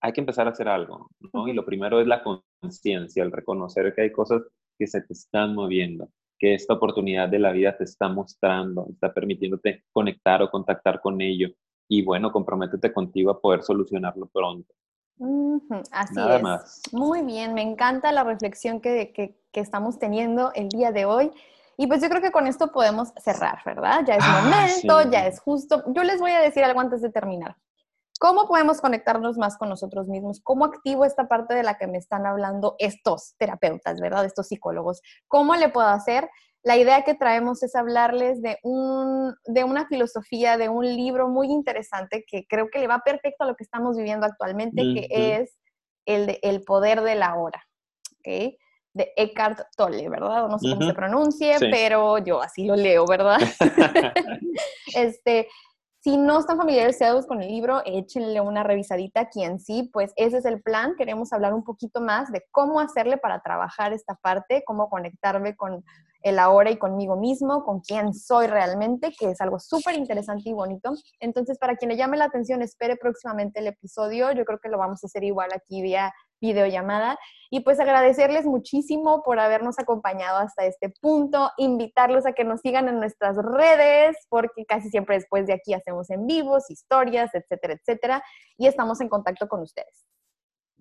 hay 0.00 0.14
que 0.14 0.22
empezar 0.22 0.46
a 0.46 0.52
hacer 0.52 0.66
algo, 0.66 1.10
¿no? 1.34 1.46
Y 1.46 1.52
lo 1.52 1.66
primero 1.66 2.00
es 2.00 2.06
la 2.06 2.22
conciencia, 2.22 3.22
el 3.22 3.32
reconocer 3.32 3.94
que 3.94 4.00
hay 4.00 4.12
cosas 4.12 4.40
que 4.78 4.86
se 4.86 5.02
te 5.02 5.12
están 5.12 5.54
moviendo, 5.54 6.08
que 6.40 6.54
esta 6.54 6.74
oportunidad 6.74 7.28
de 7.28 7.38
la 7.38 7.52
vida 7.52 7.76
te 7.76 7.84
está 7.84 8.08
mostrando, 8.08 8.88
está 8.90 9.12
permitiéndote 9.12 9.84
conectar 9.92 10.42
o 10.42 10.50
contactar 10.50 11.00
con 11.00 11.20
ello. 11.20 11.48
Y 11.86 12.02
bueno, 12.02 12.32
comprométete 12.32 12.92
contigo 12.92 13.30
a 13.30 13.40
poder 13.40 13.62
solucionarlo 13.62 14.26
pronto. 14.32 14.72
Así 15.92 16.14
es. 16.18 16.42
Más. 16.42 16.82
Muy 16.92 17.22
bien, 17.22 17.52
me 17.52 17.60
encanta 17.60 18.10
la 18.10 18.24
reflexión 18.24 18.80
que, 18.80 19.12
que, 19.12 19.36
que, 19.52 19.60
estamos 19.60 19.98
teniendo 19.98 20.50
el 20.54 20.70
día 20.70 20.92
de 20.92 21.04
hoy. 21.04 21.30
Y 21.76 21.86
pues 21.86 22.00
yo 22.00 22.08
creo 22.08 22.22
que 22.22 22.32
con 22.32 22.46
esto 22.46 22.72
podemos 22.72 23.12
cerrar, 23.18 23.58
¿verdad? 23.66 24.02
Ya 24.06 24.14
es 24.14 24.24
ah, 24.26 24.42
momento, 24.42 25.10
ya 25.10 25.26
es 25.26 25.40
justo. 25.40 25.84
Yo 25.88 26.04
les 26.04 26.20
voy 26.20 26.30
a 26.30 26.40
decir 26.40 26.64
algo 26.64 26.80
antes 26.80 27.02
de 27.02 27.10
terminar. 27.10 27.56
¿Cómo 28.20 28.46
podemos 28.46 28.82
conectarnos 28.82 29.38
más 29.38 29.56
con 29.56 29.70
nosotros 29.70 30.06
mismos? 30.06 30.42
¿Cómo 30.42 30.66
activo 30.66 31.06
esta 31.06 31.26
parte 31.26 31.54
de 31.54 31.62
la 31.62 31.78
que 31.78 31.86
me 31.86 31.96
están 31.96 32.26
hablando 32.26 32.76
estos 32.78 33.34
terapeutas, 33.38 33.98
¿verdad? 33.98 34.26
Estos 34.26 34.48
psicólogos. 34.48 35.00
¿Cómo 35.26 35.56
le 35.56 35.70
puedo 35.70 35.88
hacer? 35.88 36.28
La 36.62 36.76
idea 36.76 37.02
que 37.02 37.14
traemos 37.14 37.62
es 37.62 37.74
hablarles 37.74 38.42
de, 38.42 38.58
un, 38.62 39.34
de 39.46 39.64
una 39.64 39.86
filosofía, 39.86 40.58
de 40.58 40.68
un 40.68 40.84
libro 40.84 41.30
muy 41.30 41.46
interesante 41.46 42.22
que 42.30 42.44
creo 42.46 42.68
que 42.68 42.80
le 42.80 42.88
va 42.88 42.98
perfecto 42.98 43.44
a 43.44 43.46
lo 43.46 43.56
que 43.56 43.64
estamos 43.64 43.96
viviendo 43.96 44.26
actualmente, 44.26 44.82
que 44.82 45.08
es 45.36 45.58
el 46.04 46.26
de 46.26 46.40
El 46.42 46.62
poder 46.62 47.00
de 47.00 47.14
la 47.14 47.36
hora, 47.36 47.64
¿ok? 48.18 48.52
De 48.92 49.12
Eckhart 49.16 49.62
Tolle, 49.74 50.10
¿verdad? 50.10 50.46
No 50.46 50.58
sé 50.58 50.68
cómo 50.68 50.86
se 50.86 50.92
pronuncie, 50.92 51.56
pero 51.58 52.18
yo 52.18 52.42
así 52.42 52.66
lo 52.66 52.76
leo, 52.76 53.06
¿verdad? 53.06 53.38
este, 54.94 55.48
si 56.02 56.16
no 56.16 56.38
están 56.38 56.56
familiarizados 56.56 57.26
con 57.26 57.42
el 57.42 57.48
libro, 57.48 57.82
échenle 57.84 58.40
una 58.40 58.62
revisadita. 58.62 59.28
Quien 59.28 59.60
sí, 59.60 59.90
pues 59.92 60.12
ese 60.16 60.38
es 60.38 60.46
el 60.46 60.62
plan. 60.62 60.94
Queremos 60.96 61.32
hablar 61.34 61.52
un 61.52 61.62
poquito 61.62 62.00
más 62.00 62.32
de 62.32 62.42
cómo 62.50 62.80
hacerle 62.80 63.18
para 63.18 63.40
trabajar 63.40 63.92
esta 63.92 64.14
parte, 64.14 64.62
cómo 64.66 64.88
conectarme 64.88 65.56
con 65.56 65.84
el 66.22 66.38
ahora 66.38 66.70
y 66.70 66.78
conmigo 66.78 67.16
mismo, 67.16 67.64
con 67.64 67.80
quién 67.80 68.14
soy 68.14 68.46
realmente, 68.46 69.12
que 69.18 69.30
es 69.30 69.40
algo 69.42 69.58
súper 69.58 69.94
interesante 69.94 70.48
y 70.48 70.54
bonito. 70.54 70.92
Entonces, 71.18 71.58
para 71.58 71.76
quien 71.76 71.90
le 71.90 71.98
llame 71.98 72.16
la 72.16 72.26
atención, 72.26 72.62
espere 72.62 72.96
próximamente 72.96 73.60
el 73.60 73.66
episodio. 73.66 74.32
Yo 74.32 74.46
creo 74.46 74.58
que 74.58 74.70
lo 74.70 74.78
vamos 74.78 75.04
a 75.04 75.06
hacer 75.06 75.24
igual 75.24 75.50
aquí 75.54 75.82
vía 75.82 76.14
videollamada. 76.40 77.18
Y 77.50 77.60
pues 77.60 77.80
agradecerles 77.80 78.44
muchísimo 78.46 79.22
por 79.24 79.40
habernos 79.40 79.78
acompañado 79.78 80.38
hasta 80.38 80.66
este 80.66 80.88
punto, 81.00 81.50
invitarlos 81.56 82.24
a 82.26 82.32
que 82.32 82.44
nos 82.44 82.60
sigan 82.60 82.88
en 82.88 83.00
nuestras 83.00 83.36
redes, 83.36 84.16
porque 84.28 84.64
casi 84.64 84.88
siempre 84.88 85.16
después 85.16 85.46
de 85.46 85.54
aquí 85.54 85.74
hacemos 85.74 86.10
en 86.10 86.26
vivos, 86.26 86.70
historias, 86.70 87.34
etcétera, 87.34 87.74
etcétera, 87.74 88.22
y 88.56 88.68
estamos 88.68 89.00
en 89.00 89.08
contacto 89.08 89.48
con 89.48 89.62
ustedes. 89.62 90.06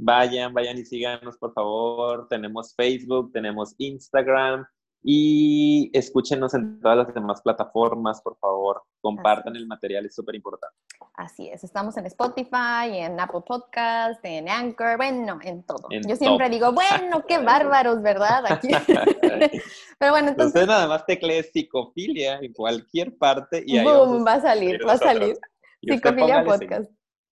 Vayan, 0.02 0.54
vayan 0.54 0.78
y 0.78 0.86
síganos, 0.86 1.38
por 1.38 1.54
favor. 1.54 2.28
Tenemos 2.30 2.74
Facebook, 2.74 3.34
tenemos 3.34 3.76
Instagram, 3.80 4.66
y 5.02 5.90
escúchenos 5.94 6.54
en 6.54 6.82
todas 6.82 6.98
las 6.98 7.14
demás 7.14 7.42
plataformas, 7.42 8.22
por 8.22 8.38
favor. 8.38 8.84
Compartan 9.02 9.56
el 9.56 9.66
material, 9.66 10.06
es 10.06 10.16
súper 10.16 10.36
importante. 10.36 10.76
Así 11.14 11.48
es, 11.50 11.64
estamos 11.64 11.96
en 11.98 12.06
Spotify, 12.08 12.90
en 12.92 13.20
Apple 13.20 13.42
Podcast, 13.46 14.24
en 14.24 14.50
Anchor, 14.50 14.98
bueno, 14.98 15.40
en 15.44 15.64
todo. 15.64 15.88
Yo 16.08 16.16
siempre 16.16 16.50
digo, 16.50 16.74
bueno, 16.74 17.24
qué 17.28 17.38
bárbaros, 17.44 18.02
¿verdad? 18.02 18.44
Aquí. 18.50 18.70
Pero 20.00 20.12
bueno, 20.12 20.30
entonces... 20.30 20.54
Usted 20.56 20.68
nada 20.68 20.88
más 20.88 21.06
teclee 21.06 21.44
psicofilia 21.44 22.40
en 22.42 22.54
cualquier 22.54 23.18
parte 23.18 23.64
y 23.66 23.78
ahí 23.78 23.86
Boom, 23.86 24.26
va 24.26 24.34
a 24.34 24.42
salir, 24.42 24.86
va 24.88 24.94
a 24.94 24.98
salir. 24.98 25.38
Psicofilia 25.82 26.44
Podcast. 26.44 26.92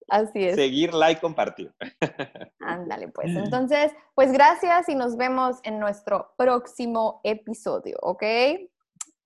Así 0.09 0.45
es. 0.45 0.55
Seguir, 0.55 0.93
like, 0.93 1.19
compartir. 1.19 1.73
Ándale, 2.59 3.09
pues. 3.09 3.35
Entonces, 3.35 3.91
pues 4.15 4.31
gracias 4.31 4.87
y 4.89 4.95
nos 4.95 5.17
vemos 5.17 5.57
en 5.63 5.79
nuestro 5.79 6.33
próximo 6.37 7.21
episodio, 7.23 7.97
¿ok? 8.01 8.23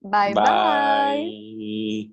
bye. 0.01 0.33
bye. 0.33 2.09